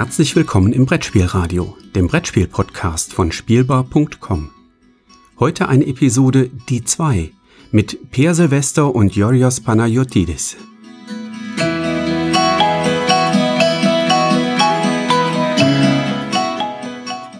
Herzlich 0.00 0.34
willkommen 0.34 0.72
im 0.72 0.86
Brettspielradio, 0.86 1.76
dem 1.94 2.06
Brettspiel-Podcast 2.06 3.12
von 3.12 3.32
Spielbar.com. 3.32 4.48
Heute 5.38 5.68
eine 5.68 5.86
Episode 5.86 6.48
Die 6.70 6.82
2 6.82 7.30
mit 7.70 8.10
Per 8.10 8.34
Silvester 8.34 8.94
und 8.94 9.14
Yorios 9.14 9.60
Panayotidis. 9.60 10.56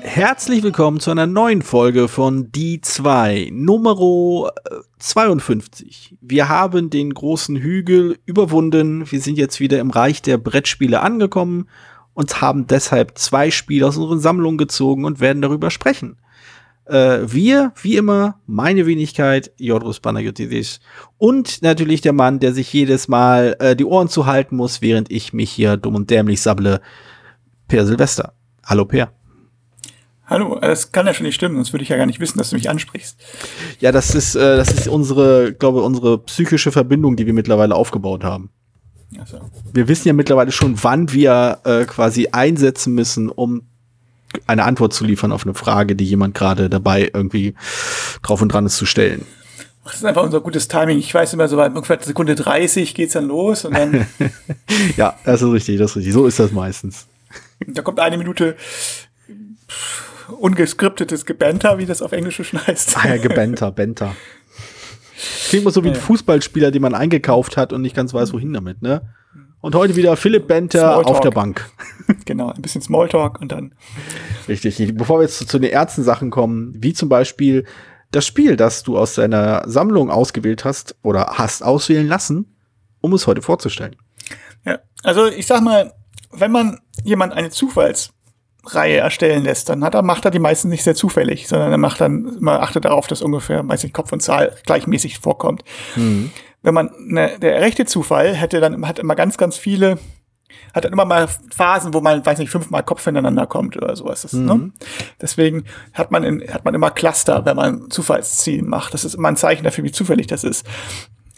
Herzlich 0.02 0.62
willkommen 0.62 1.00
zu 1.00 1.10
einer 1.12 1.26
neuen 1.26 1.62
Folge 1.62 2.08
von 2.08 2.52
Die 2.52 2.82
2, 2.82 3.48
Nummer 3.54 4.52
52. 4.98 6.14
Wir 6.20 6.50
haben 6.50 6.90
den 6.90 7.14
großen 7.14 7.56
Hügel 7.56 8.18
überwunden. 8.26 9.10
Wir 9.10 9.22
sind 9.22 9.38
jetzt 9.38 9.60
wieder 9.60 9.80
im 9.80 9.88
Reich 9.88 10.20
der 10.20 10.36
Brettspiele 10.36 11.00
angekommen 11.00 11.66
und 12.14 12.40
haben 12.40 12.66
deshalb 12.66 13.18
zwei 13.18 13.50
Spiele 13.50 13.86
aus 13.86 13.96
unseren 13.96 14.20
Sammlungen 14.20 14.58
gezogen 14.58 15.04
und 15.04 15.20
werden 15.20 15.42
darüber 15.42 15.70
sprechen. 15.70 16.16
Äh, 16.86 17.20
wir, 17.32 17.72
wie 17.80 17.96
immer, 17.96 18.40
meine 18.46 18.86
Wenigkeit, 18.86 19.52
Jodros 19.58 20.00
Panagiotis 20.00 20.80
und 21.18 21.62
natürlich 21.62 22.00
der 22.00 22.12
Mann, 22.12 22.40
der 22.40 22.52
sich 22.52 22.72
jedes 22.72 23.06
Mal 23.06 23.56
äh, 23.60 23.76
die 23.76 23.84
Ohren 23.84 24.08
zuhalten 24.08 24.56
muss, 24.56 24.82
während 24.82 25.10
ich 25.10 25.32
mich 25.32 25.50
hier 25.50 25.76
dumm 25.76 25.94
und 25.94 26.10
dämlich 26.10 26.40
sabble, 26.40 26.80
Per 27.68 27.86
Silvester. 27.86 28.32
Hallo 28.64 28.84
Per. 28.84 29.12
Hallo, 30.26 30.58
das 30.60 30.92
kann 30.92 31.06
ja 31.06 31.14
schon 31.14 31.26
nicht 31.26 31.34
stimmen, 31.34 31.56
sonst 31.56 31.72
würde 31.72 31.82
ich 31.82 31.88
ja 31.88 31.96
gar 31.96 32.06
nicht 32.06 32.20
wissen, 32.20 32.38
dass 32.38 32.50
du 32.50 32.56
mich 32.56 32.70
ansprichst. 32.70 33.20
Ja, 33.80 33.90
das 33.92 34.14
ist, 34.14 34.34
äh, 34.34 34.56
das 34.56 34.72
ist 34.72 34.88
unsere, 34.88 35.52
glaube 35.52 35.82
unsere 35.82 36.18
psychische 36.18 36.72
Verbindung, 36.72 37.16
die 37.16 37.26
wir 37.26 37.32
mittlerweile 37.32 37.74
aufgebaut 37.74 38.24
haben. 38.24 38.50
So. 39.26 39.40
Wir 39.72 39.88
wissen 39.88 40.08
ja 40.08 40.14
mittlerweile 40.14 40.52
schon, 40.52 40.82
wann 40.82 41.12
wir 41.12 41.58
äh, 41.64 41.84
quasi 41.84 42.28
einsetzen 42.32 42.94
müssen, 42.94 43.28
um 43.28 43.62
eine 44.46 44.64
Antwort 44.64 44.92
zu 44.92 45.04
liefern 45.04 45.32
auf 45.32 45.44
eine 45.44 45.54
Frage, 45.54 45.96
die 45.96 46.04
jemand 46.04 46.34
gerade 46.34 46.70
dabei 46.70 47.10
irgendwie 47.12 47.54
drauf 48.22 48.40
und 48.40 48.50
dran 48.50 48.66
ist 48.66 48.76
zu 48.76 48.86
stellen. 48.86 49.26
Das 49.84 49.96
ist 49.96 50.04
einfach 50.04 50.22
unser 50.22 50.40
gutes 50.40 50.68
Timing. 50.68 50.98
Ich 50.98 51.12
weiß 51.12 51.32
immer 51.32 51.48
so 51.48 51.56
bei 51.56 51.66
ungefähr 51.66 51.98
Sekunde 52.00 52.34
30 52.34 52.94
geht's 52.94 53.14
dann 53.14 53.26
los 53.26 53.64
und 53.64 53.74
dann. 53.74 54.06
ja, 54.96 55.16
das 55.24 55.42
ist 55.42 55.50
richtig, 55.50 55.78
das 55.78 55.92
ist 55.92 55.96
richtig. 55.96 56.12
So 56.12 56.26
ist 56.26 56.38
das 56.38 56.52
meistens. 56.52 57.06
Da 57.66 57.82
kommt 57.82 58.00
eine 58.00 58.16
Minute 58.16 58.56
ungeskriptetes 60.38 61.26
Gebenter, 61.26 61.76
wie 61.76 61.84
das 61.84 62.00
auf 62.00 62.12
Englisch 62.12 62.36
schon 62.36 62.66
heißt. 62.66 62.96
Ah 62.96 63.08
ja, 63.08 63.16
Gebenter, 63.18 63.70
Benter. 63.70 64.16
Klingt 65.48 65.64
mal 65.64 65.70
so 65.70 65.84
wie 65.84 65.88
ein 65.88 65.94
Fußballspieler, 65.94 66.70
den 66.70 66.82
man 66.82 66.94
eingekauft 66.94 67.56
hat 67.56 67.72
und 67.72 67.82
nicht 67.82 67.96
ganz 67.96 68.14
weiß, 68.14 68.32
wohin 68.32 68.52
damit, 68.52 68.82
ne? 68.82 69.02
Und 69.62 69.74
heute 69.74 69.94
wieder 69.94 70.16
Philipp 70.16 70.46
Benter 70.46 70.96
auf 70.96 71.20
der 71.20 71.30
Bank. 71.30 71.70
Genau, 72.24 72.50
ein 72.50 72.60
bisschen 72.60 72.82
Smalltalk 72.82 73.40
und 73.40 73.52
dann. 73.52 73.72
Richtig. 74.48 74.96
Bevor 74.96 75.18
wir 75.18 75.22
jetzt 75.22 75.38
zu, 75.38 75.46
zu 75.46 75.60
den 75.60 75.72
Sachen 75.86 76.30
kommen, 76.30 76.74
wie 76.76 76.92
zum 76.92 77.08
Beispiel 77.08 77.66
das 78.10 78.26
Spiel, 78.26 78.56
das 78.56 78.82
du 78.82 78.98
aus 78.98 79.14
deiner 79.14 79.62
Sammlung 79.68 80.10
ausgewählt 80.10 80.64
hast 80.64 80.96
oder 81.02 81.34
hast 81.34 81.62
auswählen 81.62 82.08
lassen, 82.08 82.56
um 83.00 83.12
es 83.12 83.28
heute 83.28 83.42
vorzustellen. 83.42 83.94
Ja, 84.64 84.80
also 85.04 85.26
ich 85.26 85.46
sag 85.46 85.62
mal, 85.62 85.94
wenn 86.32 86.50
man 86.50 86.80
jemand 87.04 87.32
eine 87.32 87.50
Zufalls 87.50 88.12
Reihe 88.64 88.98
erstellen 88.98 89.44
lässt, 89.44 89.68
dann 89.68 89.82
hat 89.84 89.94
er, 89.94 90.02
macht 90.02 90.24
er 90.24 90.30
die 90.30 90.38
meisten 90.38 90.68
nicht 90.68 90.84
sehr 90.84 90.94
zufällig, 90.94 91.48
sondern 91.48 91.72
er 91.72 91.78
macht 91.78 92.00
dann, 92.00 92.36
man 92.40 92.60
achtet 92.60 92.84
darauf, 92.84 93.06
dass 93.06 93.22
ungefähr, 93.22 93.66
weiß 93.66 93.82
nicht, 93.82 93.94
Kopf 93.94 94.12
und 94.12 94.20
Zahl 94.20 94.54
gleichmäßig 94.66 95.18
vorkommt. 95.18 95.64
Mhm. 95.96 96.30
Wenn 96.62 96.74
man, 96.74 96.90
ne, 96.98 97.38
der 97.40 97.60
rechte 97.60 97.86
Zufall 97.86 98.34
hätte 98.34 98.60
dann, 98.60 98.86
hat 98.86 98.98
immer 98.98 99.14
ganz, 99.14 99.38
ganz 99.38 99.56
viele, 99.56 99.98
hat 100.74 100.84
dann 100.84 100.92
immer 100.92 101.06
mal 101.06 101.26
Phasen, 101.54 101.94
wo 101.94 102.00
man, 102.00 102.24
weiß 102.24 102.38
nicht, 102.38 102.50
fünfmal 102.50 102.82
Kopf 102.82 103.04
hintereinander 103.04 103.46
kommt 103.46 103.76
oder 103.76 103.96
sowas. 103.96 104.22
Das, 104.22 104.34
ne? 104.34 104.54
mhm. 104.54 104.60
ne? 104.60 104.72
Deswegen 105.20 105.64
hat 105.94 106.10
man, 106.10 106.22
in, 106.22 106.52
hat 106.52 106.64
man 106.64 106.74
immer 106.74 106.90
Cluster, 106.90 107.44
wenn 107.46 107.56
man 107.56 107.90
Zufallszielen 107.90 108.68
macht. 108.68 108.92
Das 108.92 109.04
ist 109.04 109.14
immer 109.14 109.28
ein 109.28 109.36
Zeichen 109.36 109.64
dafür, 109.64 109.84
wie 109.84 109.92
zufällig 109.92 110.26
das 110.26 110.44
ist. 110.44 110.66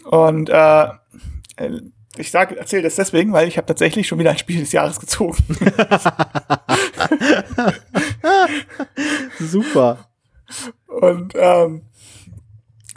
Und 0.03 0.49
äh, 0.49 0.87
ich 2.17 2.31
sage, 2.31 2.57
erzähle 2.57 2.83
das 2.83 2.95
deswegen, 2.95 3.33
weil 3.33 3.47
ich 3.47 3.57
habe 3.57 3.67
tatsächlich 3.67 4.07
schon 4.07 4.19
wieder 4.19 4.31
ein 4.31 4.37
Spiel 4.37 4.59
des 4.59 4.71
Jahres 4.71 4.99
gezogen. 4.99 5.37
Super. 9.39 10.09
Und 10.85 11.33
ähm, 11.35 11.83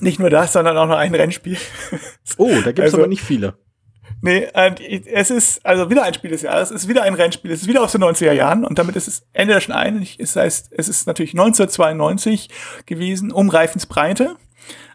nicht 0.00 0.18
nur 0.18 0.28
das, 0.28 0.52
sondern 0.52 0.76
auch 0.76 0.86
noch 0.86 0.98
ein 0.98 1.14
Rennspiel. 1.14 1.56
Oh, 2.36 2.50
da 2.56 2.72
gibt 2.72 2.80
es 2.80 2.84
also, 2.84 2.98
aber 2.98 3.06
nicht 3.06 3.22
viele. 3.22 3.54
Nee, 4.20 4.48
es 5.12 5.30
ist 5.30 5.64
also 5.64 5.90
wieder 5.90 6.02
ein 6.02 6.14
Spiel 6.14 6.30
des 6.30 6.42
Jahres, 6.42 6.70
es 6.70 6.82
ist 6.82 6.88
wieder 6.88 7.02
ein 7.02 7.14
Rennspiel, 7.14 7.50
es 7.50 7.62
ist 7.62 7.68
wieder 7.68 7.82
aus 7.82 7.92
den 7.92 8.02
90er 8.02 8.32
Jahren 8.32 8.64
und 8.64 8.78
damit 8.78 8.96
ist 8.96 9.08
es 9.08 9.26
Ende 9.32 9.54
der 9.54 9.60
schon 9.60 9.74
ein. 9.74 10.06
Das 10.18 10.36
heißt, 10.36 10.72
es 10.72 10.88
ist 10.88 11.06
natürlich 11.06 11.32
1992 11.32 12.48
gewesen, 12.86 13.30
um 13.30 13.48
Reifensbreite. 13.48 14.36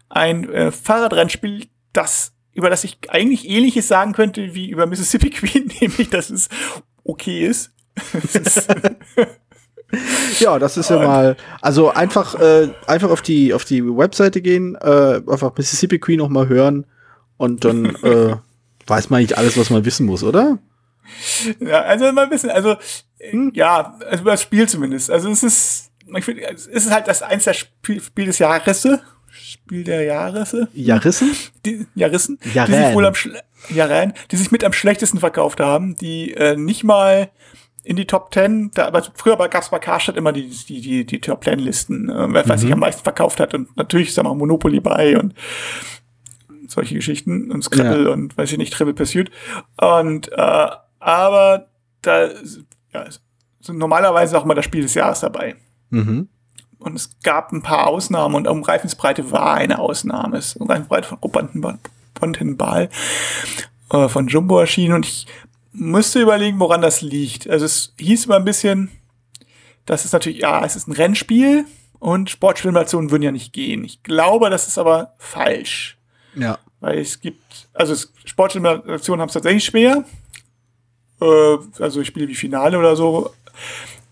Ein 0.08 0.48
äh, 0.50 0.70
Fahrradrennspiel, 0.70 1.66
das 1.92 2.32
über 2.54 2.70
das 2.70 2.84
ich 2.84 2.98
eigentlich 3.08 3.48
ähnliches 3.48 3.88
sagen 3.88 4.12
könnte 4.12 4.54
wie 4.54 4.70
über 4.70 4.86
Mississippi 4.86 5.30
Queen, 5.30 5.70
nämlich 5.80 6.10
dass 6.10 6.30
es 6.30 6.48
okay 7.04 7.46
ist. 7.46 7.72
ja, 10.40 10.58
das 10.58 10.76
ist 10.76 10.90
ja 10.90 10.98
mal, 10.98 11.36
also 11.60 11.90
einfach, 11.90 12.38
äh, 12.40 12.70
einfach 12.86 13.10
auf 13.10 13.22
die, 13.22 13.54
auf 13.54 13.64
die 13.64 13.84
Webseite 13.84 14.40
gehen, 14.40 14.76
äh, 14.76 15.20
einfach 15.28 15.52
Mississippi 15.56 15.98
Queen 15.98 16.18
noch 16.18 16.28
mal 16.28 16.48
hören 16.48 16.86
und 17.36 17.64
dann 17.64 17.96
äh, 18.02 18.36
weiß 18.86 19.10
man 19.10 19.22
nicht 19.22 19.36
alles, 19.36 19.56
was 19.56 19.70
man 19.70 19.84
wissen 19.84 20.06
muss, 20.06 20.22
oder? 20.22 20.58
Ja, 21.60 21.82
also 21.82 22.12
mal 22.12 22.28
bisschen, 22.28 22.50
also 22.50 22.76
hm? 23.18 23.52
ja, 23.54 23.98
also 24.08 24.22
über 24.22 24.32
das 24.32 24.42
Spiel 24.42 24.68
zumindest. 24.68 25.10
Also 25.10 25.30
es 25.30 25.42
ist, 25.42 25.90
ich 26.16 26.24
finde, 26.24 26.48
es 26.48 26.66
ist 26.66 26.90
halt 26.90 27.08
das 27.08 27.22
eins 27.22 27.44
der 27.44 27.54
Spiel, 27.54 28.00
Spiel 28.00 28.26
des 28.26 28.38
Jahres, 28.38 28.88
Spiel 29.52 29.84
der 29.84 30.02
Jahresse. 30.04 30.68
Jahrissen? 30.74 31.30
Die, 31.64 31.86
Jahrissen. 31.94 32.38
Die 32.42 32.50
sich 32.50 32.94
wohl 32.94 33.06
am 33.06 33.14
Jaren, 33.68 34.12
die 34.30 34.36
sich 34.36 34.50
mit 34.50 34.64
am 34.64 34.72
schlechtesten 34.72 35.18
verkauft 35.18 35.60
haben, 35.60 35.96
die 35.96 36.32
äh, 36.34 36.56
nicht 36.56 36.84
mal 36.84 37.30
in 37.84 37.96
die 37.96 38.06
Top 38.06 38.30
Ten, 38.30 38.70
da, 38.74 38.86
aber 38.86 39.02
früher 39.14 39.36
gab 39.36 39.62
es 39.62 39.70
bei 39.70 39.78
Karstadt 39.78 40.16
immer 40.16 40.32
die, 40.32 40.48
die, 40.48 40.80
die, 40.80 41.04
die 41.04 41.20
Top 41.20 41.42
Ten 41.42 41.58
Listen, 41.58 42.08
äh, 42.08 42.32
wer 42.32 42.46
mhm. 42.46 42.58
sich 42.58 42.72
am 42.72 42.78
meisten 42.78 43.02
verkauft 43.02 43.40
hat 43.40 43.54
und 43.54 43.76
natürlich, 43.76 44.14
sag 44.14 44.24
mal, 44.24 44.34
Monopoly 44.34 44.80
bei 44.80 45.18
und 45.18 45.34
solche 46.68 46.94
Geschichten 46.94 47.50
und 47.50 47.62
Scrabble 47.62 48.06
ja. 48.06 48.10
und 48.10 48.36
weiß 48.36 48.52
ich 48.52 48.58
nicht, 48.58 48.72
Triple 48.72 48.94
Pursuit. 48.94 49.30
Und 49.76 50.30
äh, 50.32 50.68
aber 51.00 51.68
da 52.02 52.28
ja, 52.92 53.06
sind 53.60 53.78
normalerweise 53.78 54.38
auch 54.38 54.44
mal 54.44 54.54
das 54.54 54.64
Spiel 54.64 54.82
des 54.82 54.94
Jahres 54.94 55.20
dabei. 55.20 55.56
Mhm. 55.90 56.28
Und 56.82 56.96
es 56.96 57.10
gab 57.22 57.52
ein 57.52 57.62
paar 57.62 57.86
Ausnahmen 57.86 58.34
und 58.34 58.48
um 58.48 58.62
Reifensbreite 58.62 59.30
war 59.30 59.54
eine 59.54 59.78
Ausnahme. 59.78 60.38
Es 60.38 60.56
ist 60.56 60.60
Reifensbreite 60.60 61.08
von 61.08 61.78
Pontenbal 62.14 62.88
äh, 63.90 64.08
von 64.08 64.28
Jumbo 64.28 64.58
erschienen 64.58 64.94
und 64.94 65.06
ich 65.06 65.26
müsste 65.72 66.20
überlegen, 66.20 66.60
woran 66.60 66.82
das 66.82 67.00
liegt. 67.00 67.48
Also 67.48 67.64
es 67.64 67.94
hieß 67.98 68.26
immer 68.26 68.36
ein 68.36 68.44
bisschen, 68.44 68.90
das 69.86 70.04
ist 70.04 70.12
natürlich, 70.12 70.38
ja, 70.38 70.64
es 70.64 70.76
ist 70.76 70.88
ein 70.88 70.92
Rennspiel 70.92 71.64
und 71.98 72.30
Sportsimulationen 72.30 73.10
würden 73.10 73.22
ja 73.22 73.32
nicht 73.32 73.52
gehen. 73.52 73.84
Ich 73.84 74.02
glaube, 74.02 74.50
das 74.50 74.68
ist 74.68 74.78
aber 74.78 75.14
falsch. 75.18 75.98
Ja. 76.34 76.58
Weil 76.80 76.98
es 76.98 77.20
gibt, 77.20 77.68
also 77.72 77.94
Sportsimulationen 78.24 79.20
haben 79.20 79.28
es 79.28 79.34
tatsächlich 79.34 79.64
schwer. 79.64 80.04
Äh, 81.20 81.56
also 81.78 82.02
Spiele 82.04 82.28
wie 82.28 82.34
Finale 82.34 82.78
oder 82.78 82.96
so 82.96 83.32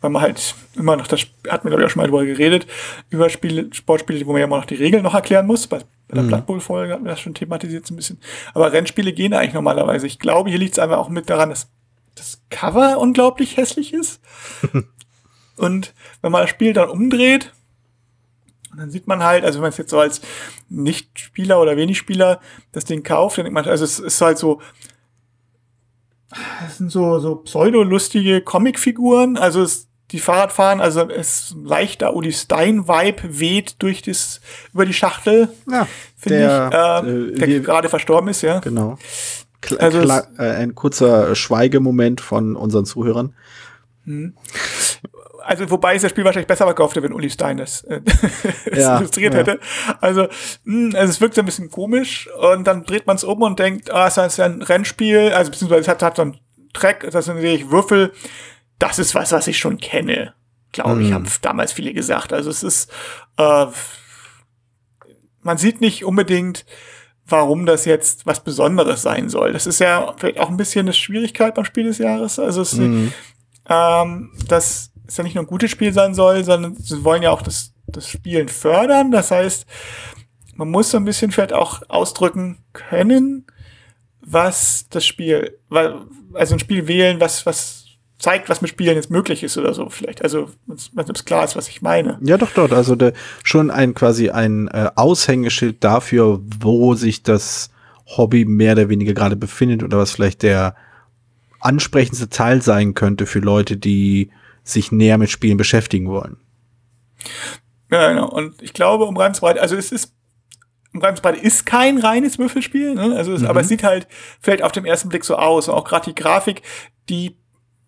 weil 0.00 0.11
man 0.11 0.22
halt 0.22 0.55
immer 0.75 0.97
noch 0.97 1.06
das, 1.06 1.27
hat 1.49 1.65
mir 1.65 1.71
glaube 1.71 1.83
ich 1.83 1.87
auch 1.87 1.91
schon 1.91 2.00
mal 2.03 2.09
drüber 2.09 2.25
geredet, 2.25 2.66
über 3.11 3.28
Spiele, 3.28 3.69
Sportspiele, 3.72 4.27
wo 4.27 4.33
man 4.33 4.41
ja 4.41 4.47
immer 4.47 4.59
noch 4.59 4.65
die 4.65 4.75
Regeln 4.75 5.03
noch 5.03 5.15
erklären 5.15 5.47
muss. 5.47 5.66
Bei, 5.66 5.78
bei 6.09 6.15
der 6.15 6.22
mhm. 6.22 6.28
Blood 6.28 6.47
Bowl-Folge 6.47 6.94
hatten 6.94 7.05
wir 7.05 7.11
das 7.11 7.21
schon 7.21 7.34
thematisiert 7.34 7.87
so 7.87 7.94
ein 7.94 7.97
bisschen. 7.97 8.19
Aber 8.55 8.72
Rennspiele 8.72 9.12
gehen 9.12 9.34
eigentlich 9.34 9.55
normalerweise. 9.55 10.06
Ich 10.06 10.19
glaube, 10.19 10.50
hier 10.50 10.59
liegt 10.59 10.73
es 10.73 10.79
einfach 10.79 10.99
auch 10.99 11.08
mit 11.08 11.29
daran, 11.29 11.50
dass 11.50 11.69
das 12.14 12.43
Cover 12.50 12.99
unglaublich 12.99 13.56
hässlich 13.56 13.93
ist. 13.93 14.20
Und 15.56 15.94
wenn 16.23 16.32
man 16.32 16.43
das 16.43 16.50
Spiel 16.50 16.73
dann 16.73 16.88
umdreht, 16.88 17.53
dann 18.76 18.91
sieht 18.91 19.06
man 19.06 19.23
halt, 19.23 19.44
also 19.44 19.58
wenn 19.58 19.62
man 19.62 19.70
es 19.70 19.79
jetzt 19.79 19.91
so 19.91 19.99
als 19.99 20.20
Nicht-Spieler 20.69 21.61
oder 21.61 21.76
Wenig-Spieler 21.76 22.41
das 22.73 22.85
Ding 22.85 23.03
kauft, 23.03 23.37
dann 23.37 23.44
denkt 23.44 23.55
man, 23.55 23.67
also 23.67 23.85
es 23.85 23.99
ist 23.99 24.20
halt 24.20 24.38
so, 24.38 24.61
es 26.67 26.79
sind 26.79 26.91
so, 26.91 27.19
so 27.19 27.37
pseudo-lustige 27.37 28.41
Comicfiguren, 28.41 29.37
also 29.37 29.62
es 29.62 29.88
die 30.12 30.18
Fahrrad 30.18 30.52
fahren, 30.52 30.80
also 30.80 31.08
es 31.08 31.54
leichter 31.62 32.14
Uli 32.14 32.32
Stein-Vibe 32.32 33.38
weht 33.38 33.76
durch 33.82 34.02
das, 34.02 34.40
über 34.72 34.84
die 34.84 34.92
Schachtel. 34.92 35.48
Ja, 35.70 35.86
der, 36.24 36.68
ich, 36.68 37.08
äh, 37.08 37.10
äh, 37.10 37.32
der 37.38 37.60
gerade 37.60 37.88
verstorben 37.88 38.28
ist, 38.30 38.42
ja. 38.42 38.60
Genau. 38.60 38.98
Kla 39.60 39.78
also 39.78 40.00
es, 40.00 40.28
äh, 40.38 40.42
ein 40.42 40.74
kurzer 40.74 41.34
Schweigemoment 41.34 42.20
von 42.20 42.56
unseren 42.56 42.84
Zuhörern. 42.84 43.34
Hm. 44.04 44.34
Also, 45.44 45.70
wobei 45.70 45.94
es 45.94 46.02
das 46.02 46.10
Spiel 46.10 46.24
wahrscheinlich 46.24 46.46
besser 46.46 46.64
verkauft 46.64 46.96
hätte, 46.96 47.04
wenn 47.04 47.12
Uli 47.12 47.30
Stein 47.30 47.56
das, 47.56 47.82
äh, 47.84 48.00
ja, 48.74 48.98
illustriert 48.98 49.34
ja. 49.34 49.40
hätte. 49.40 49.60
Also, 50.00 50.28
mh, 50.64 50.90
hm, 50.90 50.96
also, 50.96 51.10
es 51.10 51.20
wirkt 51.20 51.34
so 51.34 51.42
ein 51.42 51.46
bisschen 51.46 51.70
komisch 51.70 52.28
und 52.40 52.66
dann 52.66 52.84
dreht 52.84 53.06
man 53.06 53.16
es 53.16 53.24
um 53.24 53.42
und 53.42 53.58
denkt, 53.58 53.90
ah, 53.90 54.06
es 54.06 54.16
ist 54.16 54.40
ein 54.40 54.62
Rennspiel, 54.62 55.32
also 55.32 55.50
beziehungsweise 55.50 55.82
es 55.82 55.88
hat, 55.88 56.02
hat 56.02 56.16
so 56.16 56.22
ein 56.22 56.36
Track, 56.72 57.08
das 57.10 57.24
sind 57.24 57.36
natürlich 57.36 57.70
Würfel, 57.70 58.12
das 58.81 58.99
ist 58.99 59.15
was, 59.15 59.31
was 59.31 59.47
ich 59.47 59.59
schon 59.59 59.79
kenne, 59.79 60.35
glaube 60.73 60.97
mhm. 60.97 61.06
ich, 61.06 61.12
haben 61.12 61.27
damals 61.43 61.73
viele 61.73 61.94
gesagt. 61.94 62.32
Also 62.32 62.50
es 62.50 62.65
ist, 62.65 62.91
äh, 63.37 63.67
man 65.43 65.59
sieht 65.59 65.81
nicht 65.81 66.05
unbedingt, 66.05 66.65
warum 67.27 67.67
das 67.67 67.85
jetzt 67.85 68.27
was 68.27 68.43
Besonderes 68.43 69.03
sein 69.03 69.29
soll. 69.29 69.53
Das 69.53 69.67
ist 69.67 69.79
ja 69.79 70.15
vielleicht 70.17 70.41
auch 70.41 70.49
ein 70.49 70.56
bisschen 70.56 70.87
eine 70.87 70.93
Schwierigkeit 70.93 71.55
beim 71.55 71.65
Spiel 71.65 71.85
des 71.85 71.99
Jahres. 71.99 72.38
Also 72.38 72.62
es, 72.62 72.75
mhm. 72.75 73.12
ähm, 73.69 74.32
dass 74.49 74.91
es 75.06 75.17
ja 75.17 75.25
nicht 75.25 75.35
nur 75.35 75.44
ein 75.44 75.49
gutes 75.49 75.71
Spiel 75.71 75.93
sein 75.93 76.15
soll, 76.15 76.43
sondern 76.43 76.75
sie 76.77 77.05
wollen 77.05 77.23
ja 77.23 77.31
auch 77.31 77.43
das, 77.43 77.73
das 77.87 78.09
Spielen 78.09 78.49
fördern. 78.49 79.11
Das 79.11 79.31
heißt, 79.31 79.67
man 80.55 80.71
muss 80.71 80.91
so 80.91 80.97
ein 80.97 81.05
bisschen 81.05 81.31
vielleicht 81.31 81.53
auch 81.53 81.82
ausdrücken 81.88 82.65
können, 82.73 83.47
was 84.21 84.87
das 84.91 85.06
Spiel, 85.06 85.59
also 85.71 86.55
ein 86.55 86.59
Spiel 86.59 86.87
wählen, 86.88 87.21
was, 87.21 87.47
was 87.47 87.80
zeigt, 88.20 88.50
was 88.50 88.61
mit 88.61 88.70
Spielen 88.70 88.94
jetzt 88.94 89.11
möglich 89.11 89.43
ist 89.43 89.56
oder 89.56 89.72
so 89.75 89.88
vielleicht. 89.88 90.22
Also, 90.22 90.50
wenn 90.67 91.06
es 91.08 91.25
klar 91.25 91.43
ist, 91.43 91.56
was 91.56 91.69
ich 91.69 91.82
meine. 91.82 92.19
Ja, 92.22 92.37
doch, 92.37 92.50
dort. 92.52 92.72
Also 92.72 92.94
der, 92.94 93.14
schon 93.43 93.70
ein 93.70 93.94
quasi 93.94 94.31
ein 94.31 94.69
äh, 94.69 94.90
Aushängeschild 94.94 95.82
dafür, 95.82 96.40
wo 96.61 96.94
sich 96.94 97.22
das 97.22 97.70
Hobby 98.06 98.44
mehr 98.44 98.75
oder 98.75 98.88
weniger 98.90 99.14
gerade 99.14 99.37
befindet 99.37 99.82
oder 99.82 99.99
was 99.99 100.12
vielleicht 100.12 100.43
der 100.43 100.76
ansprechendste 101.61 102.28
Teil 102.28 102.61
sein 102.62 102.94
könnte 102.94 103.26
für 103.26 103.40
Leute, 103.40 103.76
die 103.76 104.31
sich 104.64 104.93
näher 104.93 105.17
mit 105.17 105.31
Spielen 105.31 105.56
beschäftigen 105.56 106.08
wollen. 106.08 106.37
Ja, 107.90 108.11
genau. 108.11 108.28
Und 108.28 108.62
ich 108.62 108.75
glaube, 108.75 109.05
um 109.06 109.17
Reimsbreite, 109.17 109.61
also 109.61 109.76
es 109.76 109.93
ist 109.93 110.14
um 110.93 111.00
Reimsbreite 111.00 111.38
ist 111.38 111.67
kein 111.67 111.99
reines 111.99 112.38
Würfelspiel, 112.38 112.94
ne? 112.96 113.14
also 113.17 113.32
es, 113.32 113.43
mhm. 113.43 113.46
aber 113.46 113.61
es 113.61 113.69
sieht 113.69 113.84
halt 113.84 114.08
vielleicht 114.40 114.62
auf 114.62 114.72
dem 114.72 114.84
ersten 114.84 115.08
Blick 115.08 115.25
so 115.25 115.37
aus. 115.37 115.69
Und 115.69 115.75
auch 115.75 115.84
gerade 115.84 116.06
die 116.06 116.20
Grafik, 116.20 116.62
die 117.08 117.37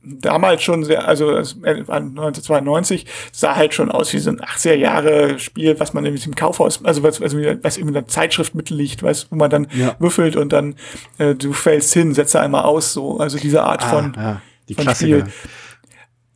damals 0.05 0.63
schon 0.63 0.85
sehr, 0.85 1.07
also 1.07 1.29
1992 1.29 3.07
sah 3.31 3.55
halt 3.55 3.73
schon 3.73 3.91
aus 3.91 4.13
wie 4.13 4.19
so 4.19 4.31
ein 4.31 4.41
80er 4.41 4.75
Jahre 4.75 5.39
Spiel, 5.39 5.79
was 5.79 5.95
man 5.95 6.05
irgendwie 6.05 6.25
im 6.25 6.35
Kaufhaus, 6.35 6.85
also 6.85 7.03
was, 7.03 7.23
also 7.23 7.39
was 7.63 7.77
in 7.77 7.89
einer 7.89 8.07
Zeitschrift 8.09 8.55
mitliegt, 8.55 9.03
weißt, 9.03 9.29
wo 9.31 9.37
man 9.37 9.51
dann 9.51 9.69
ja. 9.73 9.95
würfelt 10.01 10.37
und 10.37 10.53
dann 10.53 10.75
äh, 11.19 11.35
du 11.35 11.53
fällst 11.53 11.93
hin, 11.95 12.15
setze 12.15 12.41
einmal 12.41 12.65
aus, 12.65 12.93
so, 12.93 13.19
also 13.19 13.39
diese 13.39 13.63
Art 13.63 13.85
ah, 13.85 13.89
von, 13.89 14.15
ja. 14.17 14.43
Die 14.69 14.75
von 14.75 14.93
Spiel. 14.95 15.27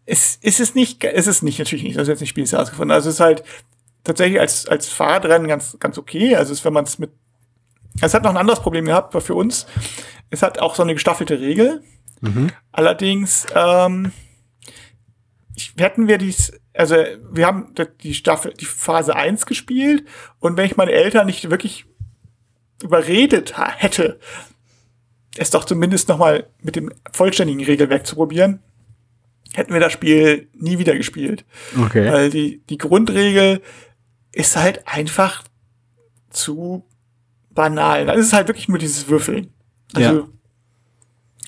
Es, 0.05 0.39
es 0.43 0.61
ist 0.61 0.77
nicht, 0.77 1.03
es 1.03 1.27
ist 1.27 1.43
nicht, 1.43 1.59
natürlich 1.59 1.83
nicht, 1.83 1.97
das 1.97 2.03
ist 2.03 2.09
jetzt 2.09 2.21
nicht 2.21 2.31
Spiel 2.31 2.45
ist 2.45 2.53
herausgefunden, 2.53 2.93
also 2.93 3.09
es 3.09 3.17
ist 3.17 3.21
halt 3.21 3.43
tatsächlich 4.05 4.39
als, 4.39 4.69
als 4.69 4.89
Fahrradrennen 4.89 5.49
ganz, 5.49 5.77
ganz 5.81 5.99
okay, 5.99 6.37
also 6.37 6.53
es, 6.53 6.65
wenn 6.65 6.73
man 6.73 6.85
es 6.85 7.01
mit, 7.01 7.11
es 8.01 8.15
hat 8.15 8.23
noch 8.23 8.31
ein 8.31 8.37
anderes 8.37 8.61
Problem 8.61 8.85
gehabt, 8.85 9.21
für 9.21 9.35
uns, 9.35 9.67
es 10.31 10.43
hat 10.43 10.61
auch 10.61 10.77
so 10.77 10.85
eine 10.85 10.95
gestaffelte 10.95 11.41
Regel, 11.41 11.83
Mhm. 12.21 12.51
Allerdings 12.73 13.47
ähm, 13.55 14.13
hätten 15.79 16.09
wir 16.09 16.19
dies, 16.19 16.53
also 16.75 16.97
wir 17.31 17.47
haben 17.47 17.75
die 18.03 18.15
Staffel, 18.15 18.53
die 18.55 18.65
Phase 18.65 19.17
1 19.17 19.47
gespielt 19.47 20.05
und 20.39 20.57
wenn 20.57 20.67
ich 20.67 20.77
meine 20.77 20.93
Eltern 20.93 21.27
nicht 21.27 21.51
wirklich 21.51 21.87
überredet 22.83 23.55
hätte, 23.57 24.19
es 25.37 25.51
doch 25.51 25.65
zumindest 25.65 26.09
nochmal 26.09 26.49
mit 26.63 26.77
dem 26.77 26.93
vollständigen 27.13 27.65
Regelwerk 27.65 28.07
zu 28.07 28.17
probieren, 28.17 28.61
hätten 29.55 29.73
wir 29.73 29.81
das 29.81 29.93
Spiel 29.93 30.49
nie 30.55 30.79
wieder 30.79 30.97
gespielt. 30.97 31.45
Okay. 31.79 32.11
Weil 32.11 32.31
die, 32.31 32.63
die 32.69 32.79
Grundregel 32.79 33.63
ist 34.33 34.57
halt 34.57 34.87
einfach 34.87 35.45
zu 36.31 36.85
banal. 37.51 38.07
Dann 38.07 38.19
ist 38.19 38.33
halt 38.33 38.49
wirklich 38.49 38.69
nur 38.69 38.79
dieses 38.79 39.09
Würfeln. 39.09 39.53
Also 39.95 40.19
ja. 40.19 40.29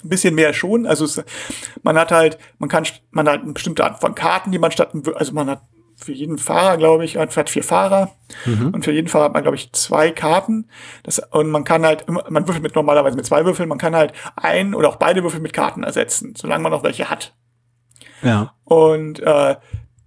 Ein 0.03 0.09
bisschen 0.09 0.35
mehr 0.35 0.53
schon. 0.53 0.87
Also 0.87 1.05
es, 1.05 1.23
man 1.83 1.99
hat 1.99 2.13
halt, 2.13 2.39
man 2.59 2.69
kann, 2.69 2.85
man 3.11 3.29
hat 3.29 3.43
eine 3.43 3.53
bestimmte 3.53 3.85
Art 3.85 4.01
von 4.01 4.15
Karten, 4.15 4.53
die 4.53 4.59
man 4.59 4.71
statt, 4.71 4.93
also 5.15 5.33
man 5.33 5.51
hat 5.51 5.63
für 5.97 6.13
jeden 6.13 6.39
Fahrer, 6.39 6.77
glaube 6.77 7.05
ich, 7.05 7.17
man 7.17 7.29
hat 7.29 7.51
vier 7.51 7.65
Fahrer 7.65 8.13
mhm. 8.47 8.71
und 8.71 8.85
für 8.85 8.93
jeden 8.93 9.09
Fahrer 9.09 9.25
hat 9.25 9.33
man, 9.33 9.43
glaube 9.43 9.57
ich, 9.57 9.73
zwei 9.73 10.13
Karten. 10.13 10.69
Das, 11.03 11.19
und 11.19 11.51
man 11.51 11.65
kann 11.65 11.85
halt, 11.85 12.09
man 12.09 12.47
würfelt 12.47 12.63
mit 12.63 12.77
normalerweise 12.77 13.17
mit 13.17 13.27
zwei 13.27 13.45
Würfeln, 13.45 13.69
man 13.69 13.79
kann 13.79 13.97
halt 13.97 14.13
ein 14.37 14.75
oder 14.75 14.89
auch 14.89 14.97
beide 14.97 15.25
Würfel 15.25 15.41
mit 15.41 15.53
Karten 15.53 15.83
ersetzen, 15.83 16.35
solange 16.37 16.63
man 16.63 16.71
noch 16.71 16.85
welche 16.85 17.11
hat. 17.11 17.35
Ja. 18.23 18.55
Und 18.65 19.21
äh, 19.21 19.57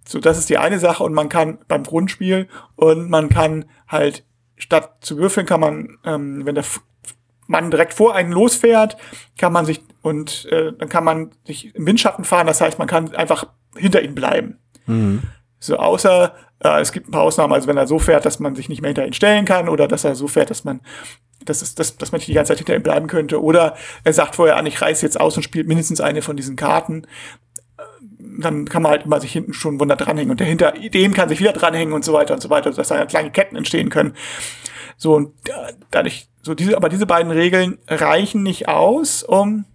so, 0.08 0.20
das 0.20 0.38
ist 0.38 0.50
die 0.50 0.58
eine 0.58 0.80
Sache 0.80 1.04
und 1.04 1.14
man 1.14 1.30
kann 1.30 1.60
beim 1.68 1.84
Grundspiel 1.84 2.48
und 2.76 3.10
man 3.10 3.30
kann 3.30 3.66
halt 3.88 4.26
statt 4.58 4.98
zu 5.02 5.18
würfeln 5.18 5.46
kann 5.46 5.60
man, 5.60 5.98
ähm, 6.06 6.46
wenn 6.46 6.56
der 6.56 6.64
man 7.52 7.72
direkt 7.72 7.94
vor 7.94 8.16
einen 8.16 8.32
losfährt, 8.32 8.98
kann 9.38 9.54
man 9.54 9.66
sich 9.66 9.82
und 10.02 10.46
äh, 10.52 10.74
dann 10.78 10.90
kann 10.90 11.04
man 11.04 11.32
sich 11.46 11.76
im 11.76 11.86
Windschatten 11.86 12.26
fahren. 12.26 12.48
Das 12.48 12.62
heißt, 12.62 12.80
man 12.80 12.88
kann 12.88 13.14
einfach 13.14 13.46
hinter 13.76 14.02
ihm 14.02 14.16
bleiben. 14.16 14.58
Mhm. 14.88 15.22
So 15.60 15.78
außer 15.78 16.34
äh, 16.64 16.82
es 16.82 16.92
gibt 16.92 17.08
ein 17.08 17.12
paar 17.12 17.24
Ausnahmen, 17.24 17.54
also 17.54 17.68
wenn 17.68 17.78
er 17.78 17.88
so 17.88 18.00
fährt, 18.00 18.26
dass 18.26 18.40
man 18.40 18.56
sich 18.56 18.70
nicht 18.70 18.82
mehr 18.82 18.90
hinter 18.90 19.06
ihn 19.06 19.14
stellen 19.14 19.46
kann 19.46 19.70
oder 19.70 19.88
dass 19.88 20.04
er 20.04 20.16
so 20.16 20.28
fährt, 20.28 20.50
dass 20.50 20.64
man 20.64 20.82
dass, 21.46 21.62
es, 21.62 21.76
dass, 21.76 21.98
dass 21.98 22.12
man 22.12 22.20
nicht 22.20 22.28
die 22.28 22.34
ganze 22.34 22.50
Zeit 22.50 22.60
hinter 22.60 22.76
ihm 22.76 22.84
bleiben 22.84 23.08
könnte. 23.08 23.42
Oder 23.42 23.76
er 24.04 24.14
sagt 24.14 24.36
vorher 24.36 24.58
an, 24.58 24.68
ich 24.68 24.80
reiß 24.80 25.02
jetzt 25.02 25.20
aus 25.20 25.36
und 25.38 25.44
spielt 25.44 25.68
mindestens 25.68 26.00
eine 26.00 26.22
von 26.22 26.38
diesen 26.38 26.56
Karten. 26.56 27.08
Dann 28.20 28.66
kann 28.70 28.84
man 28.84 28.92
halt 28.92 29.06
immer 29.06 29.20
sich 29.20 29.32
hinten 29.32 29.54
schon 29.54 29.80
wunder 29.80 29.96
dranhängen 29.96 30.30
und 30.30 30.40
der 30.40 30.48
hinter 30.48 30.72
dem 30.72 31.14
kann 31.14 31.30
sich 31.30 31.40
wieder 31.40 31.54
dranhängen 31.54 31.94
und 31.94 32.06
so 32.06 32.14
weiter 32.14 32.36
und 32.36 32.42
so 32.42 32.50
weiter, 32.50 32.72
dass 32.72 32.88
da 32.88 33.06
kleine 33.06 33.32
Ketten 33.32 33.56
entstehen 33.56 33.90
können. 33.90 34.14
So, 35.02 35.16
und 35.16 35.34
dadurch, 35.90 36.28
so 36.44 36.54
diese, 36.54 36.78
aber 36.78 36.88
diese 36.88 37.08
beiden 37.08 37.32
Regeln 37.32 37.80
reichen 37.88 38.44
nicht 38.44 38.68
aus, 38.68 39.24
um, 39.24 39.66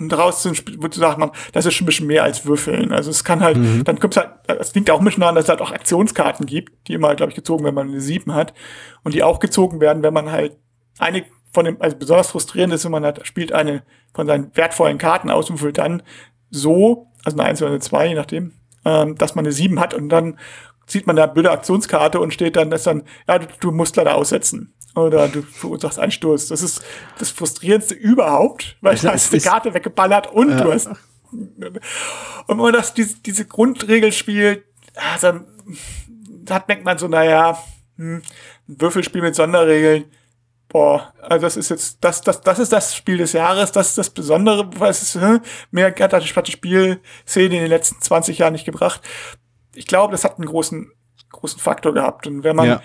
um 0.00 0.08
daraus 0.08 0.42
zu, 0.42 0.50
zu 0.52 0.98
sagen, 0.98 1.20
man, 1.20 1.30
das 1.52 1.64
ist 1.64 1.74
schon 1.74 1.84
ein 1.84 1.86
bisschen 1.86 2.08
mehr 2.08 2.24
als 2.24 2.44
Würfeln. 2.44 2.92
Also 2.92 3.12
es 3.12 3.22
kann 3.22 3.40
halt, 3.40 3.56
mhm. 3.56 3.84
dann 3.84 4.00
kommt 4.00 4.16
halt, 4.16 4.30
es 4.48 4.74
liegt 4.74 4.90
auch 4.90 4.98
ein 4.98 5.04
bisschen 5.04 5.20
daran, 5.20 5.36
dass 5.36 5.44
es 5.44 5.48
halt 5.48 5.60
auch 5.60 5.70
Aktionskarten 5.70 6.44
gibt, 6.44 6.88
die 6.88 6.94
immer, 6.94 7.14
glaube 7.14 7.30
ich, 7.30 7.36
gezogen 7.36 7.62
werden, 7.62 7.76
wenn 7.76 7.86
man 7.86 7.92
eine 7.92 8.00
Sieben 8.00 8.34
hat. 8.34 8.52
Und 9.04 9.14
die 9.14 9.22
auch 9.22 9.38
gezogen 9.38 9.80
werden, 9.80 10.02
wenn 10.02 10.12
man 10.12 10.32
halt 10.32 10.56
eine 10.98 11.24
von 11.52 11.64
dem, 11.64 11.80
also 11.80 11.96
besonders 11.96 12.32
frustrierend 12.32 12.74
ist, 12.74 12.84
wenn 12.84 12.90
man 12.90 13.04
halt 13.04 13.24
spielt 13.28 13.52
eine 13.52 13.84
von 14.12 14.26
seinen 14.26 14.50
wertvollen 14.56 14.98
Karten 14.98 15.30
aus 15.30 15.50
und 15.50 15.60
würfelt 15.60 15.78
dann 15.78 16.02
so, 16.50 17.06
also 17.24 17.38
eine 17.38 17.48
Eins 17.48 17.62
oder 17.62 17.70
eine 17.70 17.78
Zwei, 17.78 18.08
je 18.08 18.14
nachdem, 18.14 18.54
ähm, 18.84 19.14
dass 19.14 19.36
man 19.36 19.44
eine 19.44 19.52
Sieben 19.52 19.78
hat 19.78 19.94
und 19.94 20.08
dann 20.08 20.36
sieht 20.88 21.06
man 21.06 21.16
da 21.16 21.26
blöde 21.26 21.50
Aktionskarte 21.50 22.18
und 22.18 22.34
steht 22.34 22.56
dann, 22.56 22.70
dass 22.70 22.82
dann, 22.82 23.04
ja, 23.28 23.38
du, 23.38 23.46
du 23.60 23.70
musst 23.70 23.96
leider 23.96 24.14
aussetzen. 24.14 24.74
Oder 24.94 25.28
du 25.28 25.42
verursachst 25.42 25.98
einen 25.98 26.10
Sturz. 26.10 26.48
Das 26.48 26.62
ist 26.62 26.82
das 27.18 27.30
Frustrierendste 27.30 27.94
überhaupt, 27.94 28.76
weil 28.80 28.92
also, 28.92 29.08
du 29.08 29.14
hast 29.14 29.32
eine 29.32 29.42
Karte 29.42 29.74
weggeballert 29.74 30.32
und 30.32 30.50
ja. 30.50 30.60
du 30.60 30.72
hast. 30.72 30.88
Und 31.30 31.60
wenn 32.48 32.56
man 32.56 32.72
das, 32.72 32.94
diese, 32.94 33.16
diese 33.16 33.44
Grundregel 33.44 34.12
spielt, 34.12 34.64
dann, 35.20 35.44
dann 36.26 36.62
denkt 36.68 36.84
man 36.84 36.98
so, 36.98 37.06
naja, 37.06 37.58
hm, 37.96 38.22
ein 38.68 38.80
Würfelspiel 38.80 39.20
mit 39.20 39.34
Sonderregeln, 39.34 40.06
boah, 40.68 41.12
also 41.20 41.46
das 41.46 41.56
ist 41.56 41.68
jetzt, 41.68 41.98
das, 42.00 42.22
das, 42.22 42.40
das 42.40 42.58
ist 42.58 42.72
das 42.72 42.96
Spiel 42.96 43.18
des 43.18 43.34
Jahres, 43.34 43.72
das 43.72 43.90
ist 43.90 43.98
das 43.98 44.10
Besondere, 44.10 44.68
was 44.78 45.02
es, 45.02 45.14
hm, 45.14 45.40
mehr 45.70 45.94
hat 45.94 46.12
das 46.12 46.26
Spielszene 46.26 47.00
in 47.44 47.50
den 47.50 47.66
letzten 47.66 48.00
20 48.00 48.38
Jahren 48.38 48.52
nicht 48.52 48.64
gebracht 48.64 49.02
ich 49.78 49.86
glaube, 49.86 50.12
das 50.12 50.24
hat 50.24 50.38
einen 50.38 50.46
großen, 50.46 50.90
großen 51.30 51.60
Faktor 51.60 51.94
gehabt. 51.94 52.26
Und 52.26 52.42
wenn 52.42 52.56
man 52.56 52.66
ja. 52.66 52.82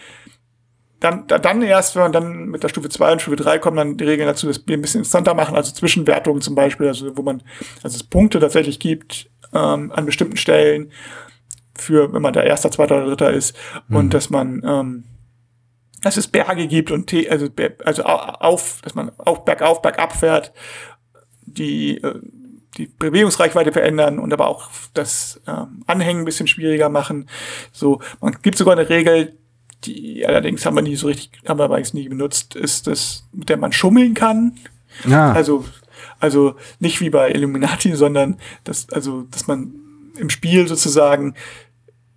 dann, 0.99 1.27
dann 1.27 1.61
erst, 1.61 1.95
wenn 1.95 2.03
man 2.03 2.11
dann 2.11 2.45
mit 2.45 2.63
der 2.63 2.69
Stufe 2.69 2.89
2 2.89 3.13
und 3.13 3.21
Stufe 3.21 3.35
3 3.35 3.59
kommt, 3.59 3.77
dann 3.77 3.97
die 3.97 4.03
Regeln 4.03 4.27
dazu, 4.27 4.47
das 4.47 4.59
ein 4.59 4.81
bisschen 4.81 4.99
interessanter 4.99 5.33
machen, 5.33 5.55
also 5.55 5.73
Zwischenwertungen 5.73 6.41
zum 6.41 6.55
Beispiel, 6.55 6.87
also 6.87 7.17
wo 7.17 7.23
man, 7.23 7.41
also 7.81 7.95
es 7.95 8.03
Punkte 8.03 8.39
tatsächlich 8.39 8.79
gibt 8.79 9.29
ähm, 9.53 9.91
an 9.91 10.05
bestimmten 10.05 10.37
Stellen 10.37 10.91
für, 11.75 12.13
wenn 12.13 12.21
man 12.21 12.33
der 12.33 12.43
Erster, 12.43 12.69
Zweiter 12.69 12.97
oder 12.97 13.07
Dritter 13.07 13.31
ist, 13.31 13.57
mhm. 13.87 13.95
und 13.95 14.13
dass 14.13 14.29
man 14.29 14.61
ähm, 14.63 15.03
dass 16.01 16.17
es 16.17 16.27
Berge 16.27 16.67
gibt 16.67 16.91
und 16.91 17.13
also, 17.29 17.47
also 17.85 18.03
auf, 18.03 18.81
dass 18.81 18.93
man 18.93 19.11
auf 19.17 19.45
bergauf, 19.45 19.81
bergab 19.81 20.13
fährt, 20.13 20.51
die 21.45 21.97
äh, 22.03 22.19
die 22.77 22.87
Bewegungsreichweite 22.87 23.71
verändern 23.71 24.19
und 24.19 24.33
aber 24.33 24.47
auch 24.47 24.69
das 24.93 25.41
ähm, 25.47 25.83
Anhängen 25.87 26.23
ein 26.23 26.25
bisschen 26.25 26.47
schwieriger 26.47 26.89
machen. 26.89 27.29
So, 27.71 28.01
man 28.19 28.35
gibt 28.41 28.57
sogar 28.57 28.77
eine 28.77 28.89
Regel, 28.89 29.37
die 29.85 30.25
allerdings 30.25 30.65
haben 30.65 30.75
wir 30.75 30.81
nie 30.81 30.95
so 30.95 31.07
richtig, 31.07 31.31
haben 31.47 31.59
wir 31.59 31.65
aber 31.65 31.77
jetzt 31.77 31.93
nie 31.93 32.07
benutzt, 32.09 32.55
ist 32.55 32.87
das, 32.87 33.27
mit 33.31 33.49
der 33.49 33.57
man 33.57 33.73
schummeln 33.73 34.13
kann. 34.13 34.57
Ja. 35.05 35.33
Also, 35.33 35.65
also 36.19 36.55
nicht 36.79 37.01
wie 37.01 37.09
bei 37.09 37.31
Illuminati, 37.31 37.95
sondern 37.95 38.37
dass, 38.63 38.89
also, 38.89 39.23
dass 39.23 39.47
man 39.47 39.73
im 40.17 40.29
Spiel 40.29 40.67
sozusagen, 40.67 41.35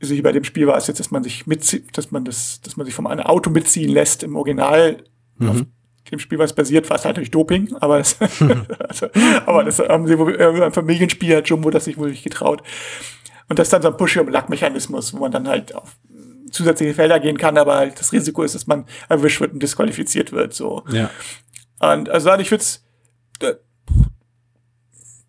also 0.00 0.14
hier 0.14 0.22
bei 0.22 0.32
dem 0.32 0.44
Spiel 0.44 0.66
war 0.66 0.76
es 0.76 0.86
jetzt, 0.86 1.00
dass 1.00 1.10
man 1.10 1.22
sich 1.22 1.46
mitzieht, 1.46 1.96
dass 1.96 2.10
man 2.10 2.24
das, 2.24 2.60
dass 2.60 2.76
man 2.76 2.86
sich 2.86 2.94
vom 2.94 3.06
Auto 3.06 3.50
mitziehen 3.50 3.90
lässt 3.90 4.22
im 4.22 4.36
Original 4.36 5.04
mhm. 5.38 5.66
Dem 6.10 6.18
Spiel, 6.18 6.38
was 6.38 6.52
basiert, 6.52 6.88
war 6.90 6.96
es 6.96 7.04
halt 7.04 7.16
durch 7.16 7.30
Doping, 7.30 7.74
aber 7.80 7.98
das, 7.98 8.16
also, 8.88 9.08
aber 9.46 9.64
das 9.64 9.78
haben 9.78 10.06
sie 10.06 10.18
wohl, 10.18 10.40
ein 10.40 10.72
Familienspiel 10.72 11.36
hat 11.36 11.48
Jumbo 11.48 11.70
das 11.70 11.84
sich 11.84 11.96
wohl 11.96 12.10
nicht 12.10 12.24
getraut. 12.24 12.62
Und 13.48 13.58
das 13.58 13.68
ist 13.68 13.72
dann 13.72 13.82
so 13.82 13.88
ein 13.88 13.96
Push-Up-Lack-Mechanismus, 13.96 15.14
wo 15.14 15.18
man 15.18 15.30
dann 15.30 15.48
halt 15.48 15.74
auf 15.74 15.96
zusätzliche 16.50 16.94
Felder 16.94 17.20
gehen 17.20 17.38
kann, 17.38 17.58
aber 17.58 17.76
halt 17.76 18.00
das 18.00 18.12
Risiko 18.12 18.42
ist, 18.42 18.54
dass 18.54 18.66
man 18.66 18.86
erwischt 19.08 19.40
wird 19.40 19.52
und 19.52 19.62
disqualifiziert 19.62 20.32
wird, 20.32 20.54
so. 20.54 20.84
Ja. 20.90 21.10
Und 21.78 22.08
also 22.08 22.32
ich 22.34 22.50
würde 22.50 22.64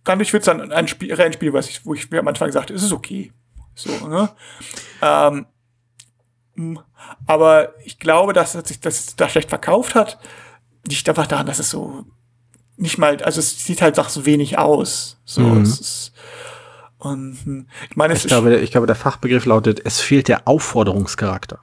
kann 0.07 0.21
ich 0.21 0.31
würde 0.31 0.45
dann 0.45 0.71
ein 0.71 0.87
Spiel, 0.87 1.13
Rennspiel, 1.13 1.51
was 1.51 1.67
ich, 1.67 1.85
wo 1.85 1.93
ich 1.93 2.09
mir 2.09 2.19
am 2.19 2.27
Anfang 2.29 2.49
sagte, 2.51 2.73
es 2.73 2.81
ist 2.81 2.93
okay. 2.93 3.33
So, 3.75 4.07
ne? 4.07 4.29
Ähm, 5.01 5.45
aber 7.25 7.73
ich 7.83 7.99
glaube, 7.99 8.31
dass 8.31 8.55
es 8.55 8.69
sich 8.69 8.79
das 8.79 9.17
da 9.17 9.27
schlecht 9.27 9.49
verkauft 9.49 9.95
hat. 9.95 10.17
Nicht 10.87 11.07
einfach 11.09 11.27
daran, 11.27 11.45
dass 11.45 11.59
es 11.59 11.69
so 11.69 12.05
nicht 12.77 12.97
mal, 12.97 13.21
also 13.23 13.39
es 13.39 13.65
sieht 13.65 13.81
halt 13.81 13.97
doch 13.97 14.09
so 14.09 14.25
wenig 14.25 14.57
aus. 14.57 15.19
So, 15.25 15.41
mhm. 15.41 15.63
ist, 15.63 16.13
und 16.99 17.37
hm, 17.43 17.67
ich 17.89 17.95
meine, 17.95 18.13
ich 18.13 18.25
glaube, 18.25 18.57
ich 18.57 18.71
glaube, 18.71 18.87
der 18.87 18.95
Fachbegriff 18.95 19.45
lautet, 19.45 19.81
es 19.83 19.99
fehlt 19.99 20.27
der 20.27 20.47
Aufforderungscharakter. 20.47 21.59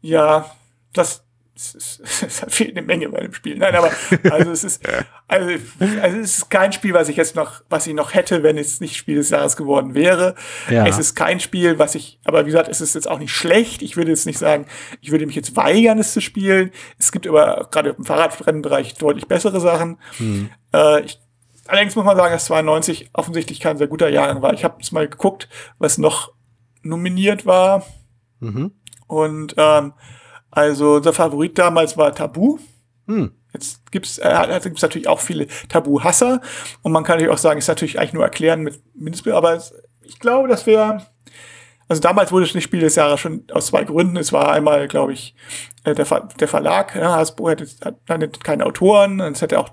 Ja, 0.00 0.50
das, 0.92 1.24
es, 1.54 2.00
es 2.22 2.44
fehlt 2.48 2.76
eine 2.76 2.86
Menge 2.86 3.08
bei 3.08 3.20
dem 3.20 3.32
Spiel. 3.32 3.58
Nein, 3.58 3.74
aber 3.74 3.90
also 4.30 4.50
es 4.50 4.64
ist 4.64 4.82
also, 5.28 5.50
also 5.80 6.18
es 6.18 6.38
ist 6.38 6.50
kein 6.50 6.72
Spiel, 6.72 6.94
was 6.94 7.08
ich 7.08 7.16
jetzt 7.16 7.36
noch, 7.36 7.62
was 7.68 7.86
ich 7.86 7.94
noch 7.94 8.14
hätte, 8.14 8.42
wenn 8.42 8.58
es 8.58 8.80
nicht 8.80 8.96
Spiel 8.96 9.16
des 9.16 9.30
Jahres 9.30 9.56
geworden 9.56 9.94
wäre. 9.94 10.34
Ja. 10.70 10.86
Es 10.86 10.98
ist 10.98 11.14
kein 11.14 11.40
Spiel, 11.40 11.78
was 11.78 11.94
ich, 11.94 12.18
aber 12.24 12.42
wie 12.42 12.50
gesagt, 12.50 12.68
es 12.68 12.80
ist 12.80 12.94
jetzt 12.94 13.08
auch 13.08 13.18
nicht 13.18 13.32
schlecht. 13.32 13.82
Ich 13.82 13.96
würde 13.96 14.10
jetzt 14.10 14.26
nicht 14.26 14.38
sagen, 14.38 14.66
ich 15.00 15.10
würde 15.10 15.26
mich 15.26 15.36
jetzt 15.36 15.56
weigern, 15.56 15.98
es 15.98 16.12
zu 16.12 16.20
spielen. 16.20 16.70
Es 16.98 17.12
gibt 17.12 17.26
aber 17.26 17.68
gerade 17.70 17.90
im 17.90 18.04
Fahrradrennenbereich 18.04 18.94
deutlich 18.94 19.26
bessere 19.26 19.60
Sachen. 19.60 19.98
Hm. 20.18 20.50
Äh, 20.72 21.02
ich, 21.02 21.20
allerdings 21.66 21.96
muss 21.96 22.04
man 22.04 22.16
sagen, 22.16 22.32
dass 22.32 22.46
92 22.46 23.10
offensichtlich 23.12 23.60
kein 23.60 23.78
sehr 23.78 23.88
guter 23.88 24.08
Jahrgang 24.08 24.42
war. 24.42 24.52
Ich 24.54 24.64
habe 24.64 24.76
jetzt 24.78 24.92
mal 24.92 25.08
geguckt, 25.08 25.48
was 25.78 25.98
noch 25.98 26.32
nominiert 26.82 27.46
war. 27.46 27.84
Mhm. 28.40 28.72
Und 29.06 29.54
ähm, 29.56 29.92
also 30.52 30.96
unser 30.96 31.12
Favorit 31.12 31.58
damals 31.58 31.96
war 31.96 32.14
Tabu. 32.14 32.58
Hm. 33.06 33.32
Jetzt 33.52 33.90
gibt's, 33.90 34.18
äh, 34.18 34.60
gibt's 34.62 34.82
natürlich 34.82 35.08
auch 35.08 35.20
viele 35.20 35.46
Tabu-Hasser 35.68 36.40
und 36.82 36.92
man 36.92 37.04
kann 37.04 37.16
natürlich 37.16 37.32
auch 37.32 37.38
sagen, 37.38 37.58
ist 37.58 37.68
natürlich 37.68 37.98
eigentlich 37.98 38.12
nur 38.14 38.24
erklären 38.24 38.62
mit 38.62 38.80
Mindestbild, 38.94 39.34
aber 39.34 39.54
es, 39.54 39.74
ich 40.02 40.18
glaube, 40.18 40.48
das 40.48 40.66
wäre, 40.66 41.06
also 41.88 42.00
damals 42.00 42.32
wurde 42.32 42.44
es 42.46 42.54
nicht 42.54 42.64
Spiel 42.64 42.80
des 42.80 42.94
Jahres 42.94 43.20
schon 43.20 43.44
aus 43.52 43.66
zwei 43.66 43.84
Gründen. 43.84 44.16
Es 44.16 44.32
war 44.32 44.52
einmal, 44.52 44.88
glaube 44.88 45.12
ich, 45.12 45.34
äh, 45.84 45.94
der, 45.94 46.06
Ver 46.06 46.28
der 46.38 46.48
Verlag, 46.48 46.94
ja, 46.96 47.16
Hasbro 47.16 47.50
hätte, 47.50 47.66
hat 47.82 48.44
keine 48.44 48.66
Autoren, 48.66 49.20
es 49.20 49.42
hätte 49.42 49.58
auch, 49.58 49.70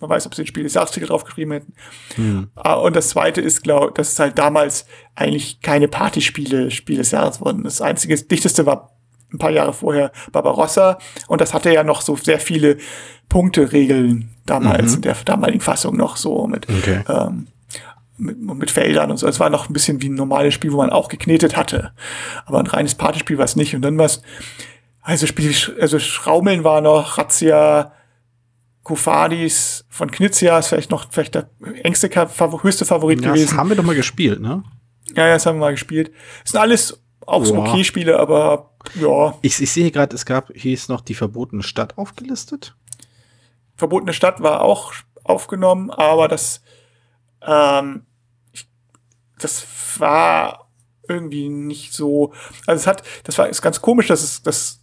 man 0.00 0.10
weiß, 0.10 0.26
ob 0.26 0.34
sie 0.34 0.42
den 0.42 0.48
Spiel 0.48 0.64
des 0.64 0.74
Jahrestitel 0.74 1.06
draufgeschrieben 1.06 1.52
hätten. 1.52 1.74
Hm. 2.16 2.50
Ah, 2.54 2.74
und 2.74 2.96
das 2.96 3.10
zweite 3.10 3.40
ist, 3.40 3.62
glaube 3.62 3.92
dass 3.94 4.12
es 4.12 4.18
halt 4.18 4.38
damals 4.38 4.86
eigentlich 5.14 5.60
keine 5.60 5.88
Partyspiele 5.88 6.70
Spiel 6.70 6.98
des 6.98 7.12
Jahres 7.12 7.40
wurden. 7.40 7.64
Das 7.64 7.80
einzige, 7.80 8.14
das 8.14 8.28
dichteste 8.28 8.66
war 8.66 8.93
ein 9.34 9.38
paar 9.38 9.50
Jahre 9.50 9.72
vorher 9.72 10.12
Barbarossa. 10.32 10.98
Und 11.28 11.40
das 11.40 11.52
hatte 11.52 11.72
ja 11.72 11.84
noch 11.84 12.00
so 12.00 12.16
sehr 12.16 12.38
viele 12.38 12.78
Punkteregeln 13.28 14.30
damals, 14.46 14.90
mhm. 14.90 14.96
in 14.96 15.02
der 15.02 15.16
damaligen 15.24 15.60
Fassung 15.60 15.96
noch 15.96 16.16
so 16.16 16.46
mit, 16.46 16.68
okay. 16.68 17.00
ähm, 17.08 17.48
mit, 18.16 18.40
mit 18.40 18.70
Feldern 18.70 19.10
und 19.10 19.16
so. 19.16 19.26
Es 19.26 19.40
war 19.40 19.50
noch 19.50 19.68
ein 19.68 19.72
bisschen 19.72 20.00
wie 20.02 20.08
ein 20.08 20.14
normales 20.14 20.54
Spiel, 20.54 20.72
wo 20.72 20.78
man 20.78 20.90
auch 20.90 21.08
geknetet 21.08 21.56
hatte. 21.56 21.92
Aber 22.46 22.60
ein 22.60 22.66
reines 22.66 22.94
Partyspiel 22.94 23.38
war 23.38 23.44
es 23.44 23.56
nicht. 23.56 23.74
Und 23.74 23.82
dann 23.82 23.98
was, 23.98 24.22
also 25.00 25.26
Spiel, 25.26 25.54
also 25.80 25.98
Schraumeln 25.98 26.64
war 26.64 26.80
noch, 26.80 27.18
Razzia, 27.18 27.92
Kufadis 28.82 29.86
von 29.88 30.10
Knizia 30.10 30.58
ist 30.58 30.68
vielleicht 30.68 30.90
noch 30.90 31.06
vielleicht 31.10 31.34
der 31.34 31.48
engste, 31.82 32.08
höchste 32.08 32.84
Favorit 32.84 33.22
ja, 33.22 33.28
gewesen. 33.28 33.48
Das 33.48 33.56
haben 33.56 33.70
wir 33.70 33.76
doch 33.76 33.84
mal 33.84 33.94
gespielt, 33.94 34.40
ne? 34.40 34.62
Ja, 35.16 35.26
ja, 35.26 35.34
das 35.34 35.46
haben 35.46 35.56
wir 35.56 35.60
mal 35.60 35.72
gespielt. 35.72 36.12
Das 36.42 36.52
sind 36.52 36.60
alles 36.60 37.03
auch 37.26 37.44
so 37.44 37.56
okay 37.56 37.84
Spiele, 37.84 38.18
aber 38.18 38.70
ja. 38.94 39.34
Ich, 39.42 39.60
ich 39.60 39.72
sehe 39.72 39.90
gerade, 39.90 40.14
es 40.14 40.26
gab, 40.26 40.52
hier 40.54 40.74
ist 40.74 40.88
noch 40.88 41.00
die 41.00 41.14
verbotene 41.14 41.62
Stadt 41.62 41.98
aufgelistet. 41.98 42.76
Verbotene 43.76 44.12
Stadt 44.12 44.42
war 44.42 44.62
auch 44.62 44.92
aufgenommen, 45.24 45.90
aber 45.90 46.28
das, 46.28 46.62
ähm, 47.42 48.06
das 49.38 49.66
war 49.98 50.70
irgendwie 51.08 51.48
nicht 51.48 51.92
so. 51.92 52.32
Also 52.66 52.80
es 52.80 52.86
hat, 52.86 53.02
das 53.24 53.38
war 53.38 53.48
ist 53.48 53.62
ganz 53.62 53.80
komisch, 53.80 54.06
dass 54.06 54.22
es, 54.22 54.42
dass, 54.42 54.80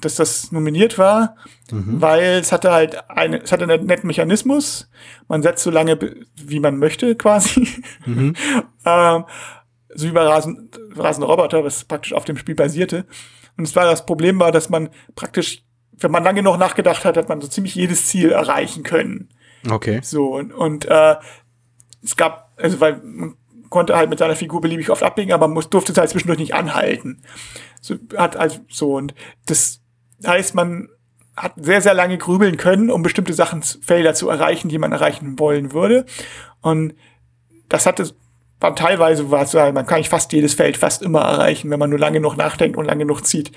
dass 0.00 0.16
das 0.16 0.52
nominiert 0.52 0.98
war, 0.98 1.36
mhm. 1.70 2.00
weil 2.00 2.38
es 2.40 2.52
hatte 2.52 2.72
halt 2.72 3.10
eine, 3.10 3.42
es 3.42 3.52
hatte 3.52 3.64
einen 3.64 3.86
netten 3.86 4.06
Mechanismus. 4.06 4.90
Man 5.28 5.42
setzt 5.42 5.64
so 5.64 5.70
lange, 5.70 5.98
wie 6.36 6.60
man 6.60 6.78
möchte, 6.78 7.16
quasi. 7.16 7.68
Mhm. 8.06 8.34
ähm, 8.84 9.24
so 9.94 10.06
wie 10.06 10.12
bei 10.12 10.22
Rasen, 10.22 10.70
Rasende 10.94 11.26
Roboter, 11.26 11.64
was 11.64 11.84
praktisch 11.84 12.12
auf 12.12 12.24
dem 12.24 12.36
Spiel 12.36 12.54
basierte. 12.54 13.06
Und 13.56 13.64
es 13.64 13.76
war 13.76 13.84
das 13.84 14.06
Problem 14.06 14.38
war, 14.40 14.52
dass 14.52 14.68
man 14.68 14.90
praktisch, 15.14 15.62
wenn 15.92 16.10
man 16.10 16.24
lange 16.24 16.42
noch 16.42 16.56
nachgedacht 16.56 17.04
hat, 17.04 17.16
hat 17.16 17.28
man 17.28 17.40
so 17.40 17.48
ziemlich 17.48 17.74
jedes 17.74 18.06
Ziel 18.06 18.32
erreichen 18.32 18.82
können. 18.82 19.28
Okay. 19.70 20.00
So, 20.02 20.34
und, 20.34 20.52
und 20.52 20.84
äh, 20.86 21.16
es 22.02 22.16
gab, 22.16 22.52
also 22.56 22.80
weil 22.80 23.00
man 23.02 23.36
konnte 23.70 23.96
halt 23.96 24.10
mit 24.10 24.18
seiner 24.18 24.36
Figur 24.36 24.60
beliebig 24.60 24.90
oft 24.90 25.02
abbiegen, 25.02 25.32
aber 25.32 25.48
man 25.48 25.54
muss, 25.54 25.70
durfte 25.70 25.92
es 25.92 25.98
halt 25.98 26.10
zwischendurch 26.10 26.38
nicht 26.38 26.54
anhalten. 26.54 27.22
So, 27.80 27.96
hat 28.16 28.36
also 28.36 28.60
so, 28.68 28.94
und 28.96 29.14
das 29.46 29.80
heißt, 30.26 30.54
man 30.54 30.88
hat 31.36 31.54
sehr, 31.56 31.80
sehr 31.80 31.94
lange 31.94 32.18
grübeln 32.18 32.56
können, 32.56 32.90
um 32.90 33.02
bestimmte 33.02 33.34
Sachen, 33.34 33.62
Felder 33.62 34.14
zu 34.14 34.28
erreichen, 34.28 34.68
die 34.68 34.78
man 34.78 34.92
erreichen 34.92 35.38
wollen 35.38 35.72
würde. 35.72 36.06
Und 36.60 36.94
das 37.68 37.86
hatte 37.86 38.08
war 38.60 38.74
teilweise 38.74 39.30
war 39.30 39.42
es 39.42 39.52
man 39.52 39.86
kann 39.86 39.98
nicht 39.98 40.08
fast 40.08 40.32
jedes 40.32 40.54
Feld 40.54 40.76
fast 40.76 41.02
immer 41.02 41.20
erreichen, 41.20 41.70
wenn 41.70 41.78
man 41.78 41.90
nur 41.90 41.98
lange 41.98 42.20
noch 42.20 42.36
nachdenkt 42.36 42.76
und 42.76 42.86
lange 42.86 43.04
noch 43.04 43.20
zieht. 43.20 43.52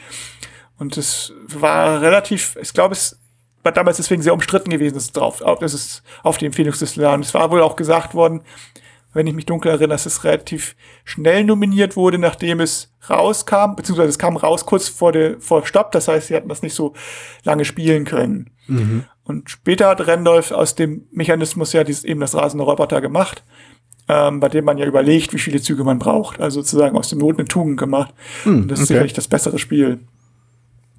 Und 0.78 0.98
es 0.98 1.34
war 1.48 2.02
relativ, 2.02 2.58
ich 2.62 2.74
glaube, 2.74 2.94
es 2.94 3.20
war 3.64 3.72
damals 3.72 3.98
deswegen 3.98 4.22
sehr 4.22 4.34
umstritten 4.34 4.70
gewesen, 4.70 4.96
dass 4.96 5.06
es 5.06 5.12
drauf, 5.12 5.42
dass 5.60 5.74
es 5.74 6.04
auf 6.24 6.38
die 6.38 6.46
Empfehlungsliste 6.46 7.02
war. 7.02 7.14
Und 7.14 7.26
es 7.26 7.34
war 7.34 7.52
wohl 7.52 7.62
auch 7.62 7.76
gesagt 7.76 8.14
worden, 8.14 8.42
wenn 9.14 9.26
ich 9.26 9.34
mich 9.34 9.46
dunkel 9.46 9.72
erinnere, 9.72 9.90
dass 9.90 10.06
es 10.06 10.24
relativ 10.24 10.76
schnell 11.04 11.44
nominiert 11.44 11.96
wurde, 11.96 12.20
nachdem 12.20 12.60
es 12.60 12.94
rauskam, 13.10 13.76
beziehungsweise 13.76 14.10
es 14.10 14.20
kam 14.20 14.38
raus 14.38 14.66
kurz 14.66 14.90
vor 14.90 15.12
der 15.12 15.40
vor 15.40 15.66
Stopp, 15.66 15.92
das 15.92 16.08
heißt, 16.08 16.28
sie 16.28 16.36
hatten 16.36 16.50
das 16.50 16.62
nicht 16.62 16.76
so 16.76 16.94
lange 17.44 17.66
spielen 17.66 18.06
können. 18.06 18.52
Mhm. 18.68 19.06
Und 19.24 19.50
später 19.50 19.88
hat 19.88 20.06
Randolph 20.08 20.52
aus 20.52 20.76
dem 20.76 21.08
Mechanismus 21.12 21.74
ja 21.74 21.84
dieses, 21.84 22.04
eben 22.04 22.20
das 22.20 22.36
rasende 22.36 22.64
Roboter 22.64 23.02
gemacht 23.02 23.44
ähm, 24.08 24.40
bei 24.40 24.50
dem 24.50 24.66
man 24.66 24.78
ja 24.78 24.86
überlegt, 24.86 25.34
wie 25.34 25.40
viele 25.40 25.62
Züge 25.62 25.84
man 25.84 26.00
braucht. 26.00 26.40
Also 26.40 26.62
sozusagen 26.62 26.98
aus 26.98 27.10
dem 27.10 27.20
Not 27.20 27.38
eine 27.38 27.48
Tugend 27.48 27.78
gemacht. 27.78 28.14
Hm, 28.44 28.64
und 28.64 28.68
das 28.70 28.78
okay. 28.78 28.84
ist 28.84 28.88
sicherlich 28.88 29.14
das 29.14 29.28
bessere 29.28 29.60
Spiel. 29.60 30.00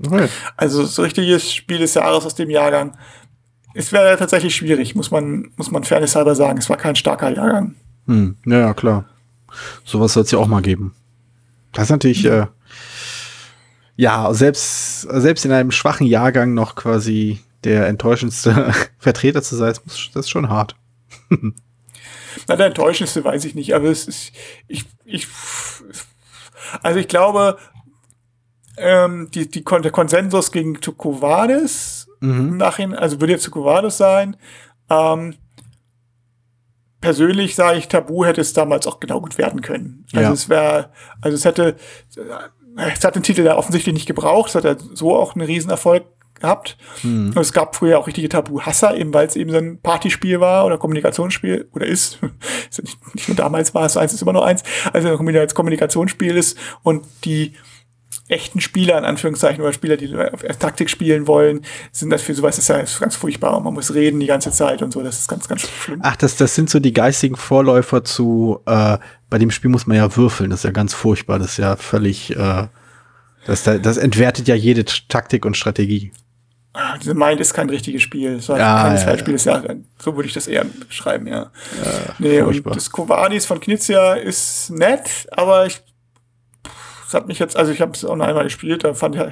Okay. 0.05 0.29
Also 0.57 0.85
so 0.85 1.03
richtiges 1.03 1.53
Spiel 1.53 1.79
des 1.79 1.95
Jahres 1.95 2.25
aus 2.25 2.35
dem 2.35 2.51
Jahrgang. 2.51 2.97
Es 3.75 3.93
wäre 3.93 4.17
tatsächlich 4.17 4.55
schwierig, 4.55 4.95
muss 4.95 5.11
man, 5.11 5.51
muss 5.57 5.71
man 5.71 5.85
fairness 5.85 6.17
halber 6.17 6.35
sagen. 6.35 6.59
Es 6.59 6.69
war 6.69 6.77
kein 6.77 6.97
starker 6.97 7.31
Jahrgang. 7.31 7.75
Hm, 8.07 8.37
ja, 8.47 8.59
ja, 8.59 8.75
klar. 8.75 9.05
Sowas 9.85 10.13
soll 10.13 10.25
es 10.25 10.31
ja 10.31 10.39
auch 10.39 10.47
mal 10.47 10.63
geben. 10.63 10.95
Das 11.73 11.85
ist 11.85 11.91
natürlich, 11.91 12.25
äh, 12.25 12.47
ja, 13.97 14.33
selbst, 14.33 15.03
selbst 15.03 15.45
in 15.45 15.53
einem 15.53 15.71
schwachen 15.71 16.07
Jahrgang 16.07 16.55
noch 16.55 16.75
quasi 16.75 17.41
der 17.65 17.89
enttäuschendste 17.89 18.73
Vertreter 18.99 19.43
zu 19.43 19.57
sein, 19.57 19.75
das 19.85 20.27
ist 20.27 20.31
schon 20.31 20.49
hart. 20.49 20.77
Na, 22.47 22.57
der 22.57 22.67
enttäuschendste 22.67 23.25
weiß 23.25 23.45
ich 23.45 23.55
nicht, 23.55 23.75
aber 23.75 23.87
es 23.87 24.07
ist, 24.07 24.33
ich, 24.67 24.85
ich, 25.05 25.27
also 26.83 26.99
ich 26.99 27.09
glaube, 27.09 27.59
ähm, 28.77 29.29
die, 29.33 29.49
die, 29.49 29.65
der 29.65 29.91
Konsensus 29.91 30.53
gegen 30.53 30.81
Tukovades 30.81 32.09
mhm. 32.21 32.57
nachhin, 32.57 32.95
also 32.95 33.21
würde 33.21 33.33
jetzt 33.33 33.45
Tukovades 33.45 33.97
sein, 33.97 34.37
ähm, 34.91 35.35
persönlich 37.01 37.55
sage 37.55 37.79
ich, 37.79 37.89
Tabu 37.89 38.25
hätte 38.25 38.41
es 38.41 38.53
damals 38.53 38.87
auch 38.87 39.01
genau 39.01 39.21
gut 39.21 39.39
werden 39.39 39.61
können. 39.61 40.05
Also 40.13 40.29
ja. 40.29 40.33
es 40.33 40.49
wäre, 40.49 40.91
also 41.21 41.35
es 41.35 41.45
hätte, 41.45 41.77
es 42.77 43.05
hat 43.05 43.15
den 43.15 43.23
Titel 43.23 43.45
da 43.45 43.57
offensichtlich 43.57 43.95
nicht 43.95 44.07
gebraucht, 44.07 44.49
es 44.51 44.55
hat 44.55 44.65
ja 44.65 44.77
so 44.95 45.17
auch 45.17 45.35
einen 45.35 45.47
Riesenerfolg 45.47 46.05
gehabt. 46.41 46.77
Mhm. 47.03 47.29
Und 47.29 47.39
es 47.39 47.53
gab 47.53 47.77
früher 47.77 47.99
auch 47.99 48.07
richtige 48.07 48.29
Tabu-Hasser, 48.29 48.97
eben 48.97 49.13
weil 49.15 49.27
es 49.27 49.37
eben 49.37 49.51
so 49.51 49.59
ein 49.59 49.81
Partyspiel 49.81 50.41
war 50.41 50.67
oder 50.67 50.79
Kommunikationsspiel 50.79 51.69
oder 51.73 51.87
ist. 51.87 52.19
nicht, 53.15 53.29
nur 53.29 53.37
damals 53.37 53.75
war 53.75 53.87
es 53.87 53.97
eins, 53.97 54.13
ist 54.13 54.23
immer 54.23 54.33
nur 54.33 54.47
eins. 54.47 54.63
Also 54.93 55.09
als 55.09 55.55
Kommunikationsspiel 55.55 56.37
ist 56.37 56.59
und 56.83 57.05
die 57.25 57.55
echten 58.29 58.61
Spieler, 58.61 58.99
in 58.99 59.05
Anführungszeichen, 59.05 59.63
oder 59.63 59.73
Spieler, 59.73 59.97
die 59.97 60.15
Taktik 60.59 60.91
spielen 60.91 61.27
wollen, 61.27 61.63
sind 61.93 62.11
das 62.11 62.23
für 62.23 62.35
sowas, 62.35 62.57
das 62.57 62.69
ist 62.69 62.69
ja 62.69 63.01
ganz 63.01 63.17
furchtbar. 63.17 63.59
Man 63.61 63.75
muss 63.75 63.95
reden 63.95 64.21
die 64.21 64.27
ganze 64.27 64.51
Zeit 64.53 64.83
und 64.83 64.93
so, 64.93 65.03
das 65.03 65.19
ist 65.19 65.29
ganz, 65.29 65.49
ganz 65.49 65.63
schlimm. 65.63 66.01
Ach, 66.03 66.17
das, 66.17 66.37
das 66.37 66.55
sind 66.55 66.71
so 66.71 66.79
die 66.79 66.93
geistigen 66.93 67.37
Vorläufer 67.37 68.05
zu, 68.05 68.61
äh, 68.67 68.99
bei 69.31 69.39
dem 69.39 69.51
Spiel 69.51 69.71
muss 69.71 69.87
man 69.87 69.97
ja 69.97 70.15
würfeln, 70.15 70.51
das 70.51 70.61
ist 70.61 70.65
ja 70.65 70.71
ganz 70.71 70.95
furchtbar, 70.95 71.39
das 71.39 71.53
ist 71.53 71.57
ja 71.59 71.77
völlig, 71.77 72.37
äh, 72.37 72.69
das, 73.47 73.65
das 73.65 73.97
entwertet 73.97 74.47
ja 74.47 74.55
jede 74.55 74.85
Taktik 74.85 75.47
und 75.47 75.57
Strategie. 75.57 76.13
Diese 77.01 77.15
Mind 77.15 77.41
ist 77.41 77.55
kein 77.55 77.71
richtiges 77.71 78.03
Spiel. 78.03 78.41
War 78.49 78.59
ja, 78.59 78.83
kein 78.83 78.97
ja, 78.97 79.05
Zeitspiel. 79.05 79.37
Ja. 79.37 79.63
ja. 79.63 79.75
so 79.99 80.15
würde 80.15 80.29
ich 80.29 80.35
das 80.35 80.47
eher 80.47 80.65
beschreiben, 80.65 81.27
ja. 81.27 81.35
ja 81.35 81.51
nee, 82.19 82.43
furchtbar. 82.43 82.71
und 82.71 82.77
das 82.77 82.91
Kovadis 82.91 83.47
von 83.47 83.59
Knizia 83.59 84.15
ist 84.15 84.71
nett, 84.71 85.27
aber 85.33 85.67
ich, 85.67 85.81
es 87.07 87.15
hat 87.15 87.27
mich 87.27 87.39
jetzt, 87.39 87.57
also 87.57 87.73
ich 87.73 87.81
habe 87.81 87.93
es 87.93 88.05
auch 88.05 88.17
noch 88.17 88.27
einmal 88.27 88.45
gespielt, 88.45 88.85
da 88.85 88.95
fand 88.95 89.17
ich, 89.17 89.23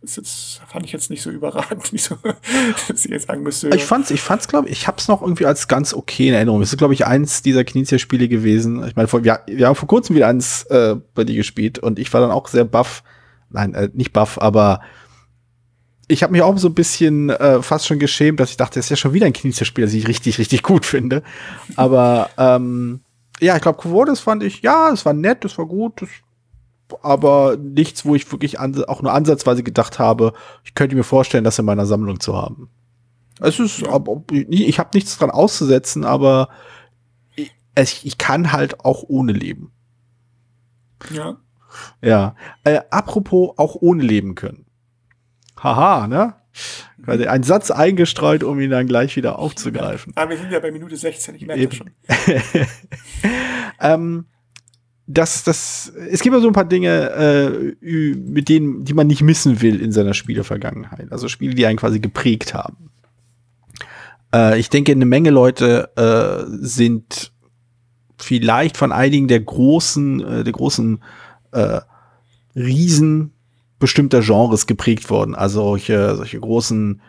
ist 0.00 0.16
jetzt, 0.16 0.60
fand 0.66 0.86
ich 0.86 0.92
jetzt 0.92 1.10
nicht 1.10 1.22
so 1.22 1.30
überragend, 1.30 1.92
nicht 1.92 2.04
so, 2.04 2.16
dass 2.88 3.04
ich 3.04 3.10
jetzt 3.10 3.28
sagen 3.28 3.42
müsste. 3.42 3.68
Ich 3.68 3.84
fand's, 3.84 4.10
ich 4.10 4.20
fand's, 4.20 4.48
glaube 4.48 4.68
ich, 4.68 4.72
ich 4.72 4.88
hab's 4.88 5.08
noch 5.08 5.22
irgendwie 5.22 5.46
als 5.46 5.68
ganz 5.68 5.94
okay 5.94 6.28
in 6.28 6.34
Erinnerung. 6.34 6.62
Es 6.62 6.72
ist, 6.72 6.78
glaube 6.78 6.94
ich, 6.94 7.06
eins 7.06 7.42
dieser 7.42 7.64
Knizia-Spiele 7.64 8.28
gewesen. 8.28 8.86
Ich 8.86 8.96
meine, 8.96 9.12
wir, 9.12 9.40
wir 9.46 9.66
haben 9.66 9.74
vor 9.74 9.88
kurzem 9.88 10.16
wieder 10.16 10.28
eins 10.28 10.64
äh, 10.64 10.96
bei 11.14 11.24
dir 11.24 11.36
gespielt 11.36 11.78
und 11.78 11.98
ich 11.98 12.12
war 12.12 12.20
dann 12.20 12.30
auch 12.30 12.48
sehr 12.48 12.64
baff. 12.64 13.02
Nein, 13.50 13.74
äh, 13.74 13.88
nicht 13.92 14.12
baff, 14.12 14.38
aber 14.40 14.80
ich 16.08 16.22
habe 16.22 16.32
mich 16.32 16.42
auch 16.42 16.56
so 16.56 16.68
ein 16.68 16.74
bisschen 16.74 17.30
äh, 17.30 17.62
fast 17.62 17.86
schon 17.86 17.98
geschämt, 17.98 18.40
dass 18.40 18.50
ich 18.50 18.56
dachte, 18.56 18.78
das 18.78 18.86
ist 18.86 18.90
ja 18.90 18.96
schon 18.96 19.12
wieder 19.12 19.26
ein 19.26 19.32
Knizia-Spiel, 19.34 19.84
das 19.84 19.92
ich 19.92 20.08
richtig, 20.08 20.38
richtig 20.38 20.62
gut 20.62 20.86
finde. 20.86 21.22
Aber 21.76 22.30
ähm, 22.38 23.00
ja, 23.40 23.54
ich 23.56 23.62
glaube, 23.62 23.78
Covordes 23.78 24.20
fand 24.20 24.42
ich, 24.42 24.62
ja, 24.62 24.90
es 24.90 25.04
war 25.04 25.12
nett, 25.12 25.44
es 25.44 25.58
war 25.58 25.66
gut, 25.66 26.02
das 26.02 26.08
aber 27.02 27.58
nichts, 27.58 28.06
wo 28.06 28.14
ich 28.14 28.32
wirklich 28.32 28.58
auch 28.58 29.02
nur 29.02 29.12
ansatzweise 29.12 29.62
gedacht 29.62 29.98
habe, 29.98 30.32
ich 30.64 30.74
könnte 30.74 30.96
mir 30.96 31.04
vorstellen, 31.04 31.44
das 31.44 31.58
in 31.58 31.66
meiner 31.66 31.84
Sammlung 31.84 32.18
zu 32.18 32.34
haben. 32.34 32.70
Es 33.40 33.60
ist, 33.60 33.82
ich 34.40 34.78
habe 34.78 34.90
nichts 34.94 35.18
dran 35.18 35.30
auszusetzen, 35.30 36.04
aber 36.04 36.48
ich, 37.36 38.06
ich, 38.06 38.18
kann 38.18 38.52
halt 38.52 38.84
auch 38.84 39.04
ohne 39.06 39.32
leben. 39.32 39.70
Ja. 41.10 41.36
Ja. 42.02 42.34
Äh, 42.64 42.80
apropos 42.90 43.52
auch 43.58 43.76
ohne 43.76 44.02
leben 44.02 44.34
können. 44.34 44.64
Haha, 45.62 46.06
ne? 46.06 46.34
Quasi 47.04 47.26
ein 47.26 47.42
Satz 47.42 47.70
eingestreut, 47.70 48.42
um 48.42 48.60
ihn 48.60 48.70
dann 48.70 48.86
gleich 48.86 49.16
wieder 49.16 49.38
aufzugreifen. 49.38 50.12
Aber 50.16 50.30
wir 50.30 50.38
sind 50.38 50.52
ja 50.52 50.60
bei 50.60 50.70
Minute 50.70 50.96
16, 50.96 51.36
ich 51.36 51.46
merke 51.46 51.68
das 51.68 51.76
schon. 51.76 51.90
ähm, 53.80 54.26
das, 55.06 55.42
das, 55.42 55.92
es 56.10 56.20
gibt 56.20 56.34
ja 56.34 56.40
so 56.40 56.48
ein 56.48 56.52
paar 56.52 56.66
Dinge, 56.66 57.74
äh, 57.80 58.14
mit 58.14 58.48
denen, 58.48 58.84
die 58.84 58.92
man 58.92 59.06
nicht 59.06 59.22
missen 59.22 59.62
will 59.62 59.80
in 59.80 59.90
seiner 59.90 60.12
Spielevergangenheit. 60.12 61.10
Also 61.10 61.28
Spiele, 61.28 61.54
die 61.54 61.64
einen 61.64 61.78
quasi 61.78 61.98
geprägt 61.98 62.52
haben. 62.52 62.90
Äh, 64.34 64.58
ich 64.58 64.68
denke, 64.68 64.92
eine 64.92 65.06
Menge 65.06 65.30
Leute 65.30 65.90
äh, 65.96 66.44
sind 66.60 67.32
vielleicht 68.18 68.76
von 68.76 68.92
einigen 68.92 69.28
der 69.28 69.40
großen, 69.40 70.20
äh, 70.20 70.44
der 70.44 70.52
großen 70.52 71.02
äh, 71.52 71.80
Riesen 72.54 73.32
bestimmter 73.78 74.20
Genres 74.20 74.66
geprägt 74.66 75.10
worden. 75.10 75.34
Also 75.34 75.62
solche, 75.62 76.16
solche 76.16 76.40
großen 76.40 77.00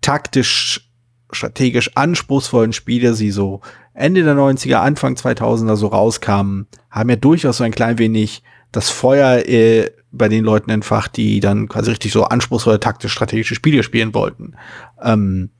taktisch 0.00 0.90
strategisch 1.32 1.90
anspruchsvollen 1.96 2.72
Spiele, 2.72 3.12
die 3.12 3.30
so 3.30 3.60
Ende 3.94 4.22
der 4.22 4.34
90er, 4.34 4.76
Anfang 4.76 5.14
2000er 5.14 5.76
so 5.76 5.88
rauskamen, 5.88 6.66
haben 6.90 7.10
ja 7.10 7.16
durchaus 7.16 7.58
so 7.58 7.64
ein 7.64 7.72
klein 7.72 7.98
wenig 7.98 8.42
das 8.72 8.90
Feuer 8.90 9.46
äh, 9.48 9.90
bei 10.12 10.28
den 10.28 10.44
Leuten 10.44 10.70
entfacht, 10.70 11.16
die 11.16 11.40
dann 11.40 11.68
quasi 11.68 11.90
richtig 11.90 12.12
so 12.12 12.24
anspruchsvolle 12.24 12.80
taktisch-strategische 12.80 13.54
Spiele 13.54 13.82
spielen 13.82 14.14
wollten. 14.14 14.54
Ähm, 15.02 15.50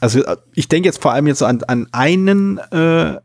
also 0.00 0.24
äh, 0.24 0.36
ich 0.54 0.68
denke 0.68 0.88
jetzt 0.88 1.02
vor 1.02 1.12
allem 1.12 1.26
jetzt 1.26 1.42
an, 1.42 1.62
an 1.64 1.88
einen 1.92 2.58
äh, 2.58 3.20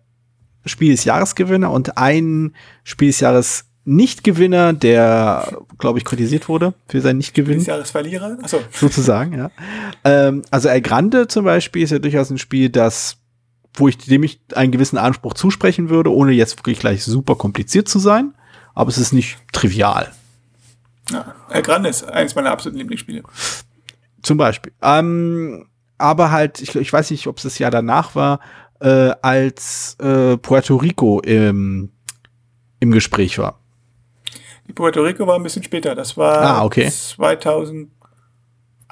Spiel 0.66 0.92
des 0.92 1.06
Jahresgewinner 1.06 1.72
und 1.72 1.98
einen 1.98 2.56
Spiel 2.84 3.10
des 3.10 3.20
Jahres 3.20 3.66
Nichtgewinner, 3.84 4.74
der, 4.74 5.58
glaube 5.80 5.98
ich, 5.98 6.06
kritisiert 6.06 6.48
wurde 6.48 6.74
für 6.88 7.02
sein 7.02 7.18
Nichtgewinn. 7.18 7.60
Des 7.60 7.68
Jahresverlierer? 7.68 8.38
Achso. 8.42 8.60
Sozusagen, 8.72 9.38
ja. 9.38 9.52
Ähm, 10.04 10.44
also 10.52 10.70
El 10.70 10.82
Grande 10.82 11.28
zum 11.28 11.46
Beispiel 11.46 11.84
ist 11.84 11.90
ja 11.90 12.00
durchaus 12.00 12.30
ein 12.30 12.38
Spiel, 12.38 12.70
das, 12.70 13.18
wo 13.74 13.88
ich 13.88 13.98
dem 13.98 14.24
ich 14.24 14.40
einen 14.54 14.72
gewissen 14.72 14.98
Anspruch 14.98 15.34
zusprechen 15.34 15.90
würde, 15.90 16.14
ohne 16.14 16.32
jetzt 16.32 16.60
wirklich 16.60 16.80
gleich 16.80 17.04
super 17.04 17.36
kompliziert 17.36 17.88
zu 17.88 17.98
sein. 17.98 18.36
Aber 18.76 18.90
es 18.90 18.98
ist 18.98 19.14
nicht 19.14 19.38
trivial. 19.52 20.12
Ja, 21.12 21.36
El 21.50 21.64
Grande 21.64 21.90
ist 21.90 22.04
eines 22.04 22.36
meiner 22.36 22.52
absoluten 22.52 22.78
Lieblingsspiele. 22.78 23.24
Zum 24.22 24.38
Beispiel. 24.38 24.72
Ähm, 24.82 25.66
aber 25.98 26.32
halt, 26.32 26.62
ich, 26.62 26.76
ich 26.76 26.94
weiß 26.94 27.12
nicht, 27.12 27.28
ob 27.28 27.38
es 27.38 27.44
das 27.44 27.60
Jahr 27.60 27.72
danach 27.72 28.16
war, 28.16 28.40
äh, 28.80 29.12
als 29.22 29.96
äh, 30.00 30.38
Puerto 30.38 30.76
Rico 30.76 31.20
im, 31.22 31.90
im 32.80 32.92
Gespräch 32.92 33.38
war. 33.40 33.60
Puerto 34.76 35.02
Rico 35.02 35.28
war 35.28 35.36
ein 35.36 35.44
bisschen 35.44 35.64
später. 35.64 35.96
Das 35.96 36.18
war 36.18 36.42
ah, 36.42 36.66
okay. 36.66 36.90
2000. 36.90 37.90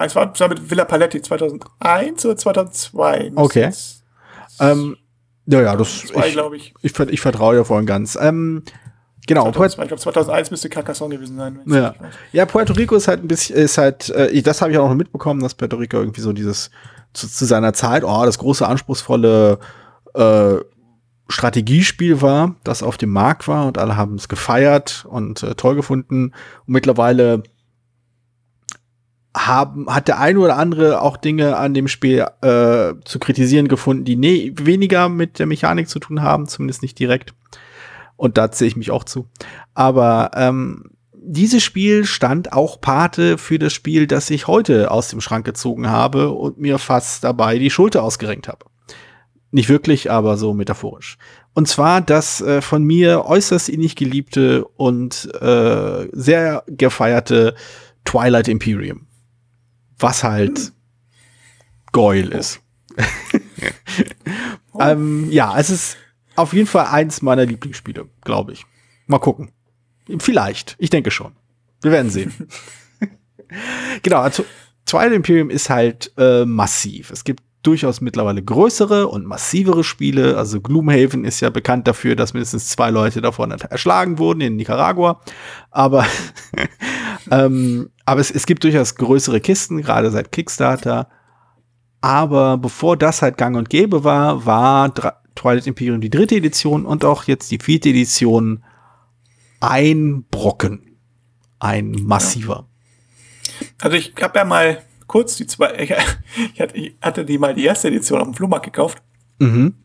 Es 0.01 0.15
war, 0.15 0.27
das 0.27 0.39
war 0.39 0.47
mit 0.47 0.69
Villa 0.69 0.85
Paletti 0.85 1.21
2001 1.21 2.25
oder 2.25 2.37
2002. 2.37 3.31
Okay. 3.35 3.71
Ähm, 4.59 4.97
ja, 5.45 5.61
ja, 5.61 5.75
das. 5.75 6.05
Zwei, 6.07 6.27
ich, 6.27 6.37
ich. 6.37 6.73
Ich, 6.81 6.99
ich, 6.99 7.21
vertraue 7.21 7.55
dir 7.55 7.65
voll 7.65 7.79
und 7.79 7.85
ganz. 7.85 8.17
Ähm, 8.19 8.63
genau. 9.27 9.43
2002, 9.43 9.83
ich 9.83 9.87
glaube 9.87 10.01
2001 10.01 10.51
müsste 10.51 10.69
Carcassonne 10.69 11.15
gewesen 11.15 11.37
sein. 11.37 11.59
Ja. 11.65 11.95
ja, 12.31 12.45
Puerto 12.45 12.73
Rico 12.73 12.95
ist 12.95 13.07
halt 13.07 13.23
ein 13.23 13.27
bisschen, 13.27 13.55
ist 13.57 13.77
halt, 13.77 14.09
äh, 14.09 14.41
das 14.41 14.61
habe 14.61 14.71
ich 14.71 14.77
auch 14.77 14.87
noch 14.87 14.95
mitbekommen, 14.95 15.41
dass 15.41 15.55
Puerto 15.55 15.77
Rico 15.77 15.97
irgendwie 15.97 16.21
so 16.21 16.33
dieses 16.33 16.69
zu, 17.13 17.27
zu 17.27 17.45
seiner 17.45 17.73
Zeit, 17.73 18.03
oh, 18.03 18.25
das 18.25 18.37
große 18.37 18.65
anspruchsvolle 18.65 19.59
äh, 20.13 20.55
Strategiespiel 21.29 22.21
war, 22.21 22.55
das 22.63 22.83
auf 22.83 22.97
dem 22.97 23.11
Markt 23.11 23.47
war 23.47 23.67
und 23.67 23.77
alle 23.77 23.95
haben 23.95 24.15
es 24.15 24.27
gefeiert 24.27 25.05
und 25.07 25.43
äh, 25.43 25.55
toll 25.55 25.75
gefunden. 25.75 26.31
Und 26.65 26.73
mittlerweile 26.73 27.43
haben, 29.37 29.87
hat 29.93 30.07
der 30.07 30.19
eine 30.19 30.39
oder 30.39 30.57
andere 30.57 31.01
auch 31.01 31.17
Dinge 31.17 31.55
an 31.57 31.73
dem 31.73 31.87
Spiel 31.87 32.25
äh, 32.41 32.93
zu 33.05 33.19
kritisieren 33.19 33.67
gefunden, 33.67 34.05
die 34.05 34.15
ne 34.15 34.53
weniger 34.55 35.07
mit 35.07 35.37
der 35.39 35.45
Mechanik 35.45 35.87
zu 35.87 35.99
tun 35.99 36.21
haben, 36.23 36.47
zumindest 36.47 36.81
nicht 36.81 36.97
direkt. 36.97 37.33
Und 38.17 38.37
da 38.37 38.51
zähle 38.51 38.69
ich 38.69 38.75
mich 38.75 38.91
auch 38.91 39.03
zu. 39.03 39.27
Aber 39.75 40.31
ähm, 40.33 40.91
dieses 41.13 41.63
Spiel 41.63 42.05
stand 42.05 42.53
auch 42.53 42.81
Pate 42.81 43.37
für 43.37 43.59
das 43.59 43.71
Spiel, 43.71 44.07
das 44.07 44.29
ich 44.29 44.47
heute 44.47 44.89
aus 44.89 45.09
dem 45.09 45.21
Schrank 45.21 45.45
gezogen 45.45 45.89
habe 45.89 46.31
und 46.31 46.57
mir 46.57 46.79
fast 46.79 47.23
dabei 47.23 47.59
die 47.59 47.69
Schulter 47.69 48.03
ausgerenkt 48.03 48.47
habe. 48.47 48.65
Nicht 49.51 49.69
wirklich, 49.69 50.11
aber 50.11 50.37
so 50.37 50.53
metaphorisch. 50.53 51.17
Und 51.53 51.67
zwar 51.67 52.01
das 52.01 52.41
äh, 52.41 52.61
von 52.61 52.83
mir 52.83 53.25
äußerst 53.25 53.69
innig 53.69 53.95
geliebte 53.95 54.65
und 54.65 55.29
äh, 55.41 56.07
sehr 56.11 56.63
gefeierte 56.67 57.55
Twilight 58.05 58.47
Imperium. 58.47 59.07
Was 59.97 60.23
halt 60.23 60.57
hm. 60.59 60.71
Goyle 61.91 62.37
ist. 62.37 62.61
oh. 64.73 64.79
ähm, 64.81 65.31
ja, 65.31 65.57
es 65.57 65.69
ist 65.69 65.97
auf 66.35 66.53
jeden 66.53 66.67
Fall 66.67 66.85
eins 66.85 67.21
meiner 67.21 67.45
Lieblingsspiele, 67.45 68.07
glaube 68.23 68.53
ich. 68.53 68.65
Mal 69.07 69.19
gucken. 69.19 69.51
Vielleicht. 70.19 70.75
Ich 70.79 70.89
denke 70.89 71.11
schon. 71.11 71.33
Wir 71.81 71.91
werden 71.91 72.11
sehen. 72.11 72.33
genau, 74.03 74.19
also 74.19 74.45
Twilight 74.85 75.13
Imperium 75.13 75.49
ist 75.49 75.69
halt 75.69 76.11
äh, 76.17 76.45
massiv. 76.45 77.11
Es 77.11 77.23
gibt 77.23 77.43
durchaus 77.61 77.99
mittlerweile 77.99 78.41
größere 78.41 79.07
und 79.07 79.25
massivere 79.25 79.83
Spiele. 79.83 80.37
Also 80.37 80.61
Gloomhaven 80.61 81.25
ist 81.25 81.41
ja 81.41 81.49
bekannt 81.49 81.87
dafür, 81.87 82.15
dass 82.15 82.33
mindestens 82.33 82.69
zwei 82.69 82.89
Leute 82.89 83.21
davon 83.21 83.51
erschlagen 83.51 84.17
wurden 84.17 84.41
in 84.41 84.55
Nicaragua. 84.55 85.21
Aber, 85.69 86.05
ähm, 87.31 87.89
aber 88.05 88.21
es, 88.21 88.31
es 88.31 88.45
gibt 88.45 88.63
durchaus 88.63 88.95
größere 88.95 89.41
Kisten, 89.41 89.81
gerade 89.81 90.09
seit 90.09 90.31
Kickstarter. 90.31 91.09
Aber 92.01 92.57
bevor 92.57 92.95
das 92.95 93.21
halt 93.21 93.37
gang 93.37 93.57
und 93.57 93.69
gäbe 93.69 94.05
war, 94.05 94.45
war 94.45 94.93
Twilight 95.35 95.67
Imperium 95.67 95.99
die 95.99 96.09
dritte 96.09 96.35
Edition 96.35 96.85
und 96.85 97.03
auch 97.03 97.25
jetzt 97.25 97.51
die 97.51 97.59
vierte 97.59 97.89
Edition 97.89 98.63
ein 99.59 100.25
Brocken. 100.31 100.97
Ein 101.59 101.91
massiver. 101.91 102.69
Also 103.81 103.97
ich 103.97 104.13
habe 104.21 104.39
ja 104.39 104.45
mal 104.45 104.81
kurz 105.09 105.35
die 105.35 105.47
zwei, 105.47 105.73
ich, 105.79 105.91
hatte, 105.91 106.77
ich 106.77 106.95
hatte 107.01 107.25
die 107.25 107.37
mal 107.37 107.53
die 107.53 107.65
erste 107.65 107.89
Edition 107.89 108.21
auf 108.21 108.27
dem 108.27 108.33
Flohmarkt 108.33 108.65
gekauft. 108.65 109.03
Mhm. 109.39 109.75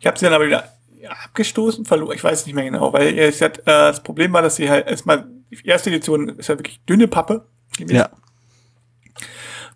Ich 0.00 0.06
habe 0.06 0.18
sie 0.18 0.26
dann 0.26 0.34
aber 0.34 0.46
wieder 0.46 0.68
abgestoßen, 1.08 1.84
verloren, 1.84 2.16
ich 2.16 2.24
weiß 2.24 2.46
nicht 2.46 2.54
mehr 2.54 2.64
genau, 2.64 2.92
weil 2.92 3.18
es 3.18 3.40
hat, 3.40 3.58
äh, 3.60 3.62
das 3.64 4.02
Problem 4.02 4.32
war, 4.32 4.42
dass 4.42 4.56
sie 4.56 4.68
halt 4.68 4.86
erstmal, 4.86 5.26
die 5.50 5.66
erste 5.66 5.90
Edition 5.90 6.28
ist 6.30 6.48
ja 6.48 6.58
wirklich 6.58 6.80
dünne 6.84 7.08
Pappe. 7.08 7.46
Ja. 7.78 8.10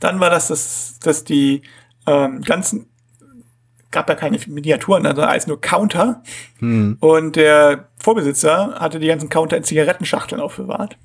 Dann 0.01 0.21
war 0.21 0.31
das, 0.31 0.49
dass, 0.49 0.99
dass 1.01 1.25
die 1.25 1.63
ähm, 2.07 2.43
ganzen 2.43 2.87
gab 3.91 4.09
ja 4.09 4.15
keine 4.15 4.39
Miniaturen, 4.47 5.07
also 5.07 5.23
als 5.23 5.47
nur 5.47 5.61
Counter. 5.61 6.23
Hm. 6.59 6.99
Und 7.01 7.37
der 7.37 7.89
Vorbesitzer 7.99 8.77
hatte 8.79 8.99
die 8.99 9.07
ganzen 9.07 9.29
Counter 9.29 9.57
in 9.57 9.65
Zigarettenschachteln 9.65 10.41
aufbewahrt. 10.41 10.99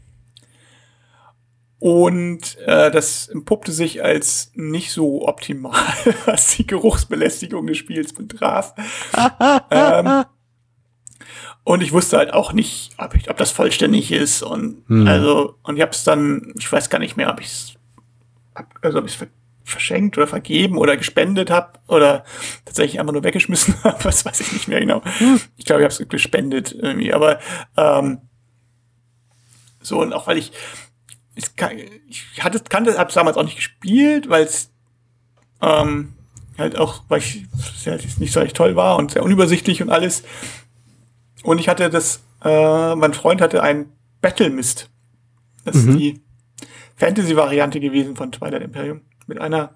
Und 1.84 2.58
äh, 2.60 2.92
das 2.92 3.28
entpuppte 3.28 3.74
sich 3.74 4.02
als 4.02 4.54
nicht 4.54 4.94
so 4.94 5.28
optimal, 5.28 5.84
was 6.26 6.56
die 6.56 6.66
Geruchsbelästigung 6.66 7.68
des 7.68 7.76
Spiels 7.78 8.14
betraf. 8.14 8.74
ähm, 9.70 10.24
und 11.66 11.84
ich 11.84 11.92
wusste 11.92 12.20
halt 12.20 12.32
auch 12.32 12.54
nicht, 12.54 12.92
ob, 12.98 13.16
ich, 13.16 13.30
ob 13.30 13.36
das 13.36 13.52
vollständig 13.52 14.14
ist. 14.14 14.44
Und 14.44 14.86
hm. 14.88 15.06
also, 15.10 15.56
und 15.64 15.76
ich 15.76 15.82
habe 15.82 15.92
es 15.92 16.06
dann, 16.06 16.54
ich 16.58 16.72
weiß 16.72 16.90
gar 16.90 17.00
nicht 17.00 17.18
mehr, 17.18 17.30
ob 17.30 17.42
ich 17.42 17.48
es 17.48 17.74
also 18.82 19.00
ob 19.00 19.06
ich 19.06 19.18
verschenkt 19.66 20.18
oder 20.18 20.28
vergeben 20.28 20.78
oder 20.78 20.96
gespendet 20.96 21.52
habe 21.52 21.80
oder 21.90 22.24
tatsächlich 22.64 23.02
einfach 23.02 23.12
nur 23.12 23.26
weggeschmissen 23.26 23.76
habe, 23.84 24.02
das 24.04 24.24
weiß 24.24 24.40
ich 24.40 24.54
nicht 24.54 24.70
mehr 24.70 24.80
genau. 24.80 25.04
Hm. 25.04 25.42
Ich 25.58 25.66
glaube, 25.66 25.82
ich 25.82 25.92
habe 25.92 26.02
es 26.02 26.08
gespendet 26.08 26.72
irgendwie, 26.72 27.12
aber 27.14 27.40
ähm, 27.76 28.22
so 29.82 30.00
und 30.00 30.14
auch 30.14 30.28
weil 30.28 30.38
ich, 30.38 30.54
kann, 31.56 31.78
ich 32.08 32.26
hatte, 32.42 32.62
kannte, 32.68 32.98
hab's 32.98 33.16
damals 33.16 33.38
auch 33.38 33.44
nicht 33.44 33.56
gespielt, 33.56 34.30
weil 34.30 34.44
es 34.44 34.72
ähm, 35.62 36.14
halt 36.58 36.78
auch, 36.78 37.04
weil 37.08 37.20
ich 37.20 37.46
ja, 37.86 37.98
nicht 38.18 38.32
so 38.32 38.40
echt 38.40 38.56
toll 38.56 38.76
war 38.76 38.98
und 38.98 39.12
sehr 39.12 39.24
unübersichtlich 39.24 39.82
und 39.82 39.90
alles. 39.90 40.24
Und 41.44 41.60
ich 41.60 41.68
hatte 41.68 41.90
das, 41.90 42.24
äh, 42.44 42.96
mein 42.96 43.14
Freund 43.14 43.42
hatte 43.42 43.64
ein 43.64 43.92
Battle 44.22 44.50
Mist. 44.50 44.90
Das 45.66 45.76
mhm. 45.76 45.90
ist 45.90 46.00
die 46.00 46.22
Fantasy-Variante 46.96 47.80
gewesen 47.80 48.16
von 48.16 48.32
Twilight 48.32 48.62
Imperium. 48.62 49.02
Mit 49.28 49.40
einer 49.42 49.76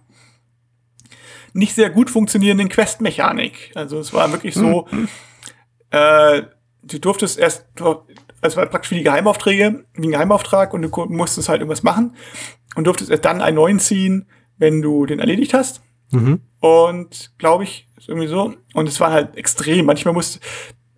nicht 1.53 1.73
sehr 1.73 1.89
gut 1.89 2.09
funktionierenden 2.09 2.69
Quest-Mechanik. 2.69 3.71
Also 3.75 3.99
es 3.99 4.13
war 4.13 4.31
wirklich 4.31 4.53
so, 4.53 4.87
mhm. 4.91 5.07
äh, 5.89 6.43
du 6.83 6.99
durftest 6.99 7.39
erst, 7.39 7.65
es 8.41 8.57
war 8.57 8.65
praktisch 8.67 8.91
wie 8.91 8.97
die 8.97 9.03
Geheimaufträge, 9.03 9.85
wie 9.93 10.07
ein 10.07 10.11
Geheimauftrag 10.11 10.73
und 10.73 10.81
du 10.81 11.05
musstest 11.09 11.49
halt 11.49 11.61
irgendwas 11.61 11.83
machen 11.83 12.15
und 12.75 12.85
durftest 12.85 13.09
erst 13.09 13.25
dann 13.25 13.41
einen 13.41 13.55
neuen 13.55 13.79
ziehen, 13.79 14.27
wenn 14.57 14.81
du 14.81 15.05
den 15.05 15.19
erledigt 15.19 15.53
hast. 15.53 15.81
Mhm. 16.11 16.41
Und 16.59 17.31
glaube 17.37 17.63
ich, 17.63 17.87
ist 17.97 18.07
irgendwie 18.07 18.27
so. 18.27 18.53
Und 18.73 18.87
es 18.87 18.99
war 18.99 19.11
halt 19.11 19.35
extrem. 19.35 19.85
Manchmal 19.85 20.13
musste 20.13 20.39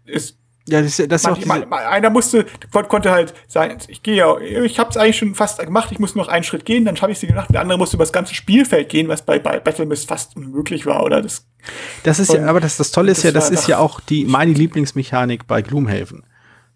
es 0.06 0.40
ja, 0.68 0.84
das, 0.84 1.02
das 1.08 1.24
manch, 1.24 1.46
man, 1.48 1.74
einer 1.74 2.12
musste, 2.12 2.46
konnte 2.72 3.10
halt 3.10 3.34
sagen, 3.48 3.78
ich 3.88 4.04
gehe 4.04 4.16
ja, 4.16 4.38
ich 4.38 4.78
habe 4.78 4.92
es 4.92 4.98
eigentlich 4.98 5.18
schon 5.18 5.34
fast 5.34 5.58
gemacht, 5.58 5.90
ich 5.92 5.98
muss 5.98 6.14
noch 6.14 6.28
einen 6.28 6.44
Schritt 6.44 6.64
gehen, 6.64 6.86
dann 6.86 6.96
schaffe 6.96 7.12
ich 7.12 7.18
sie 7.18 7.26
gemacht. 7.26 7.48
Der 7.52 7.62
andere 7.62 7.80
musste 7.80 7.98
über 7.98 8.04
das 8.04 8.14
ganze 8.14 8.36
Spielfeld 8.36 8.88
gehen, 8.88 9.08
was 9.08 9.24
bei, 9.24 9.40
bei 9.40 9.60
Battle 9.60 9.88
Mist 9.88 10.08
fast 10.08 10.36
unmöglich 10.36 10.86
war, 10.86 11.04
oder 11.04 11.24
das. 11.24 11.48
Das 12.04 12.20
ist 12.20 12.32
ja, 12.32 12.46
aber 12.46 12.60
das, 12.60 12.78
das 12.78 12.92
Tolle 12.92 13.12
ist 13.12 13.20
das 13.20 13.24
ja, 13.24 13.32
das 13.32 13.50
ist 13.50 13.68
ja 13.68 13.80
auch 13.80 14.00
die 14.00 14.26
meine 14.26 14.54
Lieblingsmechanik 14.54 15.48
bei 15.48 15.64
Gloomhaven 15.64 16.24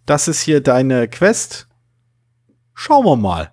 das 0.06 0.28
ist 0.28 0.42
hier 0.42 0.62
deine 0.62 1.08
Quest. 1.08 1.68
Schauen 2.74 3.06
wir 3.06 3.16
mal. 3.16 3.52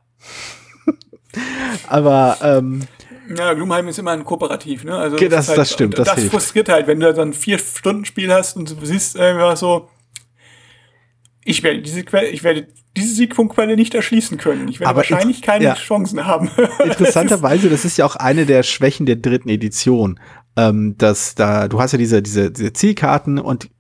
Aber 1.89 2.39
ähm, 2.43 2.87
ja, 3.37 3.53
Gloomheim 3.55 3.87
ist 3.89 3.99
immer 3.99 4.11
ein 4.11 4.25
Kooperativ, 4.25 4.85
ne? 4.85 4.97
Also 4.97 5.17
das, 5.17 5.29
das, 5.29 5.49
halt, 5.49 5.59
das 5.59 5.73
stimmt. 5.73 5.99
Das, 5.99 6.09
das 6.09 6.25
frustriert 6.25 6.69
halt, 6.69 6.87
wenn 6.87 6.99
du 6.99 7.13
dann 7.15 7.33
vier 7.33 7.59
Stunden 7.59 8.05
Spiel 8.05 8.33
hast 8.33 8.57
und 8.57 8.81
du 8.81 8.87
siehst 8.87 9.19
einfach 9.19 9.57
so, 9.57 9.89
ich 11.45 11.63
werde 11.63 11.81
diese 11.81 12.03
Quelle, 12.03 12.29
ich 12.29 12.43
werde 12.43 12.67
diese 12.97 13.15
Siegpunktquelle 13.15 13.77
nicht 13.77 13.95
erschließen 13.95 14.37
können. 14.37 14.69
Ich 14.69 14.81
werde 14.81 14.91
Aber 14.91 14.97
wahrscheinlich 14.99 15.43
keine 15.43 15.65
ja. 15.65 15.75
Chancen 15.75 16.27
haben. 16.27 16.51
Interessanterweise, 16.85 17.71
das 17.71 17.85
ist 17.85 17.99
ja 17.99 18.05
auch 18.05 18.17
eine 18.17 18.47
der 18.47 18.63
Schwächen 18.63 19.07
der 19.07 19.17
dritten 19.17 19.49
Edition. 19.49 20.19
Ähm, 20.57 20.97
dass 20.99 21.37
da, 21.37 21.69
du 21.69 21.81
hast 21.81 21.93
ja 21.93 21.99
diese, 21.99 22.23
diese, 22.23 22.51
diese 22.51 22.73
Zielkarten 22.73 23.39
und 23.39 23.71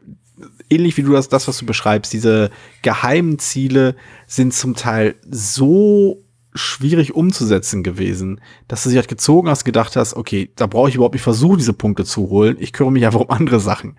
ähnlich 0.70 0.96
wie 0.96 1.02
du 1.02 1.12
das, 1.12 1.28
das, 1.28 1.48
was 1.48 1.59
du 1.59 1.66
beschreibst, 1.66 2.12
diese 2.12 2.50
geheimen 2.83 3.38
Ziele 3.38 3.96
sind 4.26 4.54
zum 4.54 4.74
Teil 4.74 5.16
so 5.28 6.22
schwierig 6.54 7.14
umzusetzen 7.14 7.83
gewesen, 7.83 8.40
dass 8.66 8.83
du 8.83 8.88
sich 8.88 8.98
halt 8.98 9.09
gezogen 9.09 9.48
hast, 9.48 9.64
gedacht 9.64 9.96
hast, 9.96 10.14
okay, 10.14 10.50
da 10.56 10.66
brauche 10.66 10.88
ich 10.88 10.94
überhaupt 10.96 11.14
nicht 11.14 11.22
versuchen, 11.22 11.59
diese 11.59 11.72
Punkte 11.72 12.04
zu 12.04 12.28
holen. 12.28 12.56
Ich 12.59 12.72
kümmere 12.72 12.92
mich 12.92 13.06
einfach 13.06 13.20
um 13.20 13.30
andere 13.30 13.61
Sachen. 13.61 13.96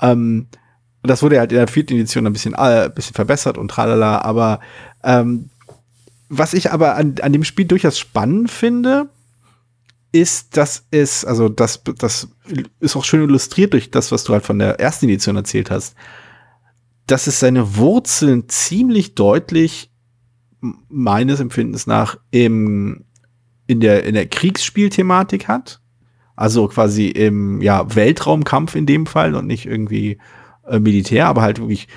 Ähm, 0.00 0.46
das 1.02 1.22
wurde 1.22 1.38
halt 1.38 1.52
in 1.52 1.58
der 1.58 1.68
vierten 1.68 1.94
Edition 1.94 2.26
ein 2.26 2.32
bisschen, 2.32 2.54
äh, 2.54 2.90
bisschen 2.94 3.14
verbessert 3.14 3.58
und 3.58 3.68
tralala, 3.70 4.20
aber 4.20 4.60
ähm, 5.02 5.50
was 6.28 6.54
ich 6.54 6.72
aber 6.72 6.96
an, 6.96 7.14
an 7.22 7.32
dem 7.32 7.44
Spiel 7.44 7.64
durchaus 7.64 7.98
spannend 7.98 8.50
finde, 8.50 9.08
ist, 10.12 10.56
dass 10.56 10.86
es, 10.90 11.24
also 11.24 11.48
das, 11.48 11.82
das 11.98 12.28
ist 12.80 12.96
auch 12.96 13.04
schön 13.04 13.22
illustriert 13.22 13.72
durch 13.72 13.90
das, 13.90 14.10
was 14.10 14.24
du 14.24 14.32
halt 14.32 14.44
von 14.44 14.58
der 14.58 14.80
ersten 14.80 15.06
Edition 15.06 15.36
erzählt 15.36 15.70
hast, 15.70 15.94
dass 17.06 17.26
es 17.26 17.40
seine 17.40 17.76
Wurzeln 17.76 18.48
ziemlich 18.48 19.14
deutlich 19.14 19.90
meines 20.88 21.40
Empfindens 21.40 21.86
nach 21.86 22.18
im, 22.30 23.04
in 23.66 23.80
der, 23.80 24.04
in 24.04 24.14
der 24.14 24.26
Kriegsspielthematik 24.26 25.48
hat. 25.48 25.80
Also 26.36 26.68
quasi 26.68 27.08
im 27.08 27.60
ja, 27.62 27.94
Weltraumkampf 27.94 28.76
in 28.76 28.86
dem 28.86 29.06
Fall 29.06 29.34
und 29.34 29.46
nicht 29.46 29.66
irgendwie 29.66 30.18
äh, 30.66 30.78
Militär, 30.78 31.26
aber 31.26 31.42
halt 31.42 31.58
wirklich 31.58 31.88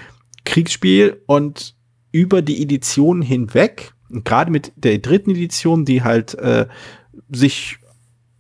Kriegsspiel 0.46 1.22
und 1.28 1.76
über 2.12 2.42
die 2.42 2.62
Edition 2.62 3.22
hinweg, 3.22 3.94
gerade 4.10 4.52
mit 4.52 4.74
der 4.76 4.98
dritten 4.98 5.32
Edition, 5.32 5.86
die 5.86 6.04
halt 6.04 6.34
äh, 6.36 6.68
sich 7.30 7.78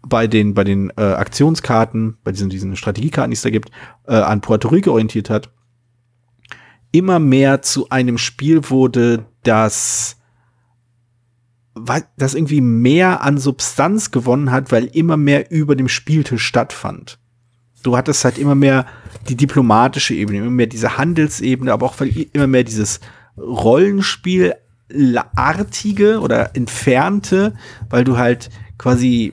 bei 0.07 0.27
den, 0.27 0.53
bei 0.53 0.63
den 0.63 0.91
äh, 0.97 1.01
Aktionskarten, 1.01 2.17
bei 2.23 2.31
diesen, 2.31 2.49
diesen 2.49 2.75
Strategiekarten, 2.75 3.31
die 3.31 3.35
es 3.35 3.41
da 3.41 3.49
gibt, 3.49 3.71
äh, 4.07 4.15
an 4.15 4.41
Puerto 4.41 4.69
Rico 4.69 4.91
orientiert 4.91 5.29
hat, 5.29 5.51
immer 6.91 7.19
mehr 7.19 7.61
zu 7.61 7.89
einem 7.89 8.17
Spiel 8.17 8.69
wurde, 8.69 9.25
das 9.43 10.17
das 12.17 12.33
irgendwie 12.33 12.59
mehr 12.59 13.23
an 13.23 13.37
Substanz 13.37 14.11
gewonnen 14.11 14.51
hat, 14.51 14.73
weil 14.73 14.83
immer 14.85 15.15
mehr 15.15 15.51
über 15.51 15.77
dem 15.77 15.87
Spieltisch 15.87 16.45
stattfand. 16.45 17.17
Du 17.83 17.95
hattest 17.95 18.25
halt 18.25 18.37
immer 18.37 18.55
mehr 18.55 18.85
die 19.29 19.37
diplomatische 19.37 20.13
Ebene, 20.13 20.39
immer 20.39 20.49
mehr 20.49 20.67
diese 20.67 20.97
Handelsebene, 20.97 21.71
aber 21.71 21.85
auch 21.85 21.95
immer 22.01 22.47
mehr 22.47 22.65
dieses 22.65 22.99
Rollenspielartige 23.37 26.19
oder 26.19 26.53
entfernte, 26.55 27.53
weil 27.89 28.03
du 28.03 28.17
halt 28.17 28.49
quasi 28.77 29.31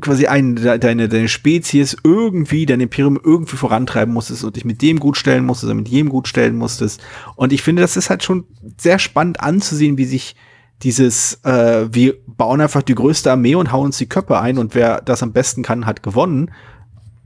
quasi 0.00 0.26
ein, 0.26 0.56
deine, 0.56 1.08
deine 1.08 1.28
Spezies 1.28 1.96
irgendwie, 2.02 2.66
dein 2.66 2.80
Imperium 2.80 3.18
irgendwie 3.22 3.56
vorantreiben 3.56 4.12
musstest 4.12 4.44
und 4.44 4.56
dich 4.56 4.64
mit 4.64 4.82
dem 4.82 4.98
gut 4.98 5.16
stellen 5.16 5.44
musstest 5.44 5.70
oder 5.70 5.74
mit 5.74 5.88
jedem 5.88 6.08
gut 6.08 6.28
stellen 6.28 6.56
musstest. 6.56 7.00
Und 7.36 7.52
ich 7.52 7.62
finde, 7.62 7.82
das 7.82 7.96
ist 7.96 8.10
halt 8.10 8.22
schon 8.22 8.44
sehr 8.78 8.98
spannend 8.98 9.40
anzusehen, 9.40 9.98
wie 9.98 10.04
sich 10.04 10.36
dieses, 10.82 11.34
äh, 11.44 11.88
wir 11.92 12.14
bauen 12.26 12.60
einfach 12.60 12.82
die 12.82 12.94
größte 12.94 13.30
Armee 13.30 13.54
und 13.54 13.72
hauen 13.72 13.86
uns 13.86 13.98
die 13.98 14.08
Köpfe 14.08 14.40
ein 14.40 14.58
und 14.58 14.74
wer 14.74 15.00
das 15.00 15.22
am 15.22 15.32
besten 15.32 15.62
kann, 15.62 15.86
hat 15.86 16.02
gewonnen, 16.02 16.50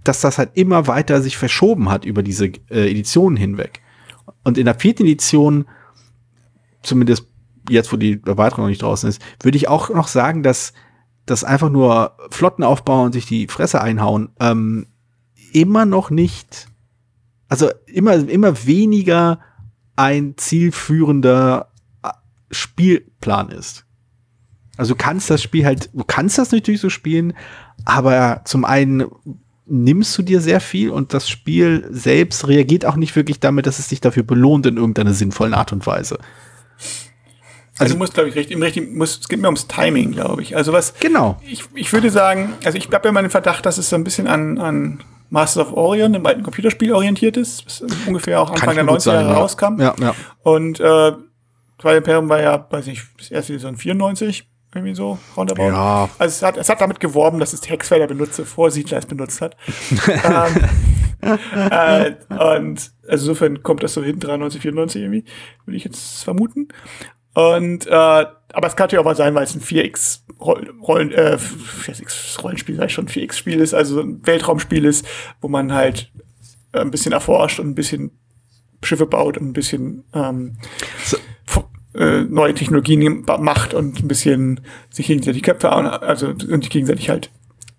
dass 0.03 0.21
das 0.21 0.39
halt 0.39 0.51
immer 0.55 0.87
weiter 0.87 1.23
sich 1.23 1.37
verschoben 1.37 1.91
hat 1.91 2.05
über 2.05 2.23
diese 2.23 2.47
äh, 2.47 2.91
Editionen 2.91 3.37
hinweg. 3.37 3.81
Und 4.43 4.59
in 4.59 4.67
der 4.67 4.75
vierten 4.75 5.05
Edition, 5.05 5.67
zumindest 6.83 7.27
jetzt, 7.69 7.93
wo 7.93 7.97
die 7.97 8.21
Erweiterung 8.27 8.65
noch 8.65 8.69
nicht 8.71 8.83
draußen 8.83 9.09
ist, 9.09 9.23
würde 9.41 9.57
ich 9.57 9.69
auch 9.69 9.89
noch 9.91 10.09
sagen, 10.09 10.43
dass 10.43 10.73
das 11.27 11.45
einfach 11.45 11.71
nur 11.71 12.17
Flotten 12.31 12.63
aufbauen 12.63 13.07
und 13.07 13.13
sich 13.13 13.27
die 13.27 13.49
Fresse 13.49 13.81
einhauen, 13.81 14.31
ähm, 14.41 14.87
immer 15.53 15.87
noch 15.87 16.11
nicht, 16.11 16.69
also 17.49 17.71
immer, 17.87 18.15
immer 18.15 18.67
weniger 18.67 19.41
ein 19.97 20.35
zielführender 20.37 21.69
äh, 22.03 22.11
Spielplan 22.51 23.51
ist. 23.51 23.85
Also 24.77 24.95
du 24.95 24.99
kannst 24.99 25.31
das 25.31 25.43
Spiel 25.43 25.65
halt, 25.65 25.91
du 25.93 26.05
kannst 26.05 26.37
das 26.37 26.51
natürlich 26.51 26.81
so 26.81 26.91
spielen, 26.91 27.35
aber 27.85 28.43
zum 28.45 28.65
einen 28.65 29.05
nimmst 29.67 30.19
du 30.19 30.23
dir 30.23 30.41
sehr 30.41 30.61
viel 30.61 30.91
und 30.91 31.15
das 31.15 31.29
Spiel 31.29 31.87
selbst 31.91 32.49
reagiert 32.49 32.85
auch 32.85 32.97
nicht 32.97 33.17
wirklich 33.17 33.41
damit, 33.41 33.67
dass 33.67 33.79
es 33.79 33.89
dich 33.89 34.01
dafür 34.01 34.25
belohnt 34.25 34.67
in 34.67 34.77
irgendeiner 34.77 35.15
sinnvollen 35.15 35.55
Art 35.55 35.73
und 35.73 35.87
Weise. 35.87 36.19
Also, 37.75 37.85
also 37.85 37.95
du 37.95 37.99
musst, 37.99 38.15
glaube 38.15 38.29
ich, 38.29 38.37
richtig, 38.37 38.55
im 38.55 38.63
richtigen, 38.63 38.97
muss, 38.97 39.19
es 39.19 39.29
geht 39.29 39.41
mir 39.41 39.49
ums 39.49 39.67
Timing, 39.67 40.13
glaube 40.13 40.43
ich. 40.43 40.57
Also 40.57 40.73
was. 40.73 40.95
Genau. 41.01 41.41
Ich, 41.45 41.65
ich 41.75 41.93
würde 41.93 42.11
sagen, 42.11 42.55
also 42.65 42.79
ich 42.79 42.89
habe 42.93 43.09
ja 43.09 43.13
mal 43.13 43.23
den 43.23 43.31
Verdacht, 43.31 43.67
dass 43.67 43.79
es 43.79 43.89
so 43.89 43.97
ein 43.97 44.05
bisschen 44.05 44.29
an, 44.29 44.59
an 44.59 45.03
Masters 45.31 45.67
of 45.67 45.73
Orion, 45.73 46.13
dem 46.13 46.25
alten 46.25 46.45
Computerspiel 46.45 46.93
orientiert 46.93 47.37
ist, 47.37 47.67
was 47.67 47.85
ungefähr 48.07 48.41
auch 48.41 48.51
Anfang 48.51 48.77
der 48.77 48.85
90er 48.85 49.13
Jahre 49.15 49.29
ja. 49.29 49.35
rauskam. 49.35 49.81
Ja, 49.81 49.95
ja. 49.99 50.15
Und 50.45 50.79
äh, 50.79 51.13
Twilight 51.79 51.99
Imperium 51.99 52.29
war 52.29 52.41
ja, 52.41 52.67
weiß 52.71 52.87
nicht, 52.87 53.03
das 53.19 53.33
erste 53.33 53.55
Saison 53.55 53.77
94, 53.77 54.49
irgendwie 54.75 54.95
so, 54.95 55.19
roundabout. 55.37 55.69
Ja. 55.69 56.09
Also 56.19 56.33
es 56.33 56.43
hat, 56.43 56.57
es 56.57 56.69
hat 56.69 56.81
damit 56.81 57.01
geworben, 57.01 57.41
dass 57.41 57.53
es 57.53 57.69
Hexfelder 57.69 58.07
benutzt, 58.07 58.37
bevor 58.37 58.71
Siedler 58.71 58.99
es 58.99 59.07
benutzt 59.07 59.41
hat. 59.41 59.57
ähm, 60.25 61.39
äh, 61.71 62.13
und 62.29 62.93
also 63.09 63.31
insofern 63.31 63.63
kommt 63.63 63.83
das 63.83 63.95
so 63.95 64.03
hin, 64.03 64.21
93, 64.21 64.63
94 64.63 65.03
irgendwie, 65.03 65.25
würde 65.65 65.77
ich 65.77 65.85
jetzt 65.85 66.23
vermuten. 66.23 66.69
Und 67.35 67.87
äh, 67.87 67.91
aber 68.55 68.69
es 68.69 68.77
kann 68.77 68.85
natürlich 68.85 69.01
auch 69.01 69.05
mal 69.05 69.17
sein, 69.17 69.35
weil 69.35 69.45
es 69.45 69.55
ein 69.55 69.61
4X 69.61 70.21
Rollen, 70.41 71.13
äh, 71.13 71.37
4X 71.37 72.41
Rollenspiel, 72.41 72.77
sag 72.77 72.87
ich 72.87 72.93
schon, 72.93 73.09
4X-Spiel 73.09 73.61
ist, 73.61 73.75
also 73.75 74.01
ein 74.01 74.25
Weltraumspiel 74.25 74.85
ist, 74.85 75.05
wo 75.41 75.49
man 75.49 75.73
halt 75.73 76.13
äh, 76.73 76.81
ein 76.81 76.91
bisschen 76.91 77.13
erforscht 77.13 77.59
und 77.59 77.69
ein 77.69 77.75
bisschen 77.75 78.13
Schiffe 78.83 79.07
baut 79.07 79.39
und 79.39 79.49
ein 79.49 79.53
bisschen 79.53 80.05
ähm, 80.13 80.59
so. 81.05 81.17
äh, 81.95 82.23
neue 82.23 82.55
Technologien 82.55 83.25
macht 83.39 83.75
und 83.75 84.03
ein 84.03 84.09
bisschen 84.09 84.61
sich 84.91 85.07
gegenseitig 85.07 85.43
Köpfe, 85.43 85.71
also 85.73 86.29
und 86.29 86.63
sich 86.63 86.71
gegenseitig 86.71 87.09
halt 87.09 87.31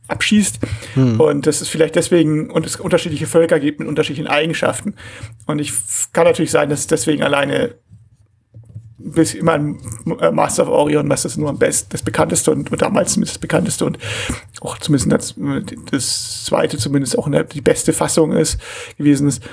abschießt. 0.08 0.60
Hm. 0.94 1.20
Und 1.20 1.48
das 1.48 1.62
ist 1.62 1.70
vielleicht 1.70 1.96
deswegen, 1.96 2.50
und 2.50 2.66
es 2.66 2.76
unterschiedliche 2.78 3.28
Völker 3.28 3.60
gibt 3.60 3.80
mit 3.80 3.88
unterschiedlichen 3.88 4.28
Eigenschaften. 4.28 4.96
Und 5.46 5.60
ich 5.60 5.74
kann 6.14 6.26
natürlich 6.26 6.52
sein, 6.52 6.70
dass 6.70 6.82
es 6.82 6.88
deswegen 6.88 7.24
alleine 7.24 7.76
bis 9.06 9.36
immer 9.36 9.54
ein 9.54 9.78
äh, 10.20 10.32
Master 10.32 10.64
of 10.64 10.70
Orion, 10.70 11.08
was 11.10 11.24
das 11.24 11.38
nur 11.38 11.50
am 11.50 11.60
besten, 11.60 11.90
das 11.92 12.02
bekannteste 12.02 12.52
und, 12.52 12.72
und 12.72 12.82
damals 12.82 13.14
zumindest 13.14 13.36
das 13.36 13.42
bekannteste 13.42 13.86
und 13.86 14.00
auch 14.62 14.80
zumindest 14.80 15.12
das, 15.12 15.36
das 15.92 16.46
zweite 16.46 16.78
zumindest 16.78 17.18
auch 17.18 17.28
eine, 17.28 17.46
die 17.46 17.62
beste 17.62 17.94
Fassung 17.94 18.32
ist, 18.32 18.60
gewesen 18.98 19.28
ist. 19.28 19.44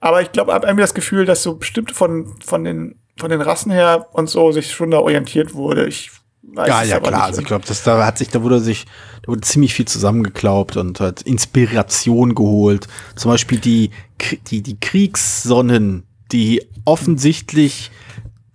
aber 0.00 0.22
ich 0.22 0.30
glaube, 0.30 0.54
habe 0.54 0.66
irgendwie 0.66 0.82
das 0.82 0.94
Gefühl, 0.94 1.26
dass 1.26 1.42
so 1.42 1.56
bestimmt 1.56 1.90
von, 1.90 2.34
von 2.44 2.62
den, 2.62 2.94
von 3.16 3.30
den 3.30 3.40
Rassen 3.40 3.72
her 3.72 4.06
und 4.12 4.30
so 4.30 4.52
sich 4.52 4.72
schon 4.72 4.92
da 4.92 4.98
orientiert 4.98 5.54
wurde. 5.54 5.86
Ich 5.86 6.12
weiß 6.42 6.68
ja, 6.68 6.82
ja, 6.84 7.00
klar. 7.00 7.24
Also 7.24 7.40
ich 7.40 7.46
glaube, 7.46 7.66
dass 7.66 7.82
da 7.82 8.06
hat 8.06 8.18
sich, 8.18 8.28
da 8.28 8.42
wurde 8.42 8.60
sich, 8.60 8.86
da 9.22 9.28
wurde 9.28 9.40
ziemlich 9.40 9.74
viel 9.74 9.86
zusammengeklaubt 9.86 10.76
und 10.76 11.00
hat 11.00 11.22
Inspiration 11.22 12.36
geholt. 12.36 12.86
Zum 13.16 13.32
Beispiel 13.32 13.58
die, 13.58 13.90
die, 14.46 14.62
die 14.62 14.78
Kriegssonnen, 14.78 16.04
die 16.30 16.62
offensichtlich 16.84 17.90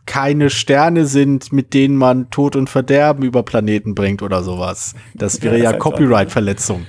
keine 0.10 0.50
Sterne 0.50 1.06
sind, 1.06 1.54
mit 1.54 1.76
denen 1.76 1.96
man 1.96 2.32
Tod 2.32 2.56
und 2.56 2.68
Verderben 2.68 3.24
über 3.24 3.44
Planeten 3.44 3.94
bringt 3.94 4.24
oder 4.24 4.42
sowas. 4.42 4.96
Das 5.14 5.44
wäre 5.44 5.56
ja, 5.60 5.72
ja 5.72 5.78
Copyright-Verletzung. 5.78 6.88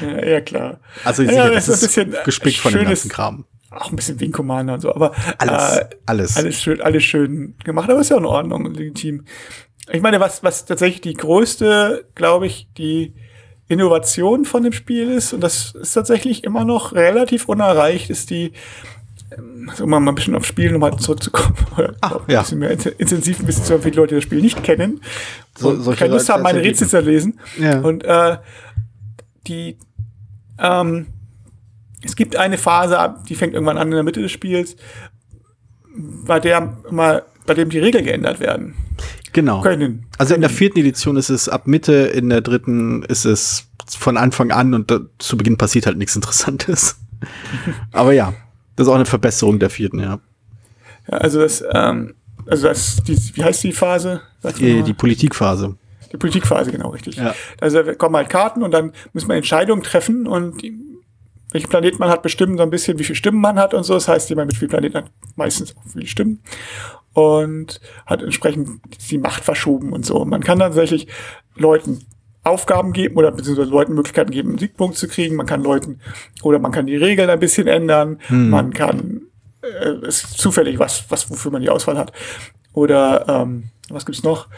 Ja, 0.00 0.24
ja, 0.24 0.40
klar. 0.40 0.80
Also 1.04 1.22
ich 1.22 1.32
ja, 1.32 1.50
das, 1.50 1.66
das 1.66 1.82
ist 1.82 1.98
ein 1.98 2.10
bisschen 2.10 2.24
gespickt 2.24 2.56
von 2.56 2.72
dem 2.72 2.84
ganzen 2.84 3.10
Kram. 3.10 3.44
Auch 3.70 3.90
ein 3.90 3.96
bisschen 3.96 4.18
Wing 4.20 4.32
Commander 4.32 4.72
und 4.72 4.80
so, 4.80 4.94
aber 4.94 5.12
alles, 5.36 5.76
äh, 5.76 5.84
alles. 6.06 6.36
alles 6.38 6.62
schön, 6.62 6.80
alles 6.80 7.04
schön 7.04 7.56
gemacht, 7.62 7.90
aber 7.90 8.00
ist 8.00 8.08
ja 8.08 8.16
in 8.16 8.24
Ordnung, 8.24 8.72
legitim. 8.72 9.26
Ich 9.92 10.00
meine, 10.00 10.18
was, 10.18 10.42
was 10.42 10.64
tatsächlich 10.64 11.02
die 11.02 11.12
größte, 11.12 12.06
glaube 12.14 12.46
ich, 12.46 12.68
die 12.78 13.12
Innovation 13.68 14.46
von 14.46 14.62
dem 14.62 14.72
Spiel 14.72 15.10
ist, 15.10 15.34
und 15.34 15.42
das 15.42 15.74
ist 15.74 15.92
tatsächlich 15.92 16.42
immer 16.44 16.64
noch 16.64 16.94
relativ 16.94 17.50
unerreicht, 17.50 18.08
ist 18.08 18.30
die, 18.30 18.52
also 19.68 19.84
um 19.84 19.90
mal 19.90 20.00
ein 20.00 20.14
bisschen 20.14 20.34
aufs 20.34 20.48
Spiel 20.48 20.70
nochmal 20.70 20.96
zurückzukommen, 20.98 21.56
Ach, 22.00 22.20
ja. 22.28 22.38
ein 22.38 22.42
bisschen 22.44 22.58
mehr 22.58 22.70
intensiv 22.70 23.40
ein 23.40 23.46
bisschen 23.46 23.64
zu 23.64 23.78
viele 23.78 23.96
Leute 23.96 24.14
das 24.14 24.24
Spiel 24.24 24.40
nicht 24.40 24.62
kennen, 24.62 25.00
so, 25.56 25.76
keine 25.92 26.14
Lust 26.14 26.28
haben, 26.28 26.42
meine 26.42 26.62
Rätsel 26.62 26.88
zu 26.88 27.00
lesen. 27.00 27.40
Ja. 27.58 27.80
Und 27.80 28.04
äh, 28.04 28.38
die 29.46 29.78
ähm, 30.58 31.06
es 32.02 32.16
gibt 32.16 32.36
eine 32.36 32.58
Phase, 32.58 33.16
die 33.28 33.34
fängt 33.34 33.54
irgendwann 33.54 33.78
an 33.78 33.88
in 33.88 33.94
der 33.94 34.02
Mitte 34.02 34.22
des 34.22 34.32
Spiels, 34.32 34.76
bei 35.96 36.40
der 36.40 36.78
mal, 36.90 37.24
bei 37.46 37.54
dem 37.54 37.70
die 37.70 37.78
Regeln 37.78 38.04
geändert 38.04 38.40
werden. 38.40 38.74
Genau. 39.32 39.60
Können. 39.60 40.06
Also 40.18 40.34
in 40.34 40.40
der 40.40 40.50
vierten 40.50 40.78
Edition 40.78 41.16
ist 41.16 41.28
es 41.28 41.48
ab 41.48 41.66
Mitte, 41.66 41.92
in 41.92 42.30
der 42.30 42.40
dritten 42.40 43.02
ist 43.02 43.24
es 43.24 43.68
von 43.86 44.16
Anfang 44.16 44.50
an 44.50 44.72
und 44.72 44.90
da, 44.90 45.00
zu 45.18 45.36
Beginn 45.36 45.58
passiert 45.58 45.86
halt 45.86 45.98
nichts 45.98 46.16
Interessantes. 46.16 46.98
Aber 47.92 48.12
ja, 48.12 48.34
das 48.76 48.86
ist 48.86 48.90
auch 48.90 48.96
eine 48.96 49.06
Verbesserung 49.06 49.58
der 49.58 49.70
vierten, 49.70 50.00
ja. 50.00 50.20
ja 51.10 51.18
also 51.18 51.40
das, 51.40 51.64
ähm, 51.72 52.14
also 52.46 52.68
das, 52.68 53.02
die, 53.02 53.16
wie 53.34 53.44
heißt 53.44 53.64
die 53.64 53.72
Phase? 53.72 54.20
Die, 54.58 54.82
die 54.82 54.94
Politikphase. 54.94 55.76
Die 56.12 56.16
Politikphase, 56.16 56.70
genau, 56.70 56.90
richtig. 56.90 57.16
Ja. 57.16 57.34
Also 57.60 57.82
kommen 57.94 58.16
halt 58.16 58.28
Karten 58.28 58.62
und 58.62 58.70
dann 58.70 58.92
muss 59.12 59.26
man 59.26 59.38
Entscheidungen 59.38 59.82
treffen 59.82 60.26
und 60.26 60.62
die, 60.62 60.78
welchen 61.50 61.68
Planeten 61.68 61.98
man 61.98 62.10
hat, 62.10 62.22
bestimmen 62.22 62.56
so 62.56 62.62
ein 62.62 62.70
bisschen, 62.70 62.98
wie 62.98 63.04
viele 63.04 63.16
Stimmen 63.16 63.40
man 63.40 63.58
hat 63.58 63.74
und 63.74 63.82
so. 63.82 63.94
Das 63.94 64.08
heißt, 64.08 64.28
jemand 64.28 64.48
mit 64.48 64.56
vielen 64.56 64.70
Planeten 64.70 64.96
hat 64.96 65.10
meistens 65.34 65.76
auch 65.76 65.82
viele 65.92 66.06
Stimmen 66.06 66.42
und 67.12 67.80
hat 68.04 68.22
entsprechend 68.22 68.80
die 69.10 69.18
Macht 69.18 69.42
verschoben 69.42 69.92
und 69.92 70.04
so. 70.04 70.24
Man 70.24 70.44
kann 70.44 70.58
dann 70.58 70.72
tatsächlich 70.72 71.08
Leuten 71.56 72.04
Aufgaben 72.46 72.92
geben 72.92 73.16
oder 73.16 73.32
beziehungsweise 73.32 73.70
Leuten 73.70 73.94
Möglichkeiten 73.94 74.30
geben, 74.30 74.50
einen 74.50 74.58
Siegpunkt 74.58 74.96
zu 74.96 75.08
kriegen. 75.08 75.36
Man 75.36 75.46
kann 75.46 75.62
Leuten 75.62 76.00
oder 76.42 76.58
man 76.58 76.72
kann 76.72 76.86
die 76.86 76.96
Regeln 76.96 77.30
ein 77.30 77.40
bisschen 77.40 77.66
ändern. 77.66 78.18
Hm. 78.28 78.50
Man 78.50 78.72
kann 78.72 79.22
äh, 79.62 80.06
es 80.06 80.24
ist 80.24 80.38
zufällig 80.38 80.78
was, 80.78 81.04
was 81.08 81.30
wofür 81.30 81.50
man 81.50 81.62
die 81.62 81.70
Auswahl 81.70 81.98
hat. 81.98 82.12
Oder 82.72 83.24
ähm, 83.28 83.64
was 83.88 84.06
gibt's 84.06 84.22
noch? 84.22 84.48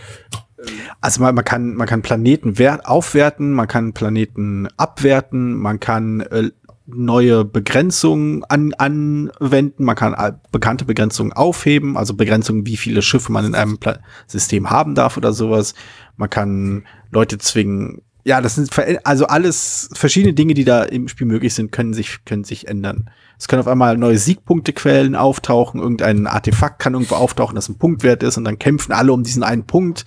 Also 1.00 1.22
man, 1.22 1.34
man 1.34 1.44
kann 1.44 1.74
man 1.74 1.86
kann 1.86 2.02
Planeten 2.02 2.58
wert, 2.58 2.84
aufwerten, 2.86 3.52
man 3.52 3.68
kann 3.68 3.92
Planeten 3.92 4.68
abwerten, 4.76 5.54
man 5.54 5.78
kann 5.78 6.20
äh, 6.20 6.50
neue 6.90 7.44
Begrenzungen 7.44 8.44
an, 8.44 8.72
anwenden, 8.74 9.84
man 9.84 9.94
kann 9.94 10.38
bekannte 10.50 10.86
Begrenzungen 10.86 11.32
aufheben, 11.32 11.96
also 11.96 12.14
Begrenzungen, 12.14 12.66
wie 12.66 12.78
viele 12.78 13.02
Schiffe 13.02 13.30
man 13.30 13.44
in 13.44 13.54
einem 13.54 13.78
Pla 13.78 13.98
System 14.26 14.70
haben 14.70 14.94
darf 14.94 15.16
oder 15.16 15.32
sowas. 15.32 15.74
Man 16.16 16.30
kann 16.30 16.84
Leute 17.10 17.38
zwingen. 17.38 18.02
Ja, 18.24 18.40
das 18.40 18.56
sind 18.56 18.70
also 19.04 19.26
alles 19.26 19.90
verschiedene 19.92 20.34
Dinge, 20.34 20.54
die 20.54 20.64
da 20.64 20.82
im 20.82 21.08
Spiel 21.08 21.26
möglich 21.26 21.54
sind, 21.54 21.72
können 21.72 21.92
sich 21.92 22.24
können 22.24 22.44
sich 22.44 22.68
ändern. 22.68 23.10
Es 23.38 23.48
können 23.48 23.60
auf 23.60 23.68
einmal 23.68 23.96
neue 23.96 24.18
Siegpunktequellen 24.18 25.14
auftauchen, 25.14 25.80
irgendein 25.80 26.26
Artefakt 26.26 26.80
kann 26.80 26.94
irgendwo 26.94 27.14
auftauchen, 27.14 27.54
das 27.54 27.68
ein 27.68 27.78
Punktwert 27.78 28.22
ist 28.22 28.36
und 28.36 28.44
dann 28.44 28.58
kämpfen 28.58 28.92
alle 28.92 29.12
um 29.12 29.22
diesen 29.22 29.42
einen 29.42 29.64
Punkt 29.64 30.04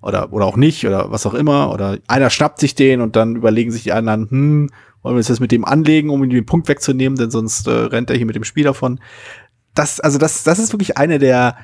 oder 0.00 0.32
oder 0.32 0.46
auch 0.46 0.56
nicht 0.56 0.86
oder 0.86 1.10
was 1.10 1.26
auch 1.26 1.34
immer 1.34 1.72
oder 1.72 1.98
einer 2.08 2.30
schnappt 2.30 2.58
sich 2.58 2.74
den 2.74 3.00
und 3.00 3.16
dann 3.16 3.36
überlegen 3.36 3.70
sich 3.70 3.84
die 3.84 3.92
anderen, 3.92 4.28
hm, 4.30 4.70
wollen 5.02 5.14
wir 5.14 5.18
uns 5.18 5.26
das 5.26 5.40
mit 5.40 5.52
dem 5.52 5.64
anlegen, 5.64 6.10
um 6.10 6.22
ihm 6.22 6.30
den 6.30 6.46
Punkt 6.46 6.68
wegzunehmen, 6.68 7.18
denn 7.18 7.30
sonst 7.30 7.66
äh, 7.66 7.70
rennt 7.70 8.10
er 8.10 8.16
hier 8.16 8.26
mit 8.26 8.36
dem 8.36 8.44
Spiel 8.44 8.64
davon. 8.64 9.00
Das 9.74 10.00
also 10.00 10.18
das 10.18 10.44
das 10.44 10.58
ist 10.58 10.72
wirklich 10.72 10.96
eine 10.96 11.18
der 11.18 11.56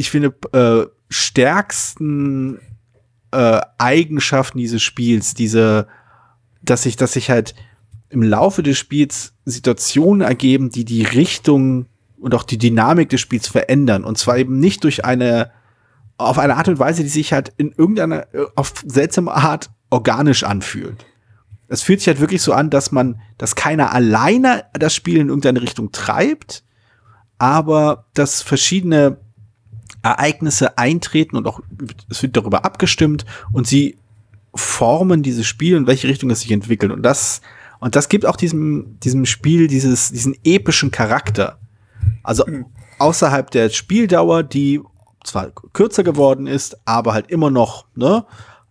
ich 0.00 0.10
finde 0.10 0.34
äh, 0.52 0.86
stärksten 1.10 2.58
äh, 3.32 3.60
Eigenschaften 3.78 4.58
dieses 4.58 4.82
Spiels, 4.82 5.34
diese, 5.34 5.88
dass 6.62 6.84
sich, 6.84 6.96
dass 6.96 7.12
sich 7.12 7.30
halt 7.30 7.54
im 8.08 8.22
Laufe 8.22 8.62
des 8.62 8.78
Spiels 8.78 9.34
Situationen 9.44 10.22
ergeben, 10.22 10.70
die 10.70 10.84
die 10.84 11.02
Richtung 11.02 11.86
und 12.18 12.34
auch 12.34 12.44
die 12.44 12.58
Dynamik 12.58 13.08
des 13.08 13.20
Spiels 13.20 13.46
verändern. 13.46 14.04
Und 14.04 14.18
zwar 14.18 14.38
eben 14.38 14.58
nicht 14.58 14.84
durch 14.84 15.04
eine, 15.04 15.50
auf 16.16 16.38
eine 16.38 16.56
Art 16.56 16.68
und 16.68 16.78
Weise, 16.78 17.02
die 17.02 17.08
sich 17.08 17.32
halt 17.32 17.52
in 17.56 17.72
irgendeiner, 17.72 18.26
auf 18.56 18.72
seltsame 18.86 19.32
Art 19.32 19.70
organisch 19.90 20.44
anfühlt. 20.44 21.04
Es 21.70 21.82
fühlt 21.82 22.00
sich 22.00 22.08
halt 22.08 22.20
wirklich 22.20 22.42
so 22.42 22.52
an, 22.52 22.68
dass 22.68 22.90
man, 22.90 23.20
dass 23.38 23.54
keiner 23.54 23.92
alleine 23.92 24.64
das 24.72 24.94
Spiel 24.94 25.18
in 25.18 25.28
irgendeine 25.28 25.62
Richtung 25.62 25.92
treibt, 25.92 26.64
aber 27.38 28.06
dass 28.14 28.42
verschiedene 28.42 29.18
Ereignisse 30.02 30.78
eintreten 30.78 31.36
und 31.36 31.46
auch 31.46 31.60
es 32.08 32.22
wird 32.22 32.36
darüber 32.36 32.64
abgestimmt 32.64 33.24
und 33.52 33.66
sie 33.66 33.98
formen 34.54 35.22
dieses 35.22 35.46
Spiel 35.46 35.76
in 35.76 35.86
welche 35.86 36.08
Richtung 36.08 36.30
es 36.30 36.40
sich 36.40 36.50
entwickelt 36.50 36.90
und 36.90 37.02
das 37.02 37.40
und 37.78 37.96
das 37.96 38.08
gibt 38.08 38.26
auch 38.26 38.36
diesem 38.36 38.98
diesem 39.00 39.24
Spiel 39.24 39.68
dieses 39.68 40.10
diesen 40.10 40.34
epischen 40.44 40.90
Charakter. 40.90 41.58
Also 42.22 42.44
mhm. 42.46 42.66
außerhalb 42.98 43.50
der 43.50 43.70
Spieldauer, 43.70 44.42
die 44.42 44.80
zwar 45.24 45.50
kürzer 45.72 46.02
geworden 46.02 46.46
ist, 46.46 46.76
aber 46.84 47.14
halt 47.14 47.30
immer 47.30 47.50
noch 47.50 47.86
ne, 47.94 48.24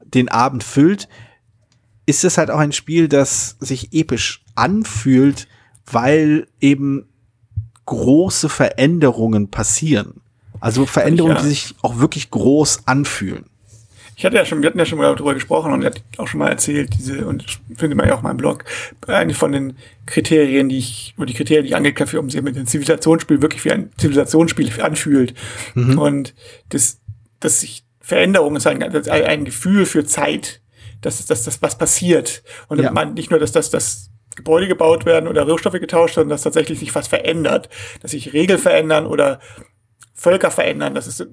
den 0.04 0.30
Abend 0.30 0.64
füllt, 0.64 1.08
ist 2.10 2.26
es 2.26 2.40
halt 2.40 2.50
auch 2.50 2.58
ein 2.58 2.72
Spiel, 2.72 3.08
das 3.08 3.56
sich 3.60 3.94
episch 3.94 4.44
anfühlt, 4.56 5.48
weil 5.86 6.48
eben 6.60 7.08
große 7.86 8.50
Veränderungen 8.50 9.52
passieren. 9.52 10.22
Also 10.60 10.88
Veränderungen, 10.88 11.36
ja. 11.36 11.42
die 11.44 11.50
sich 11.50 11.76
auch 11.84 12.00
wirklich 12.00 12.32
groß 12.32 12.88
anfühlen. 12.88 13.46
Ich 14.16 14.26
hatte 14.26 14.36
ja 14.36 14.44
schon, 14.44 14.62
wir 14.62 14.68
hatten 14.68 14.80
ja 14.80 14.86
schon 14.86 14.98
mal 14.98 15.16
darüber 15.16 15.36
gesprochen 15.36 15.72
und 15.72 15.84
er 15.84 15.92
hat 15.92 16.02
auch 16.18 16.28
schon 16.28 16.40
mal 16.40 16.50
erzählt, 16.50 16.90
diese, 16.98 17.26
und 17.26 17.46
findet 17.78 17.96
man 17.96 18.08
ja 18.08 18.16
auch 18.16 18.20
in 18.20 18.24
meinem 18.24 18.38
Blog, 18.38 18.66
eine 19.08 19.34
von 19.34 19.52
den 19.52 19.78
Kriterien, 20.08 20.68
die 20.68 20.80
ich, 20.80 21.14
oder 21.18 21.28
die 21.28 21.36
Kriterien, 21.36 21.64
die 21.64 21.70
ich 21.70 21.76
angekauft 21.76 22.12
habe, 22.12 22.20
um 22.20 22.30
sich 22.30 22.42
mit 22.42 22.56
dem 22.56 22.66
Zivilisationsspiel 22.66 23.42
wirklich 23.42 23.64
wie 23.64 23.72
ein 23.72 23.92
Zivilisationsspiel 23.98 24.82
anfühlt. 24.82 25.36
Mhm. 25.76 25.98
Und 25.98 26.34
das, 26.70 27.00
dass 27.40 27.62
sich 27.62 27.86
Veränderung 28.02 28.56
ist 28.56 28.68
ein, 28.68 28.82
ein 28.82 29.46
Gefühl 29.46 29.86
für 29.86 30.04
Zeit, 30.04 30.60
dass, 31.02 31.26
dass 31.26 31.44
das 31.44 31.62
was 31.62 31.78
passiert. 31.78 32.44
Und 32.68 32.82
ja. 32.82 32.92
man 32.92 33.14
nicht 33.14 33.32
nur, 33.32 33.40
dass 33.40 33.52
das, 33.52 33.70
das 33.70 34.10
Gebäude 34.36 34.68
gebaut 34.68 35.06
werden 35.06 35.28
oder 35.28 35.48
Rohstoffe 35.48 35.80
getauscht, 35.80 36.16
sondern 36.16 36.30
dass 36.30 36.44
tatsächlich 36.44 36.80
sich 36.80 36.94
was 36.96 37.08
verändert, 37.08 37.70
dass 38.02 38.12
sich 38.12 38.34
Regeln 38.34 38.60
verändern 38.60 39.06
oder 39.06 39.40
Völker 40.14 40.52
verändern. 40.52 40.96
Das 40.96 41.08
ist, 41.08 41.26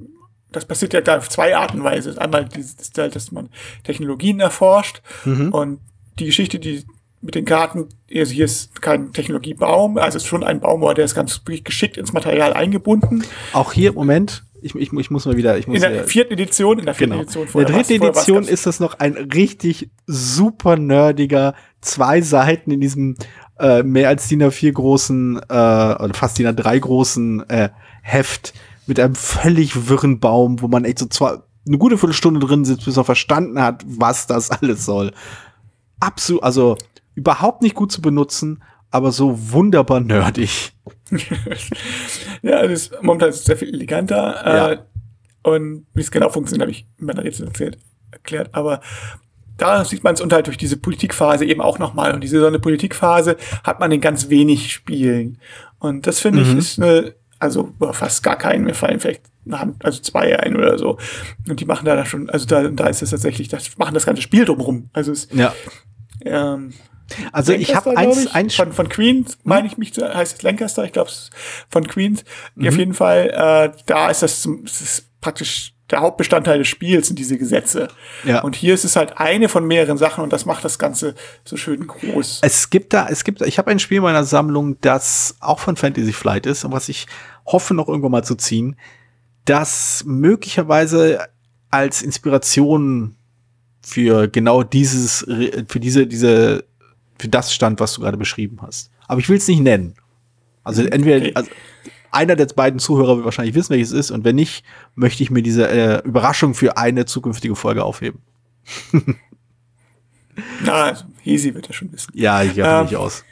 das 0.53 0.65
passiert 0.65 0.93
ja 0.95 1.01
da 1.01 1.19
auf 1.19 1.29
zwei 1.29 1.57
Arten 1.57 1.83
Weise. 1.85 2.21
Einmal, 2.21 2.47
dieses, 2.47 2.77
dass 2.77 3.33
man 3.33 3.51
Technologien 3.85 4.41
erforscht 4.41 5.03
mhm. 5.25 5.53
und 5.53 5.81
die 6.19 6.27
Geschichte, 6.27 6.59
die 6.59 6.85
mit 7.21 7.35
den 7.35 7.45
Karten, 7.45 7.89
also 8.15 8.33
hier 8.33 8.45
ist 8.45 8.81
kein 8.81 9.13
Technologiebaum, 9.13 9.99
also 9.99 10.17
es 10.17 10.23
ist 10.23 10.29
schon 10.29 10.45
ein 10.45 10.61
Baum, 10.61 10.83
aber 10.83 10.95
der 10.95 11.05
ist 11.05 11.15
ganz 11.15 11.43
geschickt 11.45 11.97
ins 11.97 12.13
Material 12.13 12.53
eingebunden. 12.53 13.25
Auch 13.53 13.73
hier, 13.73 13.93
Moment, 13.93 14.45
ich, 14.67 14.75
ich, 14.75 14.93
ich 14.93 15.11
muss 15.11 15.25
mal 15.25 15.37
wieder. 15.37 15.57
Ich 15.57 15.67
muss 15.67 15.77
in 15.77 15.93
der 15.93 16.05
vierten 16.05 16.35
Edition, 16.35 16.79
in 16.79 16.85
der 16.85 16.95
vierten 16.95 17.13
genau. 17.13 17.23
Edition 17.23 17.49
vorher. 17.49 17.69
In 17.69 17.75
der 17.75 17.83
dritten 17.83 18.05
Edition 18.05 18.45
ist 18.45 18.67
das 18.67 18.81
noch 18.81 18.99
ein 18.99 19.15
richtig 19.15 19.91
super 20.07 20.77
nerdiger, 20.77 21.55
zwei 21.81 22.21
Seiten 22.21 22.71
in 22.71 22.81
diesem 22.81 23.17
äh, 23.59 23.83
mehr 23.83 24.09
als 24.09 24.29
DIN 24.29 24.43
A4 24.43 24.73
großen, 24.73 25.37
äh, 25.49 25.53
oder 25.53 26.11
fast 26.13 26.39
DIN 26.39 26.49
A3 26.49 26.79
großen 26.81 27.49
äh, 27.49 27.71
Heft 28.03 28.53
mit 28.87 29.01
einem 29.01 29.15
völlig 29.15 29.89
wirren 29.89 30.21
Baum, 30.21 30.61
wo 30.61 30.69
man 30.69 30.85
echt 30.85 30.99
so 30.99 31.07
zwar 31.07 31.45
eine 31.67 31.79
gute 31.79 31.99
Viertelstunde 31.99 32.41
drin 32.41 32.65
sitzt, 32.65 32.85
bis 32.85 32.97
er 32.97 33.05
verstanden 33.05 33.61
hat, 33.61 33.85
was 33.87 34.27
das 34.27 34.51
alles 34.51 34.85
soll. 34.85 35.13
Absolut, 36.01 36.43
also 36.43 36.77
überhaupt 37.15 37.63
nicht 37.63 37.75
gut 37.75 37.91
zu 37.91 38.03
benutzen, 38.03 38.63
aber 38.97 39.13
so 39.13 39.53
wunderbar 39.53 40.01
nerdig. 40.01 40.73
ja, 42.43 42.63
das 42.63 42.73
ist 42.73 43.03
momentan 43.03 43.31
sehr 43.31 43.57
viel 43.57 43.75
eleganter. 43.75 44.43
Ja. 44.45 44.73
Äh, 44.73 44.79
und 45.43 45.87
wie 45.93 46.01
es 46.01 46.11
genau 46.11 46.31
funktioniert, 46.31 46.63
habe 46.63 46.73
ich 46.73 46.87
in 46.99 47.07
meiner 47.07 47.23
Rätsel 47.23 47.47
erzählt, 47.47 47.79
erklärt. 48.11 48.49
Aber 48.53 48.81
da 49.59 49.85
sieht 49.85 50.03
man 50.03 50.15
es 50.15 50.23
und 50.23 50.33
halt 50.33 50.47
durch 50.47 50.57
diese 50.57 50.79
Politikphase 50.79 51.45
eben 51.45 51.61
auch 51.61 51.79
nochmal. 51.79 52.15
Und 52.15 52.23
diese 52.23 52.41
so 52.41 52.47
eine 52.47 52.59
Politikphase 52.59 53.37
hat 53.65 53.81
man 53.81 53.93
in 53.93 54.01
ganz 54.01 54.31
wenig 54.31 54.73
Spielen. 54.73 55.39
Und 55.79 56.07
das 56.07 56.21
finde 56.21 56.41
mhm. 56.41 56.53
ich 56.53 56.57
ist 56.57 56.81
eine, 56.81 57.15
also 57.39 57.75
fast 57.93 58.23
gar 58.23 58.37
keinen, 58.37 58.65
mir 58.65 58.75
fallen 58.75 58.99
vielleicht 58.99 59.23
eine 59.45 59.61
Hand, 59.61 59.85
also 59.85 60.01
zwei 60.01 60.41
ein 60.41 60.57
oder 60.57 60.79
so. 60.79 60.99
Und 61.49 61.61
die 61.61 61.67
machen 61.67 61.85
da 61.85 62.05
schon, 62.07 62.31
also 62.31 62.47
da, 62.47 62.67
da 62.69 62.87
ist 62.87 63.03
es 63.03 63.11
tatsächlich, 63.11 63.49
das 63.49 63.77
machen 63.77 63.93
das 63.93 64.07
ganze 64.07 64.23
Spiel 64.23 64.47
drumrum. 64.47 64.89
Also 64.95 65.13
es, 65.13 65.29
ja. 65.33 65.53
Ähm, 66.25 66.73
also 67.33 67.53
ich 67.53 67.75
habe 67.75 67.97
eins, 67.97 68.27
eins 68.35 68.55
von, 68.55 68.73
von 68.73 68.89
Queens, 68.89 69.33
hm? 69.33 69.39
meine 69.45 69.67
ich 69.67 69.79
mich, 69.79 69.93
heißt 69.97 70.37
es 70.37 70.43
Lancaster, 70.43 70.85
ich 70.85 70.93
glaube 70.93 71.11
von 71.69 71.87
Queens. 71.87 72.25
Mhm. 72.55 72.69
Auf 72.69 72.77
jeden 72.77 72.95
Fall, 72.95 73.31
äh, 73.31 73.77
da 73.87 74.11
ist 74.11 74.23
das, 74.23 74.49
das 74.65 74.81
ist 74.81 75.21
praktisch 75.21 75.73
der 75.91 76.01
Hauptbestandteil 76.01 76.59
des 76.59 76.69
Spiels 76.69 77.07
sind 77.07 77.19
diese 77.19 77.39
Gesetze. 77.39 77.89
Ja. 78.25 78.41
Und 78.41 78.57
hier 78.57 78.75
ist 78.75 78.85
es 78.85 78.97
halt 78.97 79.19
eine 79.19 79.49
von 79.49 79.67
mehreren 79.67 79.99
Sachen 79.99 80.25
und 80.25 80.33
das 80.33 80.45
macht 80.45 80.65
das 80.65 80.79
Ganze 80.79 81.15
so 81.45 81.57
schön 81.57 81.87
groß. 81.87 82.41
Es 82.43 82.71
gibt 82.71 82.93
da, 82.93 83.09
es 83.09 83.23
gibt, 83.23 83.41
ich 83.43 83.59
habe 83.59 83.71
ein 83.71 83.79
Spiel 83.79 83.99
in 83.99 84.03
meiner 84.03 84.25
Sammlung, 84.25 84.81
das 84.81 85.37
auch 85.41 85.61
von 85.61 85.77
Fantasy 85.77 86.13
Flight 86.13 86.47
ist 86.47 86.65
und 86.65 86.73
was 86.73 86.89
ich 86.89 87.07
hoffe 87.47 87.75
noch 87.75 87.89
irgendwann 87.89 88.11
mal 88.11 88.25
zu 88.25 88.35
ziehen, 88.35 88.77
das 89.45 90.03
möglicherweise 90.07 91.29
als 91.71 92.03
Inspiration 92.03 93.15
für 93.81 94.27
genau 94.27 94.65
dieses, 94.65 95.25
für 95.69 95.79
diese, 95.79 96.09
diese 96.09 96.65
für 97.19 97.29
das 97.29 97.55
stand, 97.55 97.81
was 97.81 97.95
du 97.95 98.01
gerade 98.03 98.17
beschrieben 98.17 98.59
hast. 98.63 98.91
Aber 99.07 99.21
ich 99.21 99.29
will 99.29 99.39
es 99.39 99.49
nicht 99.49 99.61
nennen. 99.61 99.95
Also 100.65 100.83
mhm. 100.83 100.89
entweder 100.89 101.17
okay. 101.19 101.33
also 101.35 101.51
einer 102.11 102.37
der 102.37 102.47
beiden 102.47 102.79
Zuhörer 102.79 103.17
wird 103.17 103.25
wahrscheinlich 103.25 103.55
wissen, 103.55 103.71
welches 103.71 103.93
es 103.93 103.99
ist, 103.99 104.11
und 104.11 104.25
wenn 104.25 104.37
nicht, 104.37 104.65
möchte 104.95 105.23
ich 105.23 105.31
mir 105.31 105.43
diese 105.43 105.69
äh, 105.69 106.03
Überraschung 106.05 106.55
für 106.55 106.77
eine 106.77 107.05
zukünftige 107.05 107.55
Folge 107.57 107.85
aufheben. 107.85 108.21
Na, 110.65 110.97
Hesi 111.23 111.55
wird 111.55 111.69
ja 111.69 111.73
schon 111.73 111.93
wissen. 111.93 112.11
Ja, 112.15 112.43
ich 112.43 112.55
gehe 112.55 112.65
ähm, 112.65 112.85
nicht 112.85 112.97
aus. 112.97 113.25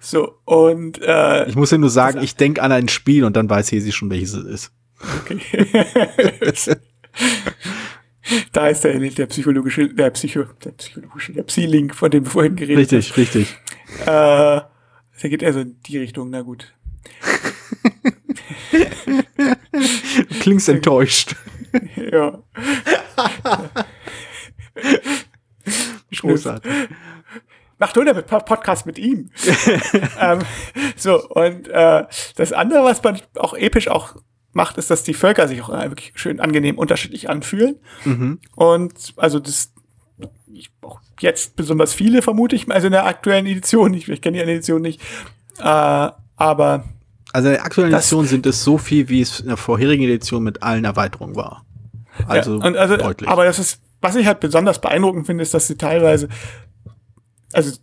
So, 0.00 0.38
und 0.44 1.00
äh, 1.02 1.48
Ich 1.48 1.56
muss 1.56 1.70
ja 1.70 1.78
nur 1.78 1.90
sagen, 1.90 2.22
ich 2.22 2.36
denke 2.36 2.62
an 2.62 2.72
ein 2.72 2.88
Spiel 2.88 3.24
und 3.24 3.36
dann 3.36 3.50
weiß 3.50 3.72
Hesi 3.72 3.92
schon, 3.92 4.10
welches 4.10 4.34
es 4.34 4.44
ist. 4.44 4.72
Okay. 5.24 5.40
Da 8.52 8.68
ist 8.68 8.82
der, 8.84 8.98
der 8.98 9.26
psychologische, 9.26 9.88
der 9.88 10.10
Psycho, 10.10 10.44
der 10.64 10.72
psychologische, 10.72 11.32
der 11.32 11.44
Psy-Link, 11.44 11.94
von 11.94 12.10
dem 12.10 12.24
wir 12.24 12.30
vorhin 12.30 12.56
geredet 12.56 12.92
richtig, 12.92 13.10
haben. 13.10 13.20
Richtig, 13.20 13.46
richtig. 13.46 14.06
Äh, 14.06 14.60
der 15.22 15.30
geht 15.30 15.44
also 15.44 15.60
in 15.60 15.80
die 15.82 15.98
Richtung, 15.98 16.30
na 16.30 16.42
gut. 16.42 16.72
du 20.28 20.38
klingst 20.40 20.68
enttäuscht. 20.68 21.36
ja. 21.96 22.42
Großartig. 26.20 26.72
Mach 27.78 27.92
du 27.92 28.00
einen 28.00 28.24
Podcast 28.24 28.86
mit 28.86 28.98
ihm. 28.98 29.30
ähm, 30.20 30.40
so, 30.96 31.28
und 31.28 31.68
äh, 31.68 32.04
das 32.36 32.52
andere, 32.52 32.84
was 32.84 33.02
man 33.02 33.20
auch 33.36 33.54
episch 33.54 33.88
auch 33.88 34.16
macht, 34.56 34.78
ist, 34.78 34.90
dass 34.90 35.04
die 35.04 35.14
Völker 35.14 35.46
sich 35.46 35.62
auch 35.62 35.68
wirklich 35.68 36.12
schön 36.16 36.40
angenehm 36.40 36.78
unterschiedlich 36.78 37.30
anfühlen. 37.30 37.76
Mhm. 38.04 38.40
Und 38.56 39.14
also 39.16 39.38
das 39.38 39.72
ich, 40.52 40.70
auch 40.82 41.00
jetzt 41.20 41.56
besonders 41.56 41.94
viele 41.94 42.22
vermute 42.22 42.56
ich, 42.56 42.70
also 42.70 42.86
in 42.86 42.92
der 42.92 43.06
aktuellen 43.06 43.46
Edition 43.46 43.90
nicht, 43.90 44.08
ich 44.08 44.22
kenne 44.22 44.38
die 44.38 44.42
Edition 44.42 44.82
nicht, 44.82 45.00
äh, 45.58 46.08
aber 46.36 46.84
also 47.32 47.48
in 47.48 47.54
der 47.54 47.64
aktuellen 47.64 47.92
Edition 47.92 48.26
sind 48.26 48.46
es 48.46 48.64
so 48.64 48.78
viel, 48.78 49.08
wie 49.08 49.20
es 49.20 49.40
in 49.40 49.48
der 49.48 49.56
vorherigen 49.56 50.04
Edition 50.04 50.42
mit 50.42 50.62
allen 50.62 50.84
Erweiterungen 50.84 51.36
war. 51.36 51.64
Also, 52.26 52.60
ja, 52.60 52.72
also 52.72 52.96
deutlich. 52.96 53.28
Aber 53.28 53.44
das 53.44 53.58
ist, 53.58 53.80
was 54.00 54.16
ich 54.16 54.26
halt 54.26 54.40
besonders 54.40 54.80
beeindruckend 54.80 55.26
finde, 55.26 55.42
ist, 55.42 55.52
dass 55.52 55.66
sie 55.66 55.76
teilweise, 55.76 56.28
also 57.52 57.76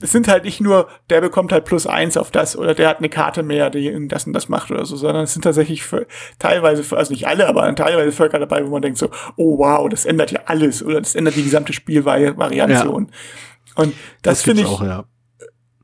es 0.00 0.12
sind 0.12 0.28
halt 0.28 0.44
nicht 0.44 0.60
nur, 0.60 0.88
der 1.10 1.20
bekommt 1.20 1.52
halt 1.52 1.64
plus 1.64 1.86
eins 1.86 2.16
auf 2.16 2.30
das 2.30 2.56
oder 2.56 2.74
der 2.74 2.88
hat 2.88 2.98
eine 2.98 3.08
Karte 3.08 3.42
mehr, 3.42 3.70
die 3.70 4.08
das 4.08 4.26
und 4.26 4.32
das 4.32 4.48
macht 4.48 4.70
oder 4.70 4.86
so, 4.86 4.96
sondern 4.96 5.24
es 5.24 5.32
sind 5.32 5.42
tatsächlich 5.42 5.82
für, 5.82 6.06
teilweise, 6.38 6.82
für, 6.82 6.96
also 6.96 7.12
nicht 7.12 7.26
alle, 7.26 7.46
aber 7.46 7.74
teilweise 7.74 8.12
Völker 8.12 8.38
dabei, 8.38 8.64
wo 8.64 8.70
man 8.70 8.82
denkt 8.82 8.98
so, 8.98 9.10
oh 9.36 9.58
wow, 9.58 9.88
das 9.88 10.06
ändert 10.06 10.30
ja 10.30 10.40
alles 10.46 10.82
oder 10.82 11.00
das 11.00 11.14
ändert 11.14 11.36
die 11.36 11.44
gesamte 11.44 11.72
Spielvariation. 11.72 13.06
Ja. 13.06 13.82
Und 13.82 13.94
das, 14.22 14.38
das 14.38 14.42
finde 14.42 14.62
ich 14.62 14.68
auch, 14.68 14.82
ja. 14.82 15.04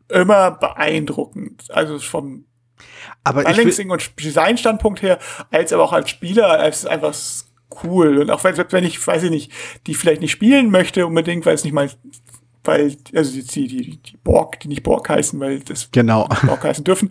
immer 0.09 0.53
beeindruckend. 0.53 1.65
Also 1.71 1.99
vom 1.99 2.47
aber 3.25 3.43
Balancing 3.43 3.91
und 3.91 4.23
Design-Standpunkt 4.23 5.03
her, 5.03 5.19
als 5.51 5.73
aber 5.73 5.83
auch 5.83 5.93
als 5.93 6.11
Spieler, 6.11 6.49
als 6.49 6.87
einfach 6.87 7.15
cool. 7.83 8.19
Und 8.19 8.31
auch 8.31 8.45
wenn, 8.45 8.57
wenn 8.57 8.85
ich, 8.85 9.05
weiß 9.05 9.25
ich 9.25 9.31
nicht, 9.31 9.53
die 9.87 9.95
vielleicht 9.95 10.21
nicht 10.21 10.31
spielen 10.31 10.71
möchte 10.71 11.07
unbedingt, 11.07 11.45
weil 11.47 11.55
es 11.55 11.65
nicht 11.65 11.73
mein 11.73 11.91
weil, 12.67 12.97
also 13.15 13.41
die, 13.41 13.67
die, 13.67 13.99
die 13.99 14.17
Borg, 14.19 14.61
die 14.61 14.69
nicht 14.69 14.83
Borg 14.83 15.09
heißen, 15.09 15.39
weil 15.41 15.61
das 15.61 15.91
genau. 15.91 16.29
Borg 16.47 16.65
heißen 16.65 16.85
dürfen. 16.85 17.11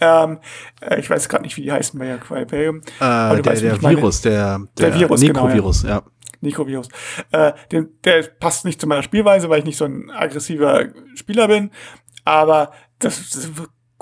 Ähm, 0.00 0.38
äh, 0.80 1.00
ich 1.00 1.08
weiß 1.08 1.28
gerade 1.28 1.44
nicht, 1.44 1.56
wie 1.56 1.62
die 1.62 1.72
heißen 1.72 1.98
bei 1.98 2.14
Aquarium. 2.14 2.78
Äh, 2.78 2.82
der, 3.00 3.46
weißt, 3.46 3.62
der 3.62 3.82
Virus, 3.82 4.22
der, 4.22 4.60
der, 4.78 4.90
der 4.90 4.98
Virus, 4.98 5.20
Nekrovirus, 5.20 5.82
genau, 5.82 5.94
ja. 5.94 6.00
ja. 6.00 6.12
Nekrovirus. 6.40 6.88
Äh, 7.30 7.52
den, 7.70 7.90
der 8.04 8.22
passt 8.22 8.64
nicht 8.64 8.80
zu 8.80 8.86
meiner 8.86 9.02
Spielweise, 9.02 9.48
weil 9.48 9.60
ich 9.60 9.64
nicht 9.64 9.76
so 9.76 9.84
ein 9.84 10.10
aggressiver 10.10 10.86
Spieler 11.14 11.48
bin. 11.48 11.70
Aber 12.24 12.72
das, 12.98 13.30
das 13.30 13.50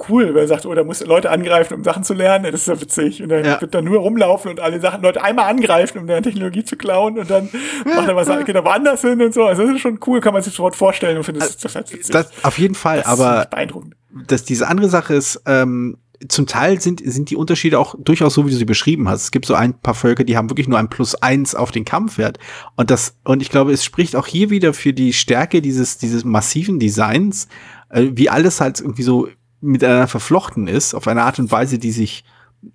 cool, 0.09 0.35
weil 0.35 0.43
er 0.43 0.49
sagt, 0.49 0.67
oh, 0.67 0.75
da 0.75 0.85
muss 0.85 1.05
Leute 1.05 1.31
angreifen, 1.31 1.75
um 1.75 1.85
Sachen 1.85 2.05
zu 2.05 2.15
lernen. 2.15 2.51
Das 2.51 2.63
ist 2.63 2.69
ja 2.69 2.81
witzig. 2.81 3.23
Und 3.23 3.29
dann 3.29 3.45
ja. 3.45 3.61
wird 3.61 3.75
dann 3.75 3.85
nur 3.85 3.99
rumlaufen 3.99 4.51
und 4.51 4.61
alle 4.61 4.81
Sachen, 4.81 5.03
Leute 5.03 5.23
einmal 5.23 5.51
angreifen, 5.51 5.99
um 5.99 6.07
deren 6.07 6.23
Technologie 6.23 6.65
zu 6.65 6.77
klauen 6.77 7.19
und 7.19 7.31
dann 7.31 7.49
macht 7.85 8.09
er 8.09 8.17
was, 8.17 8.29
geht 8.45 8.55
er 8.55 8.65
woanders 8.65 9.01
hin 9.03 9.21
und 9.21 9.35
so. 9.35 9.45
Also 9.45 9.63
das 9.63 9.73
ist 9.73 9.81
schon 9.81 9.99
cool, 10.07 10.21
kann 10.21 10.33
man 10.33 10.43
sich 10.43 10.55
sofort 10.55 10.77
vorstellen 10.77 11.17
und 11.17 11.25
finde 11.25 11.41
das, 11.41 11.57
das, 11.57 11.75
halt 11.75 11.93
witzig. 11.93 12.13
Das, 12.13 12.31
auf 12.43 12.59
jeden 12.59 12.75
Fall, 12.75 12.99
das 12.99 13.07
aber 13.07 13.47
beeindruckend. 13.51 13.95
Dass 14.27 14.45
diese 14.45 14.67
andere 14.67 14.89
Sache 14.89 15.15
ist, 15.15 15.43
ähm, 15.47 15.99
zum 16.29 16.47
Teil 16.47 16.81
sind, 16.81 17.03
sind 17.05 17.31
die 17.31 17.37
Unterschiede 17.37 17.79
auch 17.79 17.95
durchaus 17.99 18.35
so, 18.35 18.47
wie 18.47 18.51
du 18.51 18.57
sie 18.57 18.67
beschrieben 18.67 19.09
hast. 19.09 19.23
Es 19.23 19.31
gibt 19.31 19.47
so 19.47 19.55
ein 19.55 19.79
paar 19.81 19.95
Völker, 19.95 20.25
die 20.25 20.37
haben 20.37 20.51
wirklich 20.51 20.69
nur 20.69 20.79
ein 20.79 20.91
Plus 20.91 21.15
eins 21.15 21.55
auf 21.55 21.71
den 21.71 21.85
Kampfwert. 21.85 22.39
Und 22.77 22.91
das, 22.91 23.17
und 23.25 23.41
ich 23.41 23.49
glaube, 23.49 23.73
es 23.73 23.85
spricht 23.85 24.17
auch 24.17 24.27
hier 24.27 24.51
wieder 24.51 24.75
für 24.75 24.93
die 24.93 25.15
Stärke 25.15 25.63
dieses, 25.63 25.97
dieses 25.97 26.25
massiven 26.25 26.79
Designs, 26.79 27.49
äh, 27.89 28.09
wie 28.13 28.29
alles 28.29 28.61
halt 28.61 28.81
irgendwie 28.81 29.03
so 29.03 29.29
miteinander 29.61 30.09
verflochten 30.09 30.67
ist, 30.67 30.95
auf 30.95 31.07
eine 31.07 31.23
Art 31.23 31.39
und 31.39 31.51
Weise, 31.51 31.79
die 31.79 31.93
sich 31.93 32.25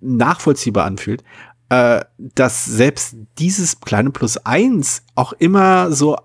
nachvollziehbar 0.00 0.84
anfühlt, 0.84 1.22
äh, 1.68 2.04
dass 2.18 2.64
selbst 2.64 3.16
dieses 3.38 3.80
kleine 3.80 4.10
Plus 4.10 4.36
eins 4.38 5.02
auch 5.14 5.32
immer 5.32 5.92
so 5.92 6.16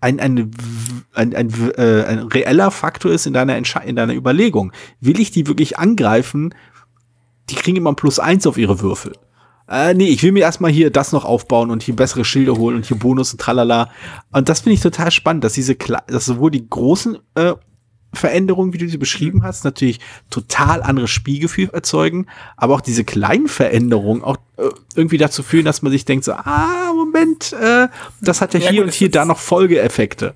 ein, 0.00 0.18
ein, 0.18 0.50
ein, 1.14 1.34
ein, 1.34 1.72
äh, 1.76 2.04
ein 2.04 2.18
reeller 2.20 2.70
Faktor 2.70 3.12
ist 3.12 3.26
in 3.26 3.32
deiner, 3.32 3.54
Entsche 3.54 3.80
in 3.84 3.96
deiner 3.96 4.14
Überlegung. 4.14 4.72
Will 5.00 5.20
ich 5.20 5.30
die 5.30 5.46
wirklich 5.46 5.78
angreifen? 5.78 6.54
Die 7.50 7.54
kriegen 7.54 7.76
immer 7.76 7.92
ein 7.92 7.96
Plus 7.96 8.18
eins 8.18 8.46
auf 8.46 8.58
ihre 8.58 8.80
Würfel. 8.80 9.12
Äh, 9.68 9.94
nee, 9.94 10.08
ich 10.08 10.22
will 10.22 10.32
mir 10.32 10.40
erstmal 10.40 10.72
hier 10.72 10.90
das 10.90 11.12
noch 11.12 11.24
aufbauen 11.24 11.70
und 11.70 11.82
hier 11.82 11.94
bessere 11.94 12.24
Schilder 12.24 12.56
holen 12.56 12.76
und 12.76 12.86
hier 12.86 12.98
Bonus 12.98 13.32
und 13.32 13.40
tralala. 13.40 13.90
Und 14.32 14.48
das 14.48 14.60
finde 14.60 14.74
ich 14.74 14.80
total 14.80 15.10
spannend, 15.10 15.44
dass 15.44 15.52
diese, 15.52 15.76
dass 15.76 16.24
sowohl 16.24 16.50
die 16.50 16.68
großen 16.68 17.18
äh, 17.36 17.54
Veränderungen, 18.12 18.72
wie 18.72 18.78
du 18.78 18.88
sie 18.88 18.98
beschrieben 18.98 19.38
mhm. 19.38 19.44
hast, 19.44 19.64
natürlich 19.64 20.00
total 20.30 20.82
anderes 20.82 21.10
Spielgefühl 21.10 21.70
erzeugen, 21.72 22.26
aber 22.56 22.74
auch 22.74 22.80
diese 22.80 23.04
kleinen 23.04 23.48
Veränderungen 23.48 24.22
auch 24.22 24.36
äh, 24.58 24.68
irgendwie 24.94 25.18
dazu 25.18 25.42
führen, 25.42 25.64
dass 25.64 25.82
man 25.82 25.92
sich 25.92 26.04
denkt, 26.04 26.24
so, 26.24 26.32
ah, 26.32 26.92
Moment, 26.94 27.52
äh, 27.54 27.88
das 28.20 28.40
hat 28.40 28.54
ja, 28.54 28.60
ja 28.60 28.70
hier 28.70 28.80
gut, 28.80 28.88
und 28.88 28.94
hier 28.94 29.10
da 29.10 29.24
noch 29.24 29.38
Folgeeffekte. 29.38 30.34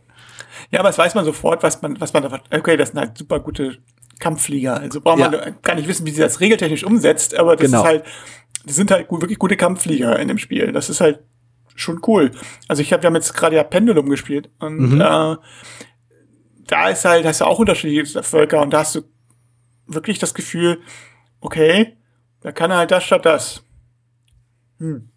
Ja, 0.71 0.81
aber 0.81 0.89
das 0.89 0.99
weiß 0.99 1.15
man 1.15 1.25
sofort, 1.25 1.63
was 1.63 1.83
man, 1.83 2.01
was 2.01 2.13
man 2.13 2.23
da, 2.23 2.41
okay, 2.51 2.77
das 2.77 2.91
sind 2.91 2.99
halt 2.99 3.19
super 3.19 3.41
gute 3.41 3.79
Kampfflieger. 4.19 4.81
Also 4.81 5.01
braucht 5.01 5.19
man 5.19 5.33
ja. 5.33 5.51
gar 5.63 5.75
nicht 5.75 5.89
wissen, 5.89 6.07
wie 6.07 6.11
sie 6.11 6.21
das 6.21 6.41
regeltechnisch 6.41 6.85
umsetzt, 6.85 7.35
aber 7.35 7.57
das 7.57 7.67
genau. 7.67 7.83
ist 7.83 7.87
halt, 7.87 8.05
das 8.65 8.77
sind 8.77 8.91
halt 8.91 9.11
wirklich 9.11 9.39
gute 9.39 9.57
Kampfflieger 9.57 10.19
in 10.19 10.29
dem 10.29 10.39
Spiel. 10.39 10.73
Das 10.73 10.91
ist 10.91 11.01
halt 11.01 11.21
schon 11.75 12.01
cool. 12.07 12.33
Also 12.69 12.83
ich 12.83 12.93
habe 12.93 13.05
ja 13.05 13.13
jetzt 13.13 13.35
gerade 13.35 13.57
ja 13.57 13.63
Pendulum 13.63 14.09
gespielt 14.09 14.51
und 14.59 14.95
mhm. 14.95 15.01
äh, 15.01 15.37
da 16.67 16.89
ist 16.89 17.05
halt, 17.05 17.25
hast 17.25 17.41
du 17.41 17.45
auch 17.45 17.59
unterschiedliche 17.59 18.23
Völker 18.23 18.61
und 18.63 18.71
da 18.71 18.81
hast 18.81 18.95
du 18.95 19.03
wirklich 19.87 20.19
das 20.19 20.35
Gefühl, 20.35 20.81
okay, 21.41 21.97
da 22.41 22.53
kann 22.53 22.71
er 22.71 22.79
halt 22.79 22.91
das 22.91 23.05
statt 23.05 23.25
das. 23.25 23.63
Hm. 24.79 25.11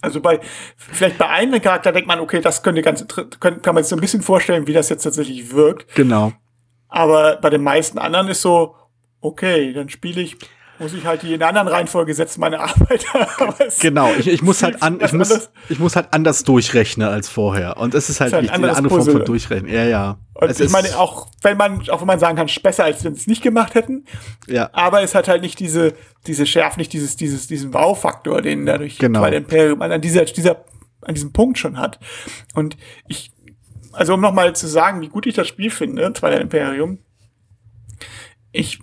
Also 0.00 0.20
bei, 0.20 0.40
vielleicht 0.76 1.16
bei 1.16 1.28
einem 1.28 1.62
Charakter 1.62 1.90
denkt 1.90 2.06
man, 2.06 2.20
okay, 2.20 2.40
das 2.40 2.62
könnte 2.62 2.82
ganz, 2.82 3.06
kann, 3.40 3.62
kann 3.62 3.74
man 3.74 3.82
sich 3.82 3.88
so 3.88 3.96
ein 3.96 4.00
bisschen 4.00 4.20
vorstellen, 4.22 4.66
wie 4.66 4.74
das 4.74 4.90
jetzt 4.90 5.02
tatsächlich 5.02 5.52
wirkt. 5.52 5.94
Genau. 5.94 6.32
Aber 6.88 7.36
bei 7.36 7.50
den 7.50 7.62
meisten 7.62 7.98
anderen 7.98 8.28
ist 8.28 8.42
so, 8.42 8.76
okay, 9.20 9.72
dann 9.72 9.88
spiele 9.88 10.20
ich 10.20 10.36
muss 10.78 10.92
ich 10.92 11.04
halt 11.04 11.22
die 11.22 11.34
in 11.34 11.42
einer 11.42 11.48
anderen 11.48 11.68
Reihenfolge 11.68 12.14
setzen, 12.14 12.40
meine 12.40 12.60
Arbeit. 12.60 13.04
genau, 13.80 14.12
ich, 14.18 14.28
ich 14.28 14.42
muss 14.42 14.62
halt 14.62 14.82
an, 14.82 15.00
ich 15.00 15.12
muss, 15.12 15.50
ich 15.68 15.78
muss 15.78 15.96
halt 15.96 16.08
anders 16.12 16.44
durchrechnen 16.44 17.08
als 17.08 17.28
vorher. 17.28 17.76
Und 17.76 17.94
es 17.94 18.08
ist 18.10 18.20
halt, 18.20 18.32
ist 18.32 18.38
halt 18.38 18.50
eine 18.50 18.76
andere 18.76 19.02
Form 19.02 19.18
von 19.18 19.24
Durchrechnen. 19.24 19.72
Ja, 19.72 19.84
ja. 19.84 20.18
Und 20.34 20.50
es 20.50 20.60
ich 20.60 20.70
meine, 20.70 20.96
auch 20.98 21.28
wenn 21.42 21.56
man, 21.56 21.88
auch 21.90 22.00
wenn 22.00 22.06
man 22.06 22.18
sagen 22.18 22.36
kann, 22.36 22.48
besser, 22.62 22.84
als 22.84 23.04
wenn 23.04 23.14
sie 23.14 23.20
es 23.20 23.26
nicht 23.26 23.42
gemacht 23.42 23.74
hätten. 23.74 24.04
Ja. 24.48 24.70
Aber 24.72 25.02
es 25.02 25.14
hat 25.14 25.28
halt 25.28 25.42
nicht 25.42 25.60
diese, 25.60 25.94
diese 26.26 26.46
Schärfe, 26.46 26.78
nicht 26.78 26.92
dieses, 26.92 27.16
dieses, 27.16 27.46
diesen 27.46 27.70
Baufaktor, 27.70 28.42
den 28.42 28.66
dadurch 28.66 28.98
genau. 28.98 29.20
Twilight 29.20 29.44
Imperium 29.44 29.82
an 29.82 30.00
dieser, 30.00 30.24
dieser, 30.24 30.64
an 31.02 31.14
diesem 31.14 31.32
Punkt 31.32 31.58
schon 31.58 31.78
hat. 31.78 32.00
Und 32.54 32.76
ich 33.06 33.32
also 33.94 34.14
um 34.14 34.20
nochmal 34.20 34.54
zu 34.54 34.66
sagen, 34.66 35.00
wie 35.00 35.08
gut 35.08 35.26
ich 35.26 35.34
das 35.34 35.48
Spiel 35.48 35.70
finde, 35.70 36.12
Twilight 36.12 36.40
Imperium, 36.40 36.98
ich 38.52 38.80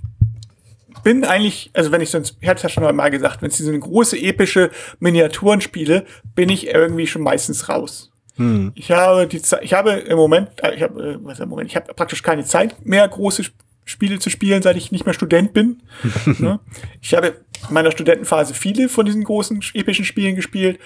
bin 1.04 1.24
eigentlich, 1.24 1.72
also 1.74 1.92
wenn 1.92 2.02
ich 2.02 2.10
sonst, 2.10 2.38
ich 2.40 2.48
hatte 2.48 2.64
ja 2.64 2.70
schon 2.70 2.96
mal 2.96 3.10
gesagt, 3.10 3.42
wenn 3.42 3.50
es 3.50 3.58
diese 3.58 3.78
große 3.78 4.18
epische 4.18 4.72
Miniaturen 5.00 5.62
spiele, 5.62 6.06
bin 6.36 6.50
ich 6.50 6.68
irgendwie 6.68 7.08
schon 7.08 7.22
meistens 7.22 7.70
raus. 7.70 8.12
Hm. 8.36 8.72
Ich 8.76 8.92
habe 8.92 9.28
die 9.28 9.42
Zeit, 9.42 9.64
ich 9.64 9.74
habe 9.74 9.92
im 9.92 10.18
Moment, 10.18 10.50
äh, 10.64 10.74
ich 10.76 10.82
habe, 10.82 11.14
äh, 11.14 11.18
was 11.22 11.40
im 11.40 11.50
Moment, 11.50 11.70
ich 11.70 11.76
habe 11.76 11.94
praktisch 11.94 12.24
keine 12.24 12.44
Zeit 12.46 12.86
mehr, 12.86 13.08
große 13.08 13.44
Spiele 13.86 14.20
zu 14.20 14.30
spielen, 14.30 14.62
seit 14.62 14.78
ich 14.78 14.92
nicht 14.92 15.06
mehr 15.06 15.14
Student 15.14 15.54
bin. 15.54 15.82
Ne? 16.40 16.60
ich 17.02 17.14
habe 17.14 17.28
in 17.28 17.74
meiner 17.74 17.92
Studentenphase 17.92 18.54
viele 18.54 18.90
von 18.90 19.06
diesen 19.06 19.24
großen 19.24 19.62
epischen 19.74 20.06
Spielen 20.06 20.36
gespielt 20.36 20.80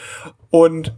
und 0.50 0.96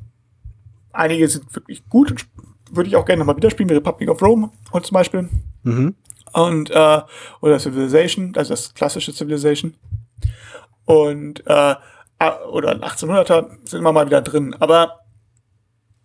einige 0.93 1.27
sind 1.27 1.53
wirklich 1.55 1.87
gut 1.89 2.11
und 2.11 2.25
würde 2.71 2.89
ich 2.89 2.95
auch 2.95 3.05
gerne 3.05 3.19
nochmal 3.19 3.37
wieder 3.37 3.49
spielen, 3.49 3.69
wie 3.69 3.75
Republic 3.75 4.09
of 4.09 4.21
Rome 4.21 4.51
und 4.71 4.85
zum 4.85 4.95
Beispiel. 4.95 5.29
Mhm. 5.63 5.95
Und, 6.33 6.69
äh, 6.71 7.01
oder 7.41 7.59
Civilization, 7.59 8.33
also 8.35 8.51
das 8.51 8.73
klassische 8.73 9.13
Civilization. 9.13 9.75
Und, 10.85 11.41
äh, 11.47 11.75
oder 12.51 12.71
1800er 12.71 13.49
sind 13.65 13.79
immer 13.79 13.91
mal 13.91 14.05
wieder 14.05 14.21
drin. 14.21 14.55
Aber 14.59 15.01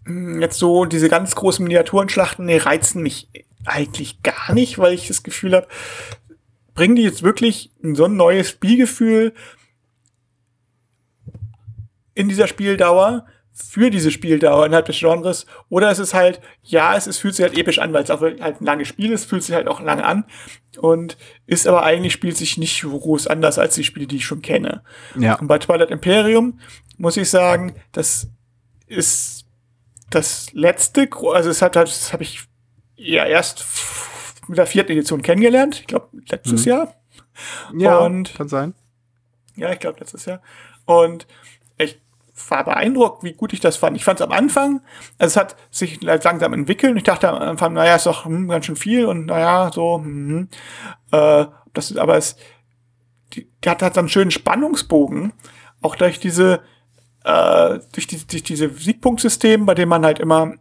mh, 0.04 0.34
hm, 0.34 0.40
jetzt 0.40 0.58
so 0.58 0.84
diese 0.84 1.08
ganz 1.08 1.34
großen 1.34 1.64
Miniaturenschlachten, 1.64 2.44
nee, 2.44 2.58
reizen 2.58 3.02
mich 3.02 3.28
eigentlich 3.64 4.22
gar 4.22 4.52
nicht, 4.52 4.78
weil 4.78 4.94
ich 4.94 5.08
das 5.08 5.22
Gefühl 5.22 5.54
habe, 5.54 5.68
bringen 6.74 6.96
die 6.96 7.02
jetzt 7.02 7.22
wirklich 7.22 7.70
so 7.82 8.04
ein 8.06 8.16
neues 8.16 8.48
Spielgefühl 8.50 9.34
in 12.14 12.28
dieser 12.28 12.46
Spieldauer, 12.46 13.26
für 13.52 13.90
diese 13.90 14.10
Spieldauer 14.10 14.66
innerhalb 14.66 14.86
des 14.86 14.98
Genres. 14.98 15.46
Oder 15.68 15.90
es 15.90 15.98
ist 15.98 16.14
halt, 16.14 16.40
ja, 16.62 16.96
es 16.96 17.06
ist, 17.06 17.18
fühlt 17.18 17.34
sich 17.34 17.44
halt 17.44 17.56
episch 17.56 17.78
an, 17.78 17.92
weil 17.92 18.02
es 18.02 18.10
auch 18.10 18.20
halt 18.20 18.40
ein 18.40 18.64
langes 18.64 18.88
Spiel 18.88 19.12
ist, 19.12 19.26
fühlt 19.26 19.42
sich 19.42 19.54
halt 19.54 19.68
auch 19.68 19.80
lange 19.80 20.04
an. 20.04 20.24
Und 20.78 21.18
ist 21.46 21.66
aber 21.66 21.82
eigentlich 21.82 22.14
spielt 22.14 22.36
sich 22.36 22.56
nicht 22.56 22.82
groß 22.82 23.26
anders 23.26 23.58
als 23.58 23.74
die 23.74 23.84
Spiele, 23.84 24.06
die 24.06 24.16
ich 24.16 24.24
schon 24.24 24.42
kenne. 24.42 24.82
Ja. 25.18 25.34
Und 25.38 25.48
bei 25.48 25.58
Twilight 25.58 25.90
Imperium 25.90 26.60
muss 26.96 27.16
ich 27.16 27.28
sagen, 27.28 27.74
das 27.92 28.28
ist 28.86 29.44
das 30.10 30.52
letzte, 30.52 31.08
also 31.32 31.50
es 31.50 31.62
hat, 31.62 31.76
das 31.76 32.12
habe 32.12 32.22
ich 32.22 32.44
ja 32.96 33.24
erst 33.24 33.64
mit 34.48 34.58
der 34.58 34.66
vierten 34.66 34.92
Edition 34.92 35.22
kennengelernt. 35.22 35.80
Ich 35.80 35.86
glaube, 35.86 36.08
letztes 36.28 36.64
mhm. 36.64 36.70
Jahr. 36.70 36.94
Ja, 37.76 37.98
und, 37.98 38.34
kann 38.34 38.48
sein. 38.48 38.74
Ja, 39.56 39.72
ich 39.72 39.78
glaube, 39.78 40.00
letztes 40.00 40.24
Jahr. 40.24 40.42
Und 40.84 41.26
war 42.48 42.64
beeindruckt, 42.64 43.22
wie 43.22 43.32
gut 43.32 43.52
ich 43.52 43.60
das 43.60 43.76
fand. 43.76 43.96
Ich 43.96 44.04
fand 44.04 44.20
es 44.20 44.26
am 44.26 44.32
Anfang, 44.32 44.80
also 45.18 45.32
es 45.32 45.36
hat 45.36 45.56
sich 45.70 46.00
langsam 46.02 46.52
entwickelt. 46.52 46.96
Ich 46.96 47.02
dachte 47.02 47.28
am 47.28 47.36
Anfang, 47.36 47.74
naja, 47.74 47.96
ist 47.96 48.06
doch 48.06 48.24
hm, 48.24 48.48
ganz 48.48 48.66
schön 48.66 48.76
viel 48.76 49.06
und 49.06 49.26
naja, 49.26 49.70
so, 49.72 49.98
hm, 49.98 50.48
äh, 51.10 51.46
das 51.72 51.90
ist, 51.90 51.98
aber 51.98 52.16
es, 52.16 52.36
die, 53.34 53.48
die 53.62 53.68
hat 53.68 53.82
halt 53.82 53.94
so 53.94 54.00
einen 54.00 54.08
schönen 54.08 54.30
Spannungsbogen, 54.30 55.32
auch 55.82 55.96
durch 55.96 56.20
diese, 56.20 56.60
äh, 57.24 57.78
durch, 57.92 58.06
die, 58.06 58.26
durch 58.26 58.42
diese 58.42 58.70
Siegpunktsystem, 58.70 59.66
bei 59.66 59.74
dem 59.74 59.88
man 59.88 60.04
halt 60.04 60.18
immer, 60.18 60.54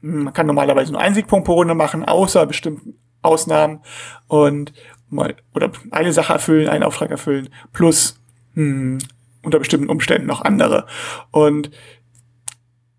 hm, 0.00 0.24
man 0.24 0.32
kann 0.32 0.46
normalerweise 0.46 0.92
nur 0.92 1.00
einen 1.00 1.14
Siegpunkt 1.14 1.46
pro 1.46 1.54
Runde 1.54 1.74
machen, 1.74 2.04
außer 2.04 2.46
bestimmten 2.46 2.98
Ausnahmen 3.22 3.80
und 4.28 4.72
mal, 5.08 5.36
oder 5.54 5.72
eine 5.90 6.12
Sache 6.12 6.34
erfüllen, 6.34 6.68
einen 6.68 6.84
Auftrag 6.84 7.10
erfüllen, 7.10 7.48
plus, 7.72 8.20
hm, 8.54 8.98
unter 9.44 9.58
bestimmten 9.58 9.88
Umständen 9.88 10.26
noch 10.26 10.42
andere. 10.42 10.86
Und 11.30 11.70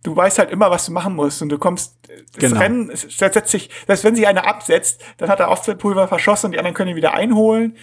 du 0.04 0.16
weißt 0.16 0.40
halt 0.40 0.52
immer, 0.52 0.72
was 0.72 0.86
du 0.86 0.92
machen 0.92 1.16
musst 1.16 1.42
und 1.42 1.50
du 1.50 1.58
kommst, 1.58 1.98
das 2.34 2.50
genau. 2.50 2.60
Rennen, 2.60 2.90
es 2.90 3.02
setzt 3.02 3.50
sich, 3.50 3.70
selbst 3.88 4.04
wenn 4.04 4.16
sich 4.16 4.28
einer 4.28 4.48
absetzt, 4.48 5.04
dann 5.18 5.30
hat 5.30 5.40
er 5.40 5.50
Offset-Pulver 5.50 6.08
verschossen 6.08 6.48
und 6.48 6.52
die 6.54 6.60
anderen 6.60 6.76
können 6.76 6.92
ihn 6.92 6.96
wieder 6.96 7.14
einholen 7.14 7.76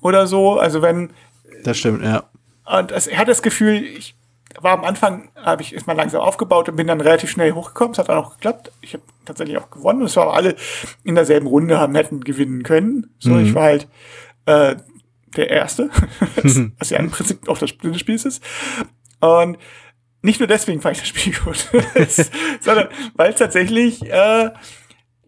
oder 0.00 0.26
so. 0.26 0.58
Also 0.58 0.82
wenn. 0.82 1.10
Das 1.64 1.78
stimmt, 1.78 2.02
ja. 2.02 2.24
Und 2.64 2.92
es, 2.92 3.06
er 3.06 3.18
hat 3.18 3.28
das 3.28 3.42
Gefühl, 3.42 3.82
ich 3.82 4.16
war 4.60 4.72
am 4.72 4.84
Anfang, 4.84 5.28
habe 5.36 5.62
ich 5.62 5.74
erstmal 5.74 5.96
langsam 5.96 6.20
aufgebaut 6.20 6.68
und 6.68 6.76
bin 6.76 6.86
dann 6.86 7.00
relativ 7.00 7.30
schnell 7.30 7.52
hochgekommen. 7.52 7.92
Es 7.92 7.98
hat 7.98 8.08
dann 8.08 8.18
auch 8.18 8.34
geklappt. 8.34 8.72
Ich 8.80 8.94
habe 8.94 9.02
tatsächlich 9.24 9.58
auch 9.58 9.70
gewonnen. 9.70 10.02
Es 10.02 10.16
war 10.16 10.32
alle 10.32 10.56
in 11.04 11.14
derselben 11.14 11.46
Runde, 11.46 11.78
haben 11.78 11.94
hätten 11.94 12.20
gewinnen 12.20 12.62
können. 12.62 13.14
So, 13.18 13.30
mhm. 13.30 13.44
ich 13.44 13.54
war 13.54 13.64
halt 13.64 13.88
äh, 14.46 14.76
der 15.36 15.50
erste, 15.50 15.90
was 16.78 16.90
ja 16.90 16.98
im 16.98 17.10
Prinzip 17.10 17.48
auch 17.48 17.58
das 17.58 17.70
Spiel 17.70 18.14
ist. 18.14 18.40
Und 19.20 19.58
nicht 20.22 20.40
nur 20.40 20.48
deswegen 20.48 20.80
fand 20.80 20.96
ich 20.96 21.02
das 21.02 21.08
Spiel 21.08 21.34
gut, 21.44 21.68
sondern 22.60 22.88
weil 23.14 23.30
es 23.30 23.38
tatsächlich, 23.38 24.02
äh, 24.04 24.50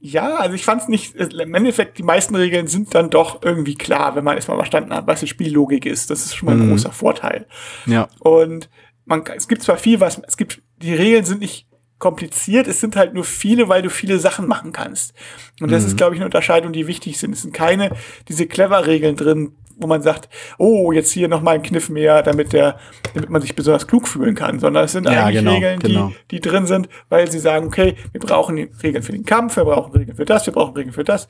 ja, 0.00 0.36
also 0.36 0.54
ich 0.54 0.64
fand 0.64 0.82
es 0.82 0.88
nicht, 0.88 1.14
im 1.16 1.54
Endeffekt, 1.54 1.98
die 1.98 2.02
meisten 2.02 2.34
Regeln 2.34 2.66
sind 2.68 2.94
dann 2.94 3.10
doch 3.10 3.42
irgendwie 3.42 3.74
klar, 3.74 4.14
wenn 4.14 4.24
man 4.24 4.36
erstmal 4.36 4.56
verstanden 4.56 4.92
hat, 4.94 5.06
was 5.06 5.20
die 5.20 5.26
Spiellogik 5.26 5.86
ist. 5.86 6.10
Das 6.10 6.24
ist 6.24 6.36
schon 6.36 6.46
mal 6.46 6.52
ein 6.52 6.66
mhm. 6.66 6.70
großer 6.70 6.92
Vorteil. 6.92 7.46
Ja. 7.86 8.08
Und 8.20 8.68
man, 9.06 9.24
es 9.36 9.48
gibt 9.48 9.62
zwar 9.62 9.76
viel, 9.76 10.00
was, 10.00 10.20
es 10.26 10.36
gibt, 10.36 10.62
die 10.82 10.94
Regeln 10.94 11.24
sind 11.24 11.40
nicht 11.40 11.66
kompliziert, 11.98 12.68
es 12.68 12.80
sind 12.80 12.94
halt 12.94 13.14
nur 13.14 13.24
viele, 13.24 13.68
weil 13.68 13.82
du 13.82 13.90
viele 13.90 14.20
Sachen 14.20 14.46
machen 14.46 14.72
kannst. 14.72 15.14
Und 15.60 15.72
das 15.72 15.82
mhm. 15.82 15.88
ist, 15.88 15.96
glaube 15.96 16.14
ich, 16.14 16.20
eine 16.20 16.26
Unterscheidung, 16.26 16.72
die 16.72 16.86
wichtig 16.86 17.18
sind. 17.18 17.32
Es 17.32 17.42
sind 17.42 17.52
keine, 17.52 17.90
diese 18.28 18.46
clever 18.46 18.86
Regeln 18.86 19.16
drin, 19.16 19.52
wo 19.78 19.86
man 19.86 20.02
sagt, 20.02 20.28
oh, 20.58 20.92
jetzt 20.92 21.12
hier 21.12 21.28
noch 21.28 21.40
mal 21.40 21.52
ein 21.52 21.62
Kniff 21.62 21.88
mehr, 21.88 22.22
damit 22.22 22.52
der, 22.52 22.78
damit 23.14 23.30
man 23.30 23.40
sich 23.40 23.54
besonders 23.54 23.86
klug 23.86 24.08
fühlen 24.08 24.34
kann, 24.34 24.58
sondern 24.58 24.84
es 24.84 24.92
sind 24.92 25.06
ja, 25.06 25.24
eigentlich 25.24 25.38
genau, 25.38 25.54
Regeln, 25.54 25.80
die, 25.80 25.86
genau. 25.86 26.12
die 26.30 26.40
drin 26.40 26.66
sind, 26.66 26.88
weil 27.08 27.30
sie 27.30 27.38
sagen, 27.38 27.66
okay, 27.66 27.96
wir 28.12 28.20
brauchen 28.20 28.56
Regeln 28.82 29.02
für 29.02 29.12
den 29.12 29.24
Kampf, 29.24 29.56
wir 29.56 29.64
brauchen 29.64 29.92
Regeln 29.92 30.16
für 30.16 30.24
das, 30.24 30.46
wir 30.46 30.52
brauchen 30.52 30.74
Regeln 30.74 30.92
für 30.92 31.04
das. 31.04 31.28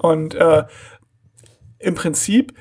Und 0.00 0.34
äh, 0.34 0.64
im 1.78 1.94
Prinzip, 1.94 2.54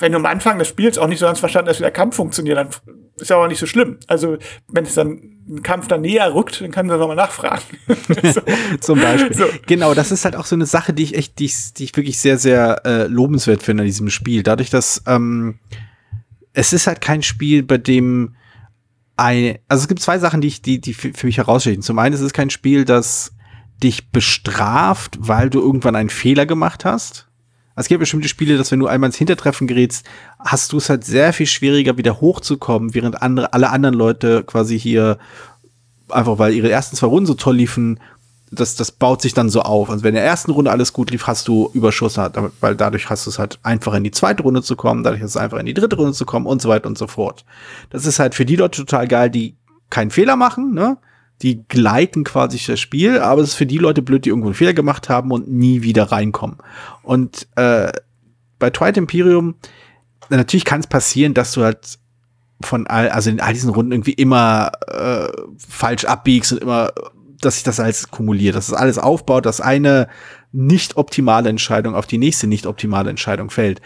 wenn 0.00 0.12
du 0.12 0.18
am 0.18 0.26
Anfang 0.26 0.58
des 0.58 0.68
Spiels 0.68 0.98
auch 0.98 1.06
nicht 1.06 1.20
so 1.20 1.26
ganz 1.26 1.38
verstanden 1.38 1.70
hast, 1.70 1.78
wie 1.78 1.84
der 1.84 1.92
Kampf 1.92 2.16
funktioniert, 2.16 2.58
dann 2.58 2.68
ist 3.16 3.30
ja 3.30 3.36
auch 3.36 3.48
nicht 3.48 3.60
so 3.60 3.66
schlimm. 3.66 3.98
Also, 4.08 4.36
wenn 4.68 4.84
es 4.84 4.94
dann 4.94 5.35
ein 5.48 5.62
Kampf 5.62 5.86
dann 5.88 6.00
näher 6.00 6.34
rückt, 6.34 6.60
dann 6.60 6.70
kann 6.70 6.86
man 6.86 6.98
nochmal 6.98 7.16
nachfragen. 7.16 7.62
so. 8.22 8.40
Zum 8.80 9.00
Beispiel. 9.00 9.36
So. 9.36 9.44
Genau, 9.66 9.94
das 9.94 10.10
ist 10.10 10.24
halt 10.24 10.36
auch 10.36 10.46
so 10.46 10.56
eine 10.56 10.66
Sache, 10.66 10.92
die 10.92 11.04
ich 11.04 11.14
echt, 11.14 11.38
die 11.38 11.44
ich, 11.44 11.72
die 11.74 11.84
ich 11.84 11.96
wirklich 11.96 12.18
sehr, 12.18 12.38
sehr 12.38 12.84
äh, 12.84 13.06
lobenswert 13.06 13.62
finde 13.62 13.82
an 13.82 13.86
diesem 13.86 14.10
Spiel. 14.10 14.42
Dadurch, 14.42 14.70
dass 14.70 15.02
ähm, 15.06 15.58
es 16.52 16.72
ist 16.72 16.86
halt 16.86 17.00
kein 17.00 17.22
Spiel, 17.22 17.62
bei 17.62 17.78
dem 17.78 18.34
ein, 19.16 19.58
also 19.68 19.82
es 19.82 19.88
gibt 19.88 20.00
zwei 20.00 20.18
Sachen, 20.18 20.40
die 20.40 20.48
ich, 20.48 20.62
die, 20.62 20.80
die 20.80 20.94
für 20.94 21.26
mich 21.26 21.38
herausstechen. 21.38 21.82
Zum 21.82 21.98
einen 21.98 22.14
ist 22.14 22.20
es 22.20 22.32
kein 22.32 22.50
Spiel, 22.50 22.84
das 22.84 23.32
dich 23.82 24.10
bestraft, 24.10 25.16
weil 25.20 25.50
du 25.50 25.60
irgendwann 25.60 25.96
einen 25.96 26.08
Fehler 26.08 26.46
gemacht 26.46 26.84
hast. 26.84 27.28
Es 27.76 27.88
gibt 27.88 28.00
bestimmte 28.00 28.28
Spiele, 28.28 28.56
dass 28.56 28.72
wenn 28.72 28.80
du 28.80 28.86
einmal 28.86 29.08
ins 29.08 29.16
Hintertreffen 29.16 29.66
gerätst, 29.66 30.06
hast 30.38 30.72
du 30.72 30.78
es 30.78 30.88
halt 30.88 31.04
sehr 31.04 31.32
viel 31.32 31.46
schwieriger, 31.46 31.98
wieder 31.98 32.20
hochzukommen, 32.20 32.94
während 32.94 33.22
andere, 33.22 33.52
alle 33.52 33.70
anderen 33.70 33.94
Leute 33.94 34.44
quasi 34.44 34.78
hier 34.78 35.18
einfach, 36.08 36.38
weil 36.38 36.54
ihre 36.54 36.70
ersten 36.70 36.96
zwei 36.96 37.08
Runden 37.08 37.26
so 37.26 37.34
toll 37.34 37.56
liefen, 37.56 38.00
das, 38.50 38.76
das 38.76 38.92
baut 38.92 39.20
sich 39.20 39.34
dann 39.34 39.50
so 39.50 39.62
auf. 39.62 39.90
Also 39.90 40.04
wenn 40.04 40.10
in 40.10 40.16
der 40.16 40.24
ersten 40.24 40.52
Runde 40.52 40.70
alles 40.70 40.92
gut 40.92 41.10
lief, 41.10 41.26
hast 41.26 41.48
du 41.48 41.70
Überschuss, 41.74 42.16
weil 42.60 42.76
dadurch 42.76 43.10
hast 43.10 43.26
du 43.26 43.30
es 43.30 43.38
halt 43.38 43.58
einfach 43.62 43.92
in 43.94 44.04
die 44.04 44.10
zweite 44.10 44.42
Runde 44.42 44.62
zu 44.62 44.76
kommen, 44.76 45.02
dadurch 45.02 45.22
hast 45.22 45.34
du 45.34 45.38
es 45.38 45.42
einfach 45.42 45.58
in 45.58 45.66
die 45.66 45.74
dritte 45.74 45.96
Runde 45.96 46.12
zu 46.12 46.24
kommen 46.24 46.46
und 46.46 46.62
so 46.62 46.68
weiter 46.68 46.88
und 46.88 46.96
so 46.96 47.06
fort. 47.06 47.44
Das 47.90 48.06
ist 48.06 48.18
halt 48.18 48.34
für 48.34 48.46
die 48.46 48.56
Leute 48.56 48.80
total 48.80 49.08
geil, 49.08 49.30
die 49.30 49.56
keinen 49.90 50.10
Fehler 50.10 50.36
machen, 50.36 50.72
ne? 50.74 50.96
Die 51.42 51.64
gleiten 51.68 52.24
quasi 52.24 52.58
das 52.66 52.80
Spiel, 52.80 53.18
aber 53.18 53.42
es 53.42 53.50
ist 53.50 53.54
für 53.54 53.66
die 53.66 53.78
Leute 53.78 54.02
blöd, 54.02 54.24
die 54.24 54.30
irgendwo 54.30 54.48
einen 54.48 54.54
Fehler 54.54 54.72
gemacht 54.72 55.08
haben 55.08 55.30
und 55.30 55.50
nie 55.50 55.82
wieder 55.82 56.04
reinkommen. 56.04 56.56
Und 57.02 57.46
äh, 57.56 57.92
bei 58.58 58.70
Twilight 58.70 58.96
Imperium, 58.96 59.54
natürlich 60.30 60.64
kann 60.64 60.80
es 60.80 60.86
passieren, 60.86 61.34
dass 61.34 61.52
du 61.52 61.62
halt 61.62 61.98
von 62.62 62.86
all, 62.86 63.10
also 63.10 63.28
in 63.28 63.40
all 63.40 63.52
diesen 63.52 63.70
Runden 63.70 63.92
irgendwie 63.92 64.14
immer 64.14 64.72
äh, 64.88 65.28
falsch 65.58 66.06
abbiegst 66.06 66.52
und 66.52 66.62
immer, 66.62 66.90
dass 67.40 67.54
sich 67.54 67.64
das 67.64 67.80
alles 67.80 68.10
kumuliert, 68.10 68.56
dass 68.56 68.68
es 68.68 68.74
alles 68.74 68.98
aufbaut, 68.98 69.44
dass 69.44 69.60
eine 69.60 70.08
nicht 70.52 70.96
optimale 70.96 71.50
Entscheidung 71.50 71.94
auf 71.94 72.06
die 72.06 72.18
nächste 72.18 72.46
nicht 72.46 72.66
optimale 72.66 73.10
Entscheidung 73.10 73.50
fällt. 73.50 73.82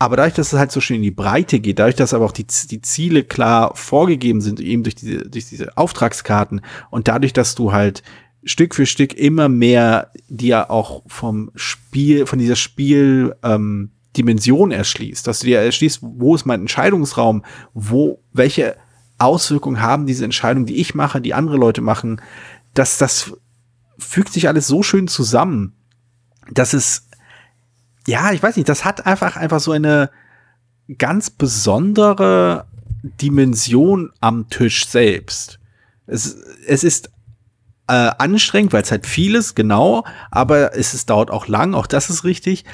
Aber 0.00 0.16
dadurch, 0.16 0.32
dass 0.32 0.54
es 0.54 0.58
halt 0.58 0.72
so 0.72 0.80
schön 0.80 0.96
in 0.96 1.02
die 1.02 1.10
Breite 1.10 1.60
geht, 1.60 1.78
dadurch, 1.78 1.94
dass 1.94 2.14
aber 2.14 2.24
auch 2.24 2.32
die, 2.32 2.46
die 2.46 2.80
Ziele 2.80 3.22
klar 3.22 3.76
vorgegeben 3.76 4.40
sind, 4.40 4.58
eben 4.58 4.82
durch 4.82 4.94
diese, 4.94 5.28
durch 5.28 5.46
diese 5.50 5.76
Auftragskarten 5.76 6.62
und 6.88 7.06
dadurch, 7.06 7.34
dass 7.34 7.54
du 7.54 7.72
halt 7.72 8.02
Stück 8.42 8.74
für 8.74 8.86
Stück 8.86 9.12
immer 9.12 9.50
mehr 9.50 10.10
dir 10.28 10.70
auch 10.70 11.02
vom 11.06 11.50
Spiel, 11.54 12.24
von 12.24 12.38
dieser 12.38 12.56
Spiel, 12.56 13.36
ähm, 13.42 13.90
Dimension 14.16 14.72
erschließt, 14.72 15.26
dass 15.26 15.40
du 15.40 15.46
dir 15.46 15.60
erschließt, 15.60 16.00
wo 16.02 16.34
ist 16.34 16.46
mein 16.46 16.62
Entscheidungsraum, 16.62 17.44
wo, 17.74 18.22
welche 18.32 18.76
Auswirkungen 19.18 19.82
haben 19.82 20.06
diese 20.06 20.24
Entscheidungen, 20.24 20.66
die 20.66 20.80
ich 20.80 20.94
mache, 20.94 21.20
die 21.20 21.34
andere 21.34 21.58
Leute 21.58 21.82
machen, 21.82 22.22
dass 22.72 22.96
das 22.96 23.34
fügt 23.98 24.32
sich 24.32 24.48
alles 24.48 24.66
so 24.66 24.82
schön 24.82 25.08
zusammen, 25.08 25.74
dass 26.50 26.72
es 26.72 27.09
ja, 28.06 28.32
ich 28.32 28.42
weiß 28.42 28.56
nicht, 28.56 28.68
das 28.68 28.84
hat 28.84 29.06
einfach, 29.06 29.36
einfach 29.36 29.60
so 29.60 29.72
eine 29.72 30.10
ganz 30.98 31.30
besondere 31.30 32.66
Dimension 33.02 34.12
am 34.20 34.48
Tisch 34.50 34.86
selbst. 34.86 35.58
Es, 36.06 36.34
es 36.66 36.84
ist 36.84 37.10
äh, 37.86 38.10
anstrengend, 38.18 38.72
weil 38.72 38.82
es 38.82 38.90
halt 38.90 39.06
vieles, 39.06 39.54
genau, 39.54 40.04
aber 40.30 40.76
es, 40.76 40.94
es 40.94 41.06
dauert 41.06 41.30
auch 41.30 41.48
lang, 41.48 41.74
auch 41.74 41.86
das 41.86 42.10
ist 42.10 42.24
richtig. 42.24 42.64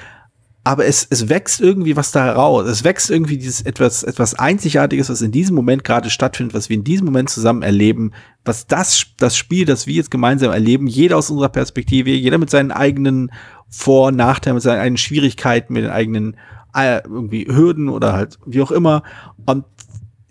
Aber 0.66 0.84
es, 0.84 1.06
es 1.08 1.28
wächst 1.28 1.60
irgendwie 1.60 1.94
was 1.94 2.10
da 2.10 2.32
raus. 2.32 2.66
Es 2.66 2.82
wächst 2.82 3.08
irgendwie 3.08 3.38
dieses 3.38 3.62
etwas, 3.62 4.02
etwas 4.02 4.34
Einzigartiges, 4.34 5.08
was 5.08 5.22
in 5.22 5.30
diesem 5.30 5.54
Moment 5.54 5.84
gerade 5.84 6.10
stattfindet, 6.10 6.56
was 6.56 6.68
wir 6.68 6.74
in 6.74 6.82
diesem 6.82 7.04
Moment 7.04 7.30
zusammen 7.30 7.62
erleben, 7.62 8.10
was 8.44 8.66
das, 8.66 9.06
das 9.16 9.36
Spiel, 9.36 9.64
das 9.64 9.86
wir 9.86 9.94
jetzt 9.94 10.10
gemeinsam 10.10 10.50
erleben, 10.50 10.88
jeder 10.88 11.18
aus 11.18 11.30
unserer 11.30 11.50
Perspektive, 11.50 12.10
jeder 12.10 12.38
mit 12.38 12.50
seinen 12.50 12.72
eigenen 12.72 13.30
Vor- 13.68 14.08
und 14.08 14.16
Nachteilen, 14.16 14.56
mit 14.56 14.64
seinen 14.64 14.80
eigenen 14.80 14.96
Schwierigkeiten, 14.96 15.72
mit 15.72 15.84
den 15.84 15.92
eigenen 15.92 16.36
äh, 16.74 17.00
irgendwie 17.04 17.46
Hürden 17.46 17.88
oder 17.88 18.14
halt 18.14 18.36
wie 18.44 18.60
auch 18.60 18.72
immer. 18.72 19.04
Und 19.44 19.66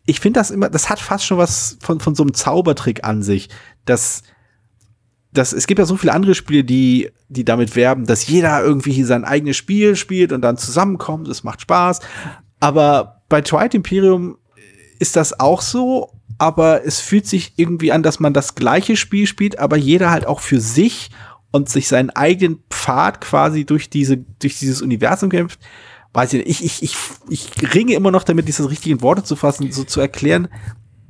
ich 0.06 0.20
finde 0.20 0.42
das 0.42 0.52
immer, 0.52 0.70
das 0.70 0.90
hat 0.90 1.00
fast 1.00 1.24
schon 1.24 1.38
was 1.38 1.78
von, 1.80 2.02
von 2.02 2.14
so 2.14 2.24
einem 2.24 2.34
Zaubertrick 2.34 3.06
an 3.06 3.24
sich, 3.24 3.48
dass 3.86 4.22
das, 5.38 5.54
es 5.54 5.68
gibt 5.68 5.80
ja 5.80 5.86
so 5.86 5.98
viele 5.98 6.14
andere 6.14 6.36
Spiele, 6.36 6.64
die, 6.64 7.10
die 7.30 7.46
damit 7.46 7.76
werben, 7.76 8.06
dass 8.06 8.28
jeder 8.28 8.64
irgendwie 8.64 9.04
sein 9.04 9.24
eigenes 9.24 9.58
Spiel 9.58 9.96
spielt 9.96 10.32
und 10.32 10.42
dann 10.42 10.58
zusammenkommt. 10.58 11.28
Es 11.28 11.44
macht 11.44 11.62
Spaß. 11.62 12.00
Aber 12.60 13.22
bei 13.30 13.42
Twilight 13.42 13.74
Imperium 13.74 14.38
ist 15.00 15.16
das 15.16 15.40
auch 15.40 15.62
so, 15.62 16.12
aber 16.38 16.86
es 16.86 17.00
fühlt 17.00 17.28
sich 17.28 17.54
irgendwie 17.58 17.92
an, 17.92 18.04
dass 18.04 18.20
man 18.20 18.34
das 18.34 18.56
gleiche 18.56 18.96
Spiel 18.96 19.28
spielt, 19.28 19.60
aber 19.60 19.78
jeder 19.78 20.12
halt 20.12 20.26
auch 20.26 20.40
für 20.40 20.60
sich 20.60 21.10
und 21.52 21.70
sich 21.70 21.88
seinen 21.88 22.10
eigenen 22.10 22.64
Pfad 22.70 23.22
quasi 23.22 23.66
durch 23.66 23.90
diese, 23.90 24.18
durch 24.18 24.60
dieses 24.60 24.82
Universum 24.82 25.30
kämpft. 25.30 25.60
Weiß 26.14 26.34
ich 26.34 26.46
nicht. 26.46 26.62
Ich, 26.62 26.84
ich, 26.84 26.84
ich, 27.30 27.52
ich 27.60 27.74
ringe 27.76 27.94
immer 27.94 28.12
noch 28.12 28.24
damit, 28.24 28.48
diese 28.48 28.70
richtigen 28.70 29.02
Worte 29.02 29.24
zu 29.24 29.36
fassen, 29.36 29.72
so 29.72 29.84
zu 29.84 30.00
erklären, 30.02 30.48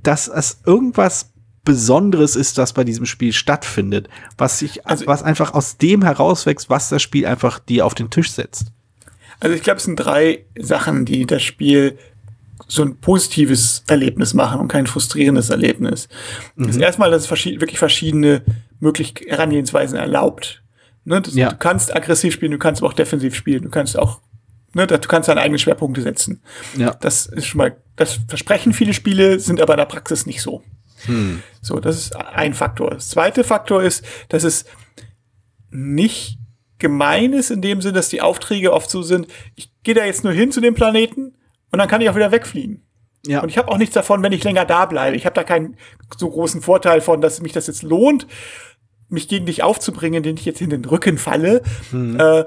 dass 0.03 0.27
es 0.27 0.61
irgendwas 0.65 1.33
Besonderes 1.65 2.35
ist, 2.35 2.57
das 2.57 2.73
bei 2.73 2.83
diesem 2.83 3.05
Spiel 3.05 3.33
stattfindet, 3.33 4.07
was 4.37 4.59
sich, 4.59 4.85
also, 4.85 5.07
was 5.07 5.23
einfach 5.23 5.53
aus 5.53 5.77
dem 5.77 6.03
herauswächst, 6.03 6.69
was 6.69 6.89
das 6.89 7.01
Spiel 7.01 7.25
einfach 7.25 7.59
dir 7.59 7.85
auf 7.85 7.95
den 7.95 8.09
Tisch 8.09 8.31
setzt. 8.31 8.67
Also 9.39 9.55
ich 9.55 9.63
glaube, 9.63 9.77
es 9.77 9.83
sind 9.83 9.97
drei 9.97 10.45
Sachen, 10.57 11.05
die 11.05 11.25
das 11.25 11.43
Spiel 11.43 11.97
so 12.67 12.83
ein 12.83 12.97
positives 12.97 13.83
Erlebnis 13.87 14.33
machen 14.33 14.61
und 14.61 14.69
kein 14.69 14.87
frustrierendes 14.87 15.49
Erlebnis. 15.49 16.07
Mhm. 16.55 16.67
Das 16.67 16.77
erstmal, 16.77 17.11
dass 17.11 17.23
es 17.23 17.27
verschied 17.27 17.59
wirklich 17.59 17.79
verschiedene 17.79 18.43
mögliche 18.79 19.13
Herangehensweisen 19.27 19.97
erlaubt. 19.97 20.63
Ne, 21.03 21.21
das, 21.21 21.35
ja. 21.35 21.49
Du 21.49 21.57
kannst 21.57 21.95
aggressiv 21.95 22.33
spielen, 22.33 22.51
du 22.51 22.57
kannst 22.57 22.81
aber 22.81 22.89
auch 22.89 22.95
defensiv 22.95 23.35
spielen, 23.35 23.63
du 23.63 23.69
kannst 23.69 23.97
auch, 23.99 24.21
ne, 24.73 24.87
du 24.87 24.97
kannst 24.99 25.29
deine 25.29 25.41
eigenen 25.41 25.59
Schwerpunkte 25.59 26.01
setzen. 26.01 26.41
Ja. 26.75 26.95
Das 27.01 27.27
ist 27.27 27.45
schon 27.45 27.59
mal, 27.59 27.77
das 27.95 28.19
versprechen 28.27 28.73
viele 28.73 28.93
Spiele, 28.93 29.39
sind 29.39 29.61
aber 29.61 29.73
in 29.73 29.79
der 29.79 29.85
Praxis 29.85 30.25
nicht 30.25 30.41
so. 30.41 30.63
Hm. 31.07 31.41
So, 31.61 31.79
das 31.79 31.97
ist 31.97 32.15
ein 32.15 32.53
Faktor. 32.53 32.91
Das 32.91 33.09
zweite 33.09 33.43
Faktor 33.43 33.83
ist, 33.83 34.05
dass 34.29 34.43
es 34.43 34.65
nicht 35.69 36.37
gemein 36.77 37.33
ist 37.33 37.51
in 37.51 37.61
dem 37.61 37.81
Sinne, 37.81 37.93
dass 37.93 38.09
die 38.09 38.21
Aufträge 38.21 38.73
oft 38.73 38.89
so 38.89 39.01
sind, 39.01 39.27
ich 39.55 39.71
gehe 39.83 39.95
da 39.95 40.05
jetzt 40.05 40.23
nur 40.23 40.33
hin 40.33 40.51
zu 40.51 40.61
dem 40.61 40.75
Planeten 40.75 41.35
und 41.71 41.79
dann 41.79 41.87
kann 41.87 42.01
ich 42.01 42.09
auch 42.09 42.15
wieder 42.15 42.31
wegfliegen. 42.31 42.81
Ja. 43.25 43.41
Und 43.41 43.49
ich 43.49 43.57
habe 43.57 43.69
auch 43.69 43.77
nichts 43.77 43.95
davon, 43.95 44.21
wenn 44.23 44.31
ich 44.31 44.43
länger 44.43 44.65
da 44.65 44.85
bleibe. 44.85 45.15
Ich 45.15 45.25
habe 45.25 45.33
da 45.33 45.43
keinen 45.43 45.77
so 46.17 46.29
großen 46.29 46.61
Vorteil 46.61 47.01
von, 47.01 47.21
dass 47.21 47.41
mich 47.41 47.53
das 47.53 47.67
jetzt 47.67 47.81
lohnt, 47.81 48.27
mich 49.09 49.27
gegen 49.27 49.45
dich 49.45 49.63
aufzubringen, 49.63 50.21
den 50.21 50.37
ich 50.37 50.45
jetzt 50.45 50.61
in 50.61 50.69
den 50.69 50.85
Rücken 50.85 51.17
falle. 51.17 51.61
Hm. 51.91 52.19
Äh, 52.19 52.45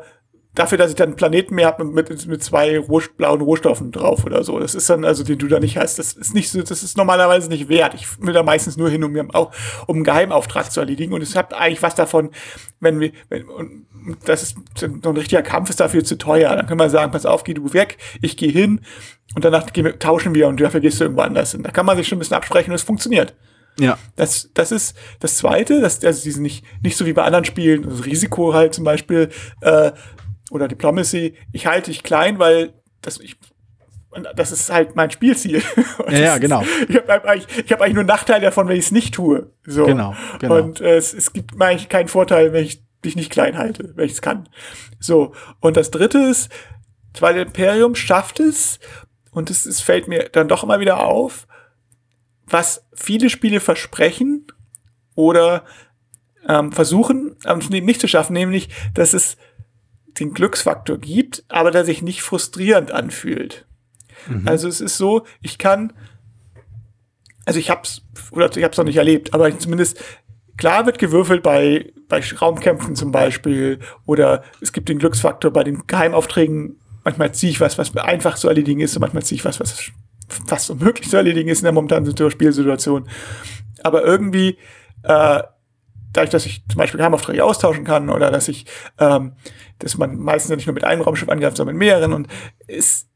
dafür, 0.59 0.79
dass 0.79 0.91
ich 0.91 0.97
dann 0.97 1.11
einen 1.11 1.17
Planeten 1.17 1.55
mehr 1.55 1.67
habe 1.67 1.85
mit, 1.85 2.27
mit 2.27 2.43
zwei 2.43 2.79
Roh 2.79 3.01
blauen 3.17 3.41
Rohstoffen 3.41 3.93
drauf 3.93 4.25
oder 4.25 4.43
so. 4.43 4.59
Das 4.59 4.75
ist 4.75 4.91
dann, 4.91 5.05
also 5.05 5.23
den 5.23 5.39
du 5.39 5.47
da 5.47 5.61
nicht 5.61 5.79
hast, 5.79 5.99
das 5.99 6.15
ist 6.15 6.35
nicht 6.35 6.51
so, 6.51 6.61
das 6.61 6.83
ist 6.83 6.97
normalerweise 6.97 7.49
nicht 7.49 7.69
wert. 7.69 7.95
Ich 7.95 8.21
will 8.21 8.35
da 8.35 8.43
meistens 8.43 8.77
nur 8.77 8.91
hin, 8.91 9.05
um 9.05 9.13
mir 9.13 9.27
auch, 9.35 9.53
um 9.87 9.97
einen 9.97 10.05
Geheimauftrag 10.05 10.73
zu 10.73 10.81
erledigen. 10.81 11.13
Und 11.13 11.23
es 11.23 11.37
hat 11.37 11.55
eigentlich 11.55 11.83
was 11.83 11.95
davon, 11.95 12.31
wenn 12.81 12.99
wir, 12.99 13.13
wenn, 13.29 13.49
und 13.49 13.87
das 14.25 14.43
ist 14.43 14.57
so 14.75 14.87
ein 14.87 15.17
richtiger 15.17 15.43
Kampf 15.43 15.71
ist 15.71 15.81
dafür 15.81 16.03
zu 16.03 16.19
teuer. 16.19 16.57
Dann 16.57 16.67
können 16.67 16.81
wir 16.81 16.91
sagen, 16.91 17.13
pass 17.13 17.27
auf, 17.27 17.45
geh 17.45 17.55
du 17.55 17.73
weg, 17.73 17.99
ich 18.21 18.37
gehe 18.37 18.51
hin 18.51 18.81
und 19.35 19.45
danach 19.45 19.67
tauschen 19.99 20.35
wir 20.35 20.49
und 20.49 20.61
dafür 20.61 20.81
gehst 20.81 21.01
du 21.01 21.05
irgendwo 21.05 21.23
anders 21.23 21.53
hin. 21.53 21.63
Da 21.63 21.71
kann 21.71 21.87
man 21.87 21.97
sich 21.97 22.09
schon 22.09 22.17
ein 22.17 22.21
bisschen 22.21 22.37
absprechen 22.37 22.71
und 22.71 22.77
es 22.77 22.83
funktioniert. 22.83 23.35
Ja. 23.79 23.97
Das, 24.17 24.51
das 24.55 24.73
ist 24.73 24.97
das 25.21 25.37
Zweite, 25.37 25.81
dass 25.81 26.05
also 26.05 26.23
die 26.23 26.31
sind 26.31 26.43
nicht, 26.43 26.65
nicht 26.83 26.97
so 26.97 27.07
wie 27.07 27.13
bei 27.13 27.23
anderen 27.23 27.45
Spielen, 27.45 27.83
das 27.89 28.05
Risiko 28.05 28.55
halt 28.55 28.75
zum 28.75 28.85
Beispiel, 28.85 29.29
äh, 29.61 29.93
oder 30.51 30.69
Diplomacy, 30.69 31.35
ich 31.53 31.67
halte 31.67 31.91
dich 31.91 32.03
klein, 32.03 32.39
weil 32.39 32.73
das, 33.03 33.21
ich, 33.21 33.37
das 34.35 34.53
ist 34.53 34.71
halt 34.71 34.97
mein 34.97 35.11
Spielziel. 35.11 35.63
ja, 36.09 36.19
ja, 36.19 36.39
genau. 36.39 36.63
ich 36.89 36.97
habe 36.97 37.29
eigentlich, 37.29 37.65
ich 37.65 37.73
hab 37.73 37.81
eigentlich 37.81 37.95
nur 37.95 38.05
Nachteile 38.05 38.43
davon, 38.43 38.69
wenn 38.69 38.77
ich 38.77 38.87
es 38.87 38.93
nicht 38.93 39.15
tue. 39.15 39.51
So. 39.65 39.85
Genau, 39.85 40.15
genau. 40.39 40.57
Und 40.57 40.81
äh, 40.81 40.97
es, 40.97 41.13
es 41.15 41.33
gibt 41.33 41.57
mir 41.57 41.67
eigentlich 41.67 41.89
keinen 41.89 42.09
Vorteil, 42.09 42.53
wenn 42.53 42.65
ich 42.65 42.83
dich 43.05 43.17
nicht 43.17 43.31
klein 43.31 43.59
halte, 43.59 43.93
wenn 43.95 44.07
ich 44.07 44.13
es 44.13 44.23
kann. 44.23 44.49
So. 44.99 45.35
Und 45.61 45.77
das 45.77 45.91
dritte 45.91 46.19
ist, 46.19 46.51
weil 47.21 47.37
Imperium 47.37 47.95
schafft 47.95 48.41
es, 48.41 48.79
und 49.31 49.51
es, 49.51 49.67
es 49.67 49.81
fällt 49.81 50.09
mir 50.09 50.29
dann 50.31 50.49
doch 50.49 50.65
immer 50.65 50.81
wieder 50.81 51.05
auf, 51.05 51.47
was 52.47 52.87
viele 52.95 53.31
Spiele 53.31 53.61
versprechen 53.61 54.47
oder 55.15 55.65
ähm, 56.49 56.73
versuchen, 56.73 57.37
aber 57.45 57.63
nicht 57.69 58.01
zu 58.01 58.09
schaffen, 58.09 58.33
nämlich, 58.33 58.71
dass 58.95 59.13
es 59.13 59.37
den 60.19 60.35
Glücksfaktor 60.35 60.99
gibt, 60.99 61.45
aber 61.49 61.71
der 61.71 61.85
sich 61.85 62.03
nicht 62.03 62.23
frustrierend 62.23 62.91
anfühlt. 62.91 63.67
Mhm. 64.29 64.47
Also 64.47 64.69
es 64.69 64.81
ist 64.81 64.97
so, 64.97 65.25
ich 65.41 65.59
kann, 65.59 65.93
also 67.45 67.59
ich 67.59 67.71
hab's, 67.71 68.03
oder 68.31 68.55
ich 68.57 68.65
hab's 68.65 68.77
noch 68.77 68.85
nicht 68.85 68.97
erlebt, 68.97 69.35
aber 69.35 69.57
zumindest 69.59 70.03
klar 70.57 70.87
wird 70.87 70.99
gewürfelt 70.99 71.43
bei, 71.43 71.93
bei 72.09 72.21
Raumkämpfen 72.21 72.97
zum 72.97 73.13
Beispiel, 73.13 73.79
oder 74.07 74.43
es 74.61 74.73
gibt 74.73 74.89
den 74.89 74.99
Glücksfaktor 74.99 75.53
bei 75.53 75.65
den 75.65 75.87
Geheimaufträgen, 75.87 76.81
manchmal 77.05 77.33
ziehe 77.33 77.53
ich 77.53 77.61
was, 77.61 77.79
was 77.79 77.97
einfach 77.97 78.37
zu 78.37 78.49
erledigen 78.49 78.81
ist, 78.81 78.97
und 78.97 79.01
manchmal 79.01 79.23
ziehe 79.23 79.37
ich 79.37 79.45
was, 79.45 79.61
was 79.61 79.91
fast 80.47 80.71
unmöglich 80.71 81.09
zu 81.09 81.17
erledigen 81.17 81.49
ist 81.49 81.61
in 81.61 81.65
der 81.65 81.73
momentanen 81.73 82.31
Spielsituation. 82.31 83.09
Aber 83.83 84.05
irgendwie, 84.05 84.59
äh, 85.05 85.43
dadurch, 86.13 86.31
dass 86.31 86.47
ich 86.47 86.63
zum 86.69 86.79
Beispiel 86.79 86.99
Geheimaufträge 86.99 87.45
austauschen 87.45 87.85
kann 87.85 88.11
oder 88.11 88.31
dass 88.31 88.49
ich, 88.49 88.67
ähm, 88.99 89.33
dass 89.79 89.97
man 89.99 90.17
meistens 90.17 90.57
nicht 90.57 90.67
nur 90.67 90.75
mit 90.75 90.85
einem 90.85 91.03
Raumschiff 91.03 91.29
angreift, 91.29 91.57
sondern 91.57 91.77
mit 91.77 91.87
mehreren 91.87 92.13
und 92.13 92.29
es, 92.67 93.07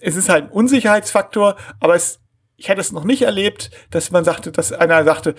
es 0.00 0.16
ist 0.16 0.28
halt 0.28 0.44
ein 0.44 0.50
Unsicherheitsfaktor, 0.50 1.56
aber 1.78 1.94
es, 1.94 2.20
ich 2.56 2.68
hätte 2.68 2.80
es 2.80 2.92
noch 2.92 3.04
nicht 3.04 3.22
erlebt, 3.22 3.70
dass 3.90 4.10
man 4.10 4.24
sagte, 4.24 4.52
dass 4.52 4.72
einer 4.72 5.04
sagte, 5.04 5.34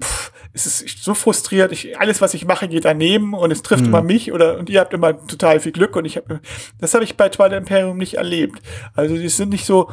pff, 0.00 0.32
es 0.52 0.66
ist 0.66 1.04
so 1.04 1.12
frustriert, 1.12 1.70
ich, 1.70 2.00
alles, 2.00 2.22
was 2.22 2.32
ich 2.32 2.46
mache, 2.46 2.66
geht 2.66 2.86
daneben 2.86 3.34
und 3.34 3.50
es 3.50 3.62
trifft 3.62 3.82
mhm. 3.82 3.88
immer 3.88 4.02
mich 4.02 4.32
oder 4.32 4.58
und 4.58 4.70
ihr 4.70 4.80
habt 4.80 4.94
immer 4.94 5.26
total 5.26 5.60
viel 5.60 5.72
Glück 5.72 5.96
und 5.96 6.06
ich 6.06 6.16
habe 6.16 6.40
das 6.80 6.94
habe 6.94 7.04
ich 7.04 7.16
bei 7.16 7.28
Twilight 7.28 7.58
Imperium 7.58 7.98
nicht 7.98 8.14
erlebt. 8.14 8.62
Also 8.94 9.16
die 9.16 9.28
sind 9.28 9.50
nicht 9.50 9.66
so 9.66 9.90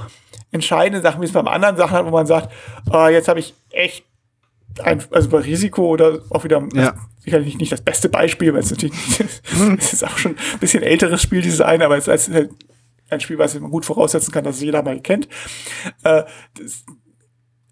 entscheidende 0.51 1.01
Sachen, 1.01 1.21
wie 1.21 1.25
es 1.25 1.33
beim 1.33 1.47
anderen 1.47 1.75
Sachen 1.75 1.97
hat, 1.97 2.05
wo 2.05 2.11
man 2.11 2.27
sagt, 2.27 2.49
oh, 2.89 3.07
jetzt 3.07 3.27
habe 3.27 3.39
ich 3.39 3.53
echt 3.71 4.05
ein, 4.81 5.03
also 5.11 5.29
bei 5.29 5.39
Risiko 5.39 5.87
oder 5.87 6.19
auch 6.29 6.43
wieder 6.43 6.67
ja. 6.73 6.95
sicherlich 7.19 7.57
nicht 7.57 7.71
das 7.71 7.81
beste 7.81 8.09
Beispiel, 8.09 8.53
weil 8.53 8.61
es 8.61 8.71
natürlich 8.71 8.93
es 9.77 9.93
ist 9.93 10.05
auch 10.05 10.17
schon 10.17 10.35
ein 10.53 10.59
bisschen 10.59 10.83
älteres 10.83 11.21
Spieldesign, 11.21 11.81
aber 11.81 11.97
es 11.97 12.07
ist 12.07 12.33
halt 12.33 12.51
ein 13.09 13.19
Spiel, 13.19 13.37
was 13.37 13.59
man 13.59 13.69
gut 13.69 13.85
voraussetzen 13.85 14.31
kann, 14.31 14.43
dass 14.43 14.55
es 14.55 14.61
jeder 14.61 14.83
mal 14.83 14.99
kennt. 14.99 15.27
Äh, 16.03 16.23
das, 16.57 16.83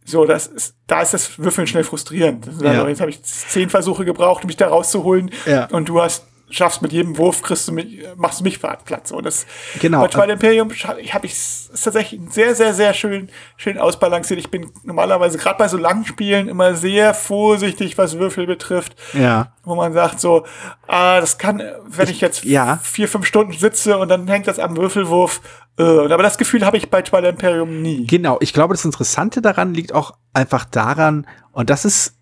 so, 0.06 0.26
das 0.26 0.48
ist, 0.48 0.76
da 0.88 1.02
ist 1.02 1.14
das 1.14 1.40
Würfeln 1.40 1.68
schnell 1.68 1.84
frustrierend. 1.84 2.48
Also, 2.48 2.66
ja. 2.66 2.88
Jetzt 2.88 3.02
habe 3.02 3.12
ich 3.12 3.24
zehn 3.24 3.70
Versuche 3.70 4.06
gebraucht, 4.06 4.46
mich 4.46 4.58
da 4.58 4.68
rauszuholen 4.68 5.32
ja. 5.46 5.66
und 5.68 5.90
du 5.90 6.02
hast 6.02 6.28
schaffst 6.52 6.82
mit 6.82 6.92
jedem 6.92 7.18
Wurf, 7.18 7.42
kriegst 7.42 7.68
du 7.68 7.72
mich, 7.72 8.00
machst 8.16 8.42
du 8.42 8.44
mich 8.44 8.60
Platz. 8.60 9.12
Und 9.12 9.26
das 9.26 9.46
genau. 9.80 10.02
bei 10.02 10.08
Twilight 10.08 10.32
Imperium 10.32 10.70
habe 10.70 11.26
ich 11.26 11.34
es 11.34 11.72
tatsächlich 11.84 12.22
sehr, 12.30 12.56
sehr, 12.56 12.74
sehr 12.74 12.94
schön, 12.94 13.30
schön 13.58 13.78
ausbalanciert. 13.78 14.40
Ich 14.40 14.52
bin 14.52 14.72
normalerweise 14.84 15.38
gerade 15.38 15.58
bei 15.58 15.68
so 15.68 15.78
langen 15.78 16.06
Spielen 16.06 16.48
immer 16.48 16.76
sehr 16.76 17.14
vorsichtig, 17.14 17.98
was 17.98 18.20
Würfel 18.20 18.46
betrifft. 18.46 18.96
Ja. 19.14 19.54
Wo 19.64 19.76
man 19.76 19.94
sagt 19.94 20.20
so, 20.20 20.46
ah, 20.88 21.20
das 21.20 21.38
kann, 21.38 21.62
wenn 21.86 22.06
ich, 22.06 22.16
ich 22.16 22.22
jetzt 22.22 22.44
ja. 22.44 22.80
vier, 22.84 23.08
fünf 23.08 23.26
Stunden 23.26 23.54
sitze 23.54 23.98
und 23.98 24.10
dann 24.10 24.28
hängt 24.28 24.48
das 24.48 24.60
am 24.60 24.76
Würfelwurf. 24.76 25.42
Äh, 25.78 25.84
aber 25.84 26.24
das 26.24 26.38
Gefühl 26.38 26.66
habe 26.66 26.78
ich 26.78 26.90
bei 26.90 27.02
Twilight 27.02 27.34
Imperium 27.34 27.82
nie. 27.82 28.06
Genau. 28.06 28.38
Ich 28.42 28.54
glaube, 28.54 28.74
das 28.74 28.86
Interessante 28.86 29.42
daran 29.42 29.74
liegt 29.74 29.94
auch 29.94 30.16
einfach 30.34 30.66
daran, 30.66 31.28
und 31.54 31.70
das 31.70 31.86
ist 31.86 32.16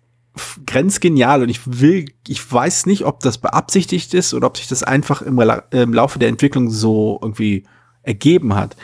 grenzgenial 0.66 1.42
und 1.42 1.48
ich 1.48 1.60
will, 1.64 2.06
ich 2.26 2.52
weiß 2.52 2.86
nicht, 2.86 3.04
ob 3.04 3.20
das 3.20 3.38
beabsichtigt 3.38 4.14
ist 4.14 4.32
oder 4.34 4.46
ob 4.46 4.56
sich 4.56 4.68
das 4.68 4.82
einfach 4.82 5.22
im, 5.22 5.40
im 5.70 5.94
Laufe 5.94 6.18
der 6.18 6.28
Entwicklung 6.28 6.70
so 6.70 7.18
irgendwie 7.20 7.64
ergeben 8.02 8.54
hat. 8.54 8.76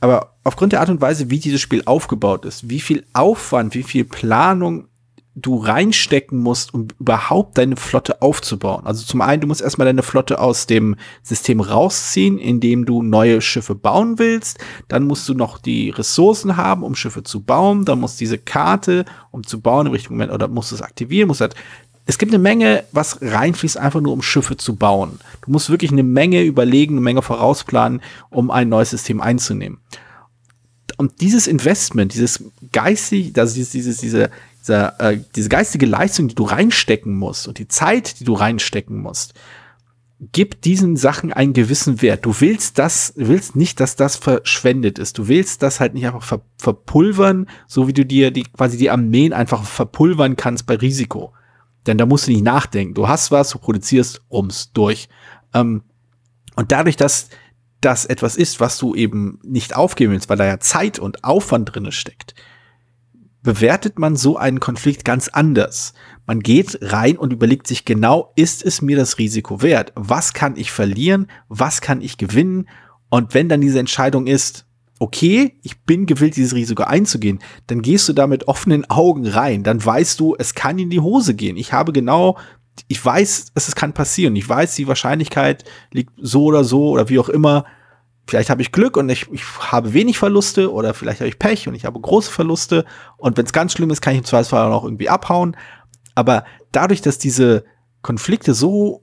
Aber 0.00 0.34
aufgrund 0.44 0.72
der 0.72 0.80
Art 0.80 0.90
und 0.90 1.00
Weise, 1.00 1.30
wie 1.30 1.38
dieses 1.38 1.60
Spiel 1.60 1.82
aufgebaut 1.86 2.44
ist, 2.44 2.68
wie 2.68 2.80
viel 2.80 3.04
Aufwand, 3.12 3.74
wie 3.74 3.82
viel 3.82 4.04
Planung 4.04 4.88
du 5.36 5.56
reinstecken 5.56 6.38
musst, 6.38 6.72
um 6.74 6.88
überhaupt 7.00 7.58
deine 7.58 7.76
Flotte 7.76 8.22
aufzubauen. 8.22 8.86
Also 8.86 9.04
zum 9.04 9.20
einen, 9.20 9.40
du 9.40 9.48
musst 9.48 9.62
erstmal 9.62 9.86
deine 9.86 10.02
Flotte 10.02 10.38
aus 10.38 10.66
dem 10.66 10.96
System 11.22 11.60
rausziehen, 11.60 12.38
indem 12.38 12.84
du 12.84 13.02
neue 13.02 13.40
Schiffe 13.40 13.74
bauen 13.74 14.18
willst. 14.18 14.58
Dann 14.86 15.04
musst 15.04 15.28
du 15.28 15.34
noch 15.34 15.58
die 15.58 15.90
Ressourcen 15.90 16.56
haben, 16.56 16.84
um 16.84 16.94
Schiffe 16.94 17.24
zu 17.24 17.40
bauen. 17.40 17.84
Dann 17.84 18.00
muss 18.00 18.16
diese 18.16 18.38
Karte, 18.38 19.04
um 19.32 19.44
zu 19.44 19.60
bauen 19.60 19.86
im 19.86 19.92
richtigen 19.92 20.14
Moment, 20.14 20.32
oder 20.32 20.46
musst 20.46 20.70
du 20.70 20.76
es 20.76 20.82
aktivieren, 20.82 21.28
musst 21.28 21.40
halt 21.40 21.56
es 22.06 22.18
gibt 22.18 22.32
eine 22.32 22.42
Menge, 22.42 22.84
was 22.92 23.18
reinfließt, 23.22 23.78
einfach 23.78 24.00
nur 24.00 24.12
um 24.12 24.20
Schiffe 24.20 24.58
zu 24.58 24.76
bauen. 24.76 25.20
Du 25.42 25.50
musst 25.50 25.70
wirklich 25.70 25.90
eine 25.90 26.02
Menge 26.02 26.42
überlegen, 26.42 26.94
eine 26.94 27.00
Menge 27.00 27.22
vorausplanen, 27.22 28.02
um 28.30 28.50
ein 28.50 28.68
neues 28.68 28.90
System 28.90 29.22
einzunehmen. 29.22 29.78
Und 30.98 31.20
dieses 31.22 31.46
Investment, 31.46 32.12
dieses 32.12 32.44
geistig, 32.72 33.32
also 33.38 33.54
dieses, 33.54 33.70
diese, 33.98 34.30
diese, 34.64 34.98
äh, 34.98 35.18
diese 35.36 35.48
geistige 35.48 35.86
Leistung, 35.86 36.28
die 36.28 36.34
du 36.34 36.44
reinstecken 36.44 37.14
musst 37.14 37.46
und 37.46 37.58
die 37.58 37.68
Zeit, 37.68 38.18
die 38.20 38.24
du 38.24 38.32
reinstecken 38.32 39.00
musst, 39.00 39.34
gibt 40.32 40.64
diesen 40.64 40.96
Sachen 40.96 41.32
einen 41.32 41.52
gewissen 41.52 42.00
Wert. 42.00 42.24
Du 42.24 42.34
willst 42.40 42.78
das, 42.78 43.12
willst 43.16 43.56
nicht, 43.56 43.78
dass 43.80 43.96
das 43.96 44.16
verschwendet 44.16 44.98
ist. 44.98 45.18
Du 45.18 45.28
willst 45.28 45.62
das 45.62 45.80
halt 45.80 45.92
nicht 45.92 46.06
einfach 46.06 46.22
ver 46.22 46.40
verpulvern, 46.56 47.46
so 47.66 47.88
wie 47.88 47.92
du 47.92 48.06
dir 48.06 48.30
die, 48.30 48.44
quasi 48.44 48.78
die 48.78 48.90
Armeen 48.90 49.34
einfach 49.34 49.64
verpulvern 49.64 50.36
kannst 50.36 50.66
bei 50.66 50.76
Risiko. 50.76 51.34
Denn 51.86 51.98
da 51.98 52.06
musst 52.06 52.26
du 52.26 52.30
nicht 52.30 52.44
nachdenken. 52.44 52.94
Du 52.94 53.06
hast 53.06 53.30
was, 53.30 53.50
du 53.50 53.58
produzierst 53.58 54.22
ums 54.30 54.72
durch. 54.72 55.08
Ähm, 55.52 55.82
und 56.56 56.72
dadurch, 56.72 56.96
dass 56.96 57.28
das 57.82 58.06
etwas 58.06 58.36
ist, 58.36 58.60
was 58.60 58.78
du 58.78 58.94
eben 58.94 59.40
nicht 59.42 59.76
aufgeben 59.76 60.12
willst, 60.12 60.30
weil 60.30 60.38
da 60.38 60.46
ja 60.46 60.58
Zeit 60.58 60.98
und 60.98 61.22
Aufwand 61.22 61.74
drinne 61.74 61.92
steckt, 61.92 62.34
bewertet 63.44 63.98
man 63.98 64.16
so 64.16 64.36
einen 64.36 64.58
Konflikt 64.58 65.04
ganz 65.04 65.28
anders. 65.28 65.92
Man 66.26 66.40
geht 66.40 66.78
rein 66.80 67.16
und 67.16 67.32
überlegt 67.32 67.68
sich 67.68 67.84
genau, 67.84 68.32
ist 68.34 68.64
es 68.64 68.82
mir 68.82 68.96
das 68.96 69.18
Risiko 69.18 69.62
wert? 69.62 69.92
Was 69.94 70.32
kann 70.32 70.56
ich 70.56 70.72
verlieren? 70.72 71.28
Was 71.48 71.80
kann 71.80 72.00
ich 72.00 72.16
gewinnen? 72.16 72.68
Und 73.10 73.34
wenn 73.34 73.48
dann 73.48 73.60
diese 73.60 73.78
Entscheidung 73.78 74.26
ist, 74.26 74.66
okay, 74.98 75.58
ich 75.62 75.82
bin 75.82 76.06
gewillt, 76.06 76.36
dieses 76.36 76.54
Risiko 76.54 76.84
einzugehen, 76.84 77.38
dann 77.66 77.82
gehst 77.82 78.08
du 78.08 78.14
da 78.14 78.26
mit 78.26 78.48
offenen 78.48 78.88
Augen 78.88 79.26
rein. 79.26 79.62
Dann 79.62 79.84
weißt 79.84 80.18
du, 80.18 80.34
es 80.38 80.54
kann 80.54 80.78
in 80.78 80.90
die 80.90 81.00
Hose 81.00 81.34
gehen. 81.34 81.58
Ich 81.58 81.72
habe 81.72 81.92
genau, 81.92 82.38
ich 82.88 83.04
weiß, 83.04 83.52
es 83.54 83.74
kann 83.76 83.92
passieren. 83.92 84.34
Ich 84.36 84.48
weiß, 84.48 84.74
die 84.74 84.88
Wahrscheinlichkeit 84.88 85.64
liegt 85.92 86.12
so 86.16 86.44
oder 86.44 86.64
so 86.64 86.88
oder 86.88 87.10
wie 87.10 87.18
auch 87.18 87.28
immer 87.28 87.66
vielleicht 88.26 88.50
habe 88.50 88.62
ich 88.62 88.72
Glück 88.72 88.96
und 88.96 89.08
ich, 89.08 89.30
ich 89.32 89.42
habe 89.58 89.92
wenig 89.92 90.18
Verluste 90.18 90.72
oder 90.72 90.94
vielleicht 90.94 91.20
habe 91.20 91.28
ich 91.28 91.38
Pech 91.38 91.68
und 91.68 91.74
ich 91.74 91.84
habe 91.84 92.00
große 92.00 92.30
Verluste 92.30 92.84
und 93.16 93.36
wenn 93.36 93.46
es 93.46 93.52
ganz 93.52 93.72
schlimm 93.72 93.90
ist, 93.90 94.00
kann 94.00 94.14
ich 94.14 94.20
im 94.20 94.24
Zweifelsfall 94.24 94.72
auch 94.72 94.84
irgendwie 94.84 95.08
abhauen. 95.08 95.56
Aber 96.14 96.44
dadurch, 96.72 97.02
dass 97.02 97.18
diese 97.18 97.64
Konflikte 98.02 98.54
so 98.54 99.02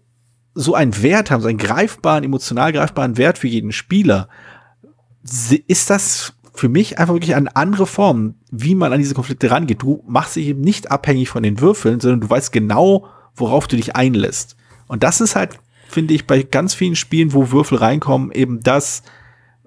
so 0.53 0.75
einen 0.75 1.01
Wert 1.01 1.31
haben, 1.31 1.41
so 1.41 1.47
einen 1.47 1.57
greifbaren, 1.57 2.23
emotional 2.23 2.73
greifbaren 2.73 3.17
Wert 3.17 3.37
für 3.37 3.47
jeden 3.47 3.71
Spieler, 3.71 4.27
ist 5.67 5.89
das 5.89 6.33
für 6.53 6.67
mich 6.67 6.99
einfach 6.99 7.13
wirklich 7.13 7.35
eine 7.35 7.55
andere 7.55 7.87
Form, 7.87 8.35
wie 8.51 8.75
man 8.75 8.91
an 8.91 8.99
diese 8.99 9.13
Konflikte 9.13 9.49
rangeht. 9.49 9.81
Du 9.81 10.03
machst 10.07 10.35
dich 10.35 10.47
eben 10.47 10.61
nicht 10.61 10.91
abhängig 10.91 11.29
von 11.29 11.43
den 11.43 11.61
Würfeln, 11.61 11.99
sondern 11.99 12.21
du 12.21 12.29
weißt 12.29 12.51
genau, 12.51 13.07
worauf 13.35 13.67
du 13.67 13.77
dich 13.77 13.95
einlässt. 13.95 14.57
Und 14.87 15.03
das 15.03 15.21
ist 15.21 15.35
halt 15.35 15.57
finde 15.91 16.13
ich, 16.13 16.25
bei 16.27 16.43
ganz 16.43 16.73
vielen 16.73 16.95
Spielen, 16.95 17.33
wo 17.33 17.51
Würfel 17.51 17.77
reinkommen, 17.77 18.31
eben 18.31 18.61
das, 18.61 19.03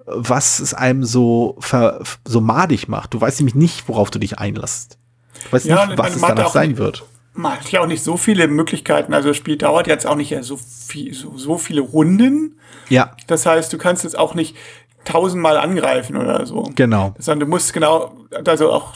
was 0.05 0.59
es 0.59 0.73
einem 0.73 1.03
so, 1.03 1.55
ver, 1.59 2.01
so 2.25 2.41
madig 2.41 2.87
macht. 2.87 3.13
Du 3.13 3.21
weißt 3.21 3.39
nämlich 3.39 3.55
nicht, 3.55 3.87
worauf 3.87 4.11
du 4.11 4.19
dich 4.19 4.39
einlässt. 4.39 4.97
Du 5.45 5.53
weißt 5.53 5.65
ja, 5.65 5.85
nicht, 5.85 5.97
was 5.97 6.15
es 6.15 6.21
danach 6.21 6.51
sein 6.51 6.77
wird. 6.77 7.05
Man 7.33 7.53
hat 7.53 7.69
ja 7.71 7.81
auch 7.81 7.87
nicht 7.87 8.03
so 8.03 8.17
viele 8.17 8.47
Möglichkeiten. 8.47 9.13
Also 9.13 9.29
das 9.29 9.37
Spiel 9.37 9.57
dauert 9.57 9.87
jetzt 9.87 10.05
auch 10.07 10.15
nicht 10.15 10.35
so, 10.41 10.57
viel, 10.57 11.13
so, 11.13 11.37
so 11.37 11.57
viele 11.57 11.81
Runden. 11.81 12.59
Ja. 12.87 13.15
Das 13.27 13.45
heißt, 13.45 13.73
du 13.73 13.77
kannst 13.77 14.03
jetzt 14.03 14.17
auch 14.17 14.35
nicht 14.35 14.55
tausendmal 15.03 15.57
angreifen 15.57 16.15
oder 16.15 16.45
so. 16.45 16.69
Genau. 16.75 17.13
Sondern 17.17 17.47
du 17.47 17.55
musst 17.55 17.73
genau, 17.73 18.15
also 18.45 18.71
auch 18.71 18.93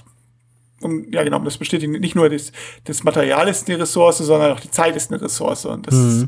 um, 0.82 1.12
ja 1.12 1.24
genau, 1.24 1.40
das 1.40 1.58
besteht 1.58 1.88
nicht 1.88 2.16
nur 2.16 2.30
das, 2.30 2.52
das 2.86 3.04
Material 3.04 3.48
ist 3.50 3.68
eine 3.68 3.80
Ressource, 3.80 4.20
sondern 4.20 4.54
auch 4.54 4.60
die 4.60 4.72
Zeit 4.72 4.96
ist 4.96 5.12
eine 5.12 5.22
Ressource. 5.22 5.66
Und 5.66 5.88
das 5.88 5.96
mhm. 5.96 6.24
ist, 6.24 6.28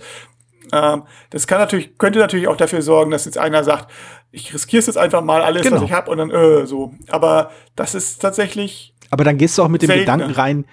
ähm, 0.71 1.03
das 1.29 1.47
kann 1.47 1.59
natürlich, 1.59 1.97
könnte 1.97 2.19
natürlich 2.19 2.47
auch 2.47 2.57
dafür 2.57 2.81
sorgen, 2.81 3.11
dass 3.11 3.25
jetzt 3.25 3.37
einer 3.37 3.63
sagt, 3.63 3.91
ich 4.31 4.53
riskiere 4.53 4.79
es 4.79 4.87
jetzt 4.87 4.97
einfach 4.97 5.21
mal 5.21 5.41
alles, 5.41 5.63
genau. 5.63 5.77
was 5.77 5.83
ich 5.83 5.91
habe 5.91 6.11
und 6.11 6.17
dann 6.17 6.31
äh, 6.31 6.65
so. 6.65 6.93
Aber 7.09 7.51
das 7.75 7.95
ist 7.95 8.21
tatsächlich. 8.21 8.93
Aber 9.09 9.23
dann 9.23 9.37
gehst 9.37 9.57
du 9.57 9.63
auch 9.63 9.67
mit 9.67 9.81
dem 9.81 9.87
seltener. 9.87 10.27
Gedanken 10.27 10.33
rein, 10.33 10.65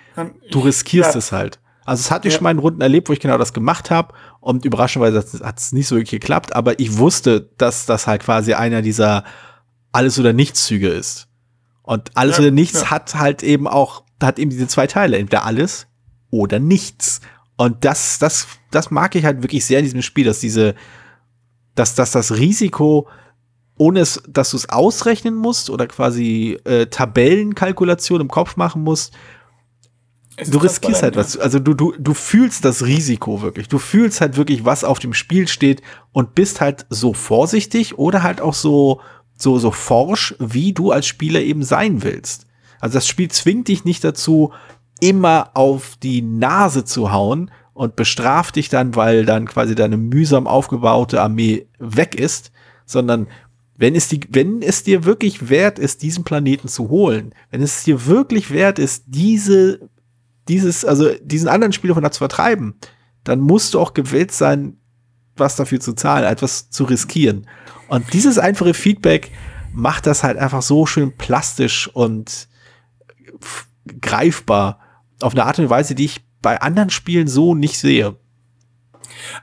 du 0.50 0.60
riskierst 0.60 1.14
ja. 1.14 1.18
es 1.18 1.32
halt. 1.32 1.58
Also 1.84 2.02
es 2.02 2.10
hatte 2.10 2.28
ich 2.28 2.34
ja. 2.34 2.38
schon 2.38 2.44
mal 2.44 2.50
in 2.50 2.58
Runden 2.58 2.82
erlebt, 2.82 3.08
wo 3.08 3.14
ich 3.14 3.20
genau 3.20 3.38
das 3.38 3.54
gemacht 3.54 3.90
habe 3.90 4.14
und 4.40 4.64
überraschenderweise 4.64 5.42
hat 5.42 5.58
es 5.58 5.72
nicht 5.72 5.88
so 5.88 5.96
wirklich 5.96 6.20
geklappt, 6.20 6.54
aber 6.54 6.78
ich 6.78 6.98
wusste, 6.98 7.48
dass 7.56 7.86
das 7.86 8.06
halt 8.06 8.22
quasi 8.22 8.52
einer 8.52 8.82
dieser 8.82 9.24
alles 9.90 10.18
oder 10.18 10.34
nichts 10.34 10.66
Züge 10.66 10.88
ist. 10.88 11.28
Und 11.82 12.10
alles 12.14 12.36
ja, 12.36 12.42
oder 12.42 12.50
nichts 12.50 12.82
ja. 12.82 12.90
hat 12.90 13.14
halt 13.14 13.42
eben 13.42 13.66
auch, 13.66 14.04
hat 14.22 14.38
eben 14.38 14.50
diese 14.50 14.68
zwei 14.68 14.86
Teile, 14.86 15.16
entweder 15.16 15.46
alles 15.46 15.86
oder 16.30 16.58
nichts. 16.58 17.22
Und 17.58 17.84
das, 17.84 18.20
das, 18.20 18.46
das 18.70 18.92
mag 18.92 19.16
ich 19.16 19.24
halt 19.24 19.42
wirklich 19.42 19.66
sehr 19.66 19.80
in 19.80 19.84
diesem 19.84 20.00
Spiel, 20.00 20.24
dass 20.24 20.38
diese, 20.38 20.76
dass, 21.74 21.96
dass 21.96 22.12
das 22.12 22.36
Risiko, 22.36 23.08
ohne 23.76 23.98
es, 23.98 24.22
dass 24.28 24.52
du 24.52 24.56
es 24.56 24.68
ausrechnen 24.68 25.34
musst 25.34 25.68
oder 25.68 25.88
quasi 25.88 26.56
äh, 26.64 26.86
Tabellenkalkulation 26.86 28.20
im 28.20 28.28
Kopf 28.28 28.56
machen 28.56 28.82
musst, 28.84 29.12
du 30.46 30.58
riskierst 30.58 31.02
halt 31.02 31.16
was. 31.16 31.36
Also 31.36 31.58
du, 31.58 31.74
du, 31.74 31.92
du 31.98 32.14
fühlst 32.14 32.64
das 32.64 32.84
Risiko 32.84 33.42
wirklich. 33.42 33.66
Du 33.66 33.78
fühlst 33.78 34.20
halt 34.20 34.36
wirklich, 34.36 34.64
was 34.64 34.84
auf 34.84 35.00
dem 35.00 35.12
Spiel 35.12 35.48
steht 35.48 35.82
und 36.12 36.36
bist 36.36 36.60
halt 36.60 36.86
so 36.90 37.12
vorsichtig 37.12 37.98
oder 37.98 38.22
halt 38.22 38.40
auch 38.40 38.54
so, 38.54 39.00
so, 39.36 39.58
so 39.58 39.72
forsch, 39.72 40.36
wie 40.38 40.72
du 40.72 40.92
als 40.92 41.08
Spieler 41.08 41.40
eben 41.40 41.64
sein 41.64 42.04
willst. 42.04 42.46
Also 42.78 42.94
das 42.94 43.08
Spiel 43.08 43.32
zwingt 43.32 43.66
dich 43.66 43.84
nicht 43.84 44.04
dazu, 44.04 44.52
immer 45.00 45.50
auf 45.54 45.96
die 46.02 46.22
Nase 46.22 46.84
zu 46.84 47.12
hauen 47.12 47.50
und 47.74 47.96
bestraft 47.96 48.56
dich 48.56 48.68
dann, 48.68 48.96
weil 48.96 49.24
dann 49.24 49.46
quasi 49.46 49.74
deine 49.74 49.96
mühsam 49.96 50.46
aufgebaute 50.46 51.22
Armee 51.22 51.66
weg 51.78 52.14
ist, 52.14 52.50
sondern 52.86 53.28
wenn 53.76 53.94
es, 53.94 54.08
die, 54.08 54.20
wenn 54.30 54.60
es 54.60 54.82
dir 54.82 55.04
wirklich 55.04 55.48
wert 55.48 55.78
ist, 55.78 56.02
diesen 56.02 56.24
Planeten 56.24 56.66
zu 56.66 56.88
holen, 56.88 57.32
wenn 57.50 57.62
es 57.62 57.84
dir 57.84 58.06
wirklich 58.06 58.50
wert 58.50 58.80
ist, 58.80 59.04
diese, 59.06 59.88
dieses, 60.48 60.84
also 60.84 61.10
diesen 61.22 61.48
anderen 61.48 61.72
Spieler 61.72 61.94
von 61.94 62.02
da 62.02 62.10
zu 62.10 62.18
vertreiben, 62.18 62.74
dann 63.22 63.38
musst 63.38 63.74
du 63.74 63.80
auch 63.80 63.94
gewillt 63.94 64.32
sein, 64.32 64.78
was 65.36 65.54
dafür 65.54 65.78
zu 65.78 65.92
zahlen, 65.92 66.24
etwas 66.24 66.70
zu 66.70 66.82
riskieren. 66.82 67.46
Und 67.86 68.12
dieses 68.12 68.38
einfache 68.38 68.74
Feedback 68.74 69.30
macht 69.72 70.06
das 70.06 70.24
halt 70.24 70.36
einfach 70.36 70.62
so 70.62 70.84
schön 70.86 71.16
plastisch 71.16 71.86
und 71.86 72.48
greifbar 74.00 74.80
auf 75.20 75.32
eine 75.32 75.44
Art 75.44 75.58
und 75.58 75.70
Weise, 75.70 75.94
die 75.94 76.06
ich 76.06 76.20
bei 76.42 76.60
anderen 76.60 76.90
Spielen 76.90 77.28
so 77.28 77.54
nicht 77.54 77.78
sehe. 77.78 78.16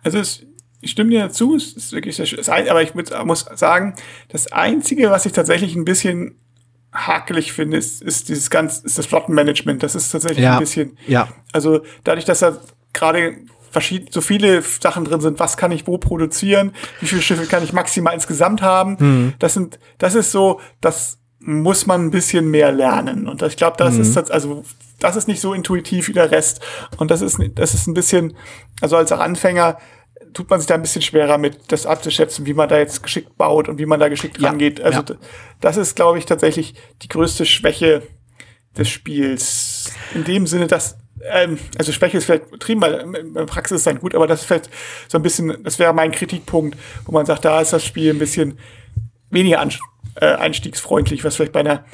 Also 0.03 0.19
es, 0.19 0.43
ich 0.81 0.91
stimme 0.91 1.09
dir 1.09 1.19
dazu, 1.19 1.55
es 1.55 1.73
ist 1.73 1.91
wirklich 1.91 2.15
sehr 2.15 2.25
schön. 2.25 2.39
Aber 2.47 2.81
ich 2.81 2.93
muss 2.93 3.45
sagen, 3.55 3.95
das 4.29 4.51
Einzige, 4.51 5.09
was 5.09 5.25
ich 5.25 5.33
tatsächlich 5.33 5.75
ein 5.75 5.85
bisschen 5.85 6.39
hakelig 6.93 7.51
finde, 7.51 7.77
ist, 7.77 8.01
ist 8.01 8.29
dieses 8.29 8.49
ganz, 8.49 8.79
ist 8.79 8.97
das 8.97 9.05
Flottenmanagement. 9.05 9.83
Das 9.83 9.95
ist 9.95 10.09
tatsächlich 10.09 10.43
ja, 10.43 10.53
ein 10.53 10.59
bisschen. 10.59 10.97
Ja. 11.07 11.27
Also 11.51 11.81
dadurch, 12.03 12.25
dass 12.25 12.39
da 12.39 12.57
gerade 12.93 13.35
verschiedene, 13.69 14.09
so 14.11 14.21
viele 14.21 14.61
Sachen 14.61 15.03
drin 15.03 15.19
sind, 15.19 15.39
was 15.39 15.57
kann 15.57 15.73
ich 15.73 15.85
wo 15.85 15.97
produzieren, 15.97 16.71
wie 17.01 17.07
viele 17.07 17.21
Schiffe 17.21 17.45
kann 17.45 17.63
ich 17.63 17.73
maximal 17.73 18.13
insgesamt 18.13 18.61
haben. 18.61 18.95
Mhm. 18.99 19.33
Das 19.39 19.53
sind, 19.53 19.79
das 19.97 20.15
ist 20.15 20.31
so, 20.31 20.61
das 20.79 21.19
muss 21.39 21.85
man 21.85 22.05
ein 22.05 22.11
bisschen 22.11 22.49
mehr 22.49 22.71
lernen. 22.71 23.27
Und 23.27 23.41
ich 23.41 23.57
glaube, 23.57 23.75
das 23.77 23.95
mhm. 23.95 24.01
ist 24.01 24.31
also 24.31 24.63
das 24.99 25.15
ist 25.15 25.27
nicht 25.27 25.41
so 25.41 25.53
intuitiv 25.53 26.07
wie 26.07 26.13
der 26.13 26.31
Rest. 26.31 26.61
Und 26.97 27.11
das 27.11 27.21
ist, 27.21 27.39
das 27.55 27.73
ist 27.73 27.87
ein 27.87 27.93
bisschen, 27.93 28.35
also 28.81 28.97
als 28.97 29.11
Anfänger 29.11 29.77
tut 30.33 30.49
man 30.49 30.59
sich 30.59 30.67
da 30.67 30.75
ein 30.75 30.81
bisschen 30.81 31.01
schwerer 31.01 31.37
mit, 31.37 31.71
das 31.71 31.85
abzuschätzen, 31.85 32.45
wie 32.45 32.53
man 32.53 32.69
da 32.69 32.77
jetzt 32.77 33.03
geschickt 33.03 33.37
baut 33.37 33.69
und 33.69 33.79
wie 33.79 33.85
man 33.85 33.99
da 33.99 34.09
geschickt 34.09 34.39
ja, 34.39 34.49
rangeht. 34.49 34.81
Also 34.81 34.99
ja. 34.99 35.19
das 35.61 35.77
ist, 35.77 35.95
glaube 35.95 36.17
ich, 36.17 36.25
tatsächlich 36.25 36.75
die 37.01 37.07
größte 37.07 37.45
Schwäche 37.45 38.03
des 38.77 38.89
Spiels. 38.89 39.91
In 40.13 40.25
dem 40.25 40.47
Sinne, 40.47 40.67
dass 40.67 40.97
ähm, 41.23 41.57
also 41.77 41.91
Schwäche 41.91 42.17
ist 42.17 42.25
vielleicht 42.25 42.51
betrieben, 42.51 42.81
weil 42.81 43.15
in 43.15 43.33
der 43.33 43.45
Praxis 43.45 43.77
ist 43.77 43.87
dann 43.87 43.99
gut, 43.99 44.13
aber 44.13 44.27
das 44.27 44.41
ist 44.41 44.47
vielleicht 44.47 44.69
so 45.07 45.17
ein 45.17 45.23
bisschen, 45.23 45.63
das 45.63 45.79
wäre 45.79 45.93
mein 45.93 46.11
Kritikpunkt, 46.11 46.77
wo 47.05 47.11
man 47.11 47.25
sagt, 47.25 47.45
da 47.45 47.61
ist 47.61 47.73
das 47.73 47.85
Spiel 47.85 48.11
ein 48.11 48.19
bisschen 48.19 48.59
weniger 49.29 49.59
an, 49.59 49.71
äh, 50.15 50.27
einstiegsfreundlich, 50.35 51.23
was 51.23 51.35
vielleicht 51.35 51.53
bei 51.53 51.61
einer 51.61 51.85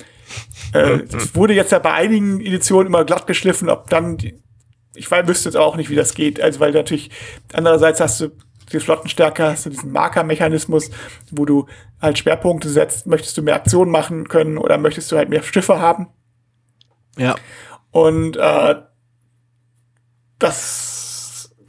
es 0.73 1.35
wurde 1.35 1.53
jetzt 1.53 1.71
ja 1.71 1.79
bei 1.79 1.93
einigen 1.93 2.39
Editionen 2.39 2.87
immer 2.87 3.05
glatt 3.05 3.27
geschliffen, 3.27 3.69
ob 3.69 3.89
dann 3.89 4.17
ich 4.93 5.09
weiß, 5.09 5.27
wüsste 5.27 5.49
jetzt 5.49 5.55
auch 5.55 5.77
nicht, 5.77 5.89
wie 5.89 5.95
das 5.95 6.13
geht, 6.13 6.41
also 6.41 6.59
weil 6.59 6.71
natürlich 6.71 7.09
andererseits 7.53 8.01
hast 8.01 8.19
du 8.19 8.29
die 8.71 8.79
Flottenstärke, 8.79 9.43
hast 9.43 9.65
du 9.65 9.69
diesen 9.69 9.91
Markermechanismus, 9.91 10.91
wo 11.31 11.45
du 11.45 11.67
halt 12.01 12.17
Schwerpunkte 12.17 12.69
setzt, 12.69 13.05
möchtest 13.05 13.37
du 13.37 13.41
mehr 13.41 13.55
Aktionen 13.55 13.91
machen 13.91 14.27
können 14.27 14.57
oder 14.57 14.77
möchtest 14.77 15.11
du 15.11 15.17
halt 15.17 15.29
mehr 15.29 15.43
Schiffe 15.43 15.79
haben. 15.79 16.07
Ja. 17.17 17.35
Und 17.91 18.37
äh, 18.37 18.75
das 20.39 20.90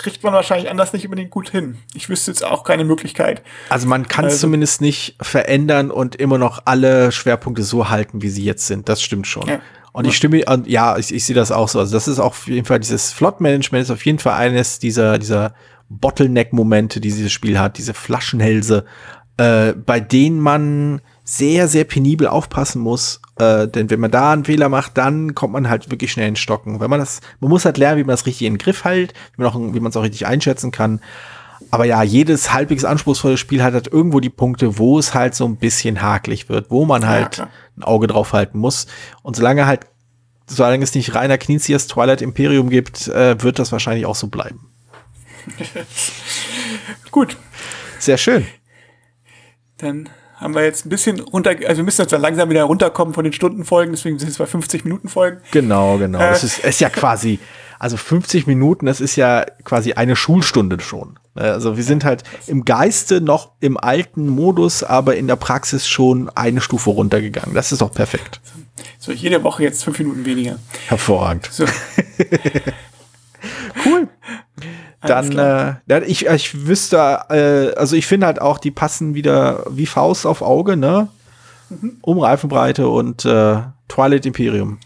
kriegt 0.03 0.23
man 0.23 0.33
wahrscheinlich 0.33 0.71
anders 0.71 0.93
nicht 0.93 1.05
unbedingt 1.05 1.31
gut 1.31 1.51
hin. 1.51 1.79
Ich 1.95 2.09
wüsste 2.09 2.31
jetzt 2.31 2.45
auch 2.45 2.65
keine 2.65 2.85
Möglichkeit. 2.85 3.43
Also 3.69 3.89
man 3.89 4.09
kann 4.09 4.25
es 4.25 4.33
also, 4.33 4.43
zumindest 4.43 4.81
nicht 4.81 5.17
verändern 5.21 5.91
und 5.91 6.17
immer 6.17 6.39
noch 6.39 6.63
alle 6.65 7.13
Schwerpunkte 7.13 7.63
so 7.63 7.89
halten, 7.89 8.23
wie 8.23 8.29
sie 8.29 8.45
jetzt 8.45 8.67
sind. 8.67 8.89
Das 8.89 9.03
stimmt 9.03 9.27
schon. 9.27 9.49
Ja. 9.49 9.61
Und 9.93 10.07
ich 10.07 10.17
stimme, 10.17 10.43
ja, 10.67 10.97
ich, 10.97 11.15
ich 11.15 11.25
sehe 11.25 11.37
das 11.37 11.53
auch 11.53 11.69
so. 11.69 11.79
Also 11.79 11.93
das 11.93 12.09
ist 12.09 12.19
auch 12.19 12.27
auf 12.27 12.49
jeden 12.49 12.65
Fall 12.65 12.81
dieses 12.81 13.13
Flot-Management 13.13 13.83
ist 13.83 13.91
auf 13.91 14.05
jeden 14.07 14.19
Fall 14.19 14.35
eines 14.35 14.79
dieser, 14.79 15.19
dieser 15.19 15.55
Bottleneck-Momente, 15.91 17.01
die 17.01 17.09
dieses 17.09 17.31
Spiel 17.31 17.59
hat, 17.59 17.77
diese 17.77 17.93
Flaschenhälse, 17.93 18.87
äh, 19.37 19.75
bei 19.75 20.01
denen 20.01 20.41
man 20.41 21.03
sehr, 21.25 21.69
sehr 21.69 21.85
penibel 21.85 22.27
aufpassen 22.27 22.83
muss. 22.83 23.21
Äh, 23.39 23.69
denn 23.69 23.91
wenn 23.91 24.01
man 24.01 24.11
da 24.11 24.33
einen 24.33 24.45
Fehler 24.45 24.69
macht, 24.69 24.99
dann 24.99 25.35
kommt 25.35 25.53
man 25.53 25.69
halt 25.69 25.91
wirklich 25.91 26.13
schnell 26.13 26.29
in 26.29 26.37
Stocken. 26.37 26.81
Wenn 26.81 26.91
man 26.91 27.01
das, 27.01 27.21
man 27.41 27.51
muss 27.51 27.65
halt 27.65 27.79
lernen, 27.79 27.99
wie 27.99 28.05
man 28.05 28.15
das 28.15 28.27
richtig 28.27 28.47
in 28.47 28.55
den 28.55 28.59
Griff 28.59 28.85
hält, 28.85 29.15
wie 29.37 29.43
man 29.81 29.91
es 29.91 29.97
auch 29.97 30.03
richtig 30.03 30.27
einschätzen 30.27 30.71
kann. 30.71 31.01
Aber 31.71 31.85
ja, 31.85 32.03
jedes 32.03 32.53
halbwegs 32.53 32.85
anspruchsvolle 32.85 33.39
Spiel 33.39 33.63
hat 33.63 33.73
halt 33.73 33.89
irgendwo 33.89 34.21
die 34.21 34.31
Punkte, 34.31 34.79
wo 34.79 34.99
es 34.99 35.15
halt 35.15 35.35
so 35.35 35.47
ein 35.47 35.57
bisschen 35.57 36.03
hakelig 36.03 36.49
wird, 36.49 36.71
wo 36.71 36.85
man 36.85 37.07
halt 37.07 37.39
ja, 37.39 37.49
ein 37.79 37.83
Auge 37.83 38.09
drauf 38.09 38.33
halten 38.33 38.59
muss. 38.59 38.87
Und 39.23 39.37
solange 39.37 39.65
halt, 39.67 39.87
solange 40.47 40.83
es 40.83 40.95
nicht 40.95 41.15
reiner 41.15 41.39
Knizias 41.39 41.87
Twilight 41.87 42.21
Imperium 42.21 42.69
gibt, 42.69 43.09
äh, 43.09 43.41
wird 43.43 43.59
das 43.59 43.73
wahrscheinlich 43.73 44.07
auch 44.07 44.17
so 44.17 44.27
bleiben. 44.27 44.69
Gut. 47.11 47.37
Sehr 47.99 48.19
schön. 48.19 48.47
Dann 49.79 50.09
haben 50.43 50.55
wir 50.55 50.65
jetzt 50.65 50.87
ein 50.87 50.89
bisschen 50.89 51.21
runter, 51.21 51.51
also 51.67 51.79
wir 51.79 51.85
müssen 51.85 52.03
jetzt 52.03 52.13
dann 52.13 52.21
langsam 52.21 52.51
wieder 52.51 52.65
runterkommen 52.65 53.15
von 53.15 53.25
den 53.25 53.33
Stundenfolgen, 53.33 53.93
deswegen 53.93 54.19
sind 54.19 54.29
es 54.29 54.39
bei 54.39 54.47
50 54.47 54.85
Minuten 54.85 55.09
Folgen. 55.09 55.39
Genau, 55.51 55.99
genau. 55.99 56.19
Äh, 56.19 56.31
das 56.31 56.45
ist, 56.45 56.59
ist 56.59 56.81
ja 56.81 56.91
quasi, 56.91 57.39
also 57.79 57.97
50 57.97 58.47
Minuten, 58.47 58.87
das 58.87 59.01
ist 59.01 59.17
ja 59.17 59.45
quasi 59.65 59.93
eine 59.93 60.17
Schulstunde 60.17 60.81
schon. 60.81 61.19
Also 61.35 61.77
wir 61.79 61.85
sind 61.85 62.05
halt 62.05 62.25
im 62.47 62.65
Geiste 62.65 63.23
noch 63.23 63.53
im 63.61 63.79
alten 63.79 64.29
Modus, 64.29 64.83
aber 64.85 65.17
in 65.17 65.27
der 65.27 65.37
Praxis 65.37 65.89
schon 65.89 66.29
eine 66.35 66.61
Stufe 66.61 66.91
runtergegangen. 66.91 67.55
Das 67.55 67.73
ist 67.73 67.81
doch 67.81 67.93
perfekt. 67.93 68.41
So, 68.99 69.13
jede 69.13 69.43
Woche 69.43 69.63
jetzt 69.63 69.83
fünf 69.83 69.99
Minuten 69.99 70.27
weniger. 70.27 70.59
Hervorragend. 70.89 71.49
So. 71.51 71.65
cool 73.87 74.09
dann, 75.03 75.39
äh, 75.89 76.05
ich, 76.05 76.27
ich 76.27 76.67
wüsste, 76.67 76.97
äh, 77.31 77.75
also 77.79 77.97
ich 77.97 78.07
finde 78.07 78.27
halt 78.27 78.41
auch, 78.41 78.59
die 78.59 78.71
passen 78.71 79.15
wieder 79.15 79.65
wie 79.71 79.87
Faust 79.87 80.27
auf 80.27 80.43
Auge, 80.43 80.77
ne? 80.77 81.09
Mhm. 81.71 81.97
Um 82.03 82.19
Reifenbreite 82.19 82.89
und 82.89 83.25
äh, 83.25 83.57
Twilight 83.89 84.27
Imperium. 84.27 84.79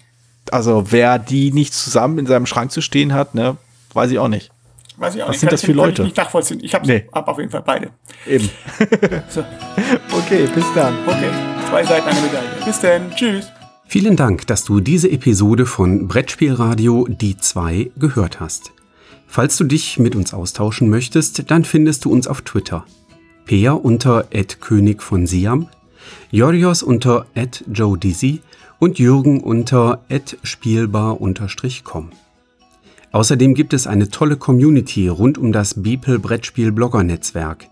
Also 0.51 0.91
wer 0.91 1.19
die 1.19 1.53
nicht 1.53 1.75
zusammen 1.75 2.19
in 2.19 2.27
seinem 2.27 2.47
Schrank 2.47 2.71
zu 2.71 2.81
stehen 2.81 3.13
hat, 3.13 3.35
ne, 3.35 3.57
weiß 3.93 4.11
ich 4.11 4.19
auch 4.19 4.29
nicht. 4.29 4.51
Weiß 4.97 5.15
ich 5.15 5.23
auch 5.23 5.29
Was 5.29 5.35
nicht. 5.35 5.41
sind 5.41 5.53
das 5.53 5.63
für 5.63 5.73
Leute? 5.73 6.03
Ich 6.03 6.07
nicht 6.07 6.17
nachvollziehen. 6.17 6.61
Ich 6.63 6.75
habe 6.75 6.87
nee. 6.87 7.07
hab 7.13 7.29
auf 7.29 7.39
jeden 7.39 7.51
Fall 7.51 7.63
beide. 7.63 7.91
Eben. 8.27 8.49
so. 9.29 9.45
Okay, 10.17 10.49
bis 10.55 10.65
dann. 10.75 10.95
Okay, 11.07 11.29
zwei 11.69 11.85
Seiten 11.85 12.09
eine 12.09 12.21
Medaille. 12.21 12.49
Bis 12.65 12.81
dann. 12.81 13.11
Tschüss. 13.15 13.53
Vielen 13.87 14.17
Dank, 14.17 14.47
dass 14.47 14.65
du 14.65 14.81
diese 14.81 15.11
Episode 15.11 15.67
von 15.67 16.09
Brettspielradio 16.09 17.07
Die 17.09 17.37
2 17.37 17.93
gehört 17.97 18.41
hast. 18.41 18.73
Falls 19.27 19.57
du 19.57 19.65
dich 19.65 19.99
mit 19.99 20.15
uns 20.17 20.33
austauschen 20.33 20.89
möchtest, 20.89 21.51
dann 21.51 21.65
findest 21.65 22.05
du 22.05 22.11
uns 22.11 22.27
auf 22.27 22.43
Twitter. 22.43 22.85
Peer 23.45 23.85
unter 23.85 24.25
König 24.61 25.03
von 25.03 25.27
Siam, 25.27 25.69
Jorios 26.31 26.83
unter 26.83 27.27
Joe 27.73 27.99
Dizzy 27.99 28.41
und 28.79 28.99
Jürgen 28.99 29.41
unter 29.41 30.01
spielbar-com. 30.43 32.11
Außerdem 33.13 33.55
gibt 33.55 33.73
es 33.73 33.87
eine 33.87 34.09
tolle 34.09 34.37
Community 34.37 35.09
rund 35.09 35.39
um 35.39 35.53
das 35.53 35.83
Beeple 35.83 36.19
Brettspiel 36.19 36.73
Blogger 36.73 37.03
Netzwerk. 37.03 37.69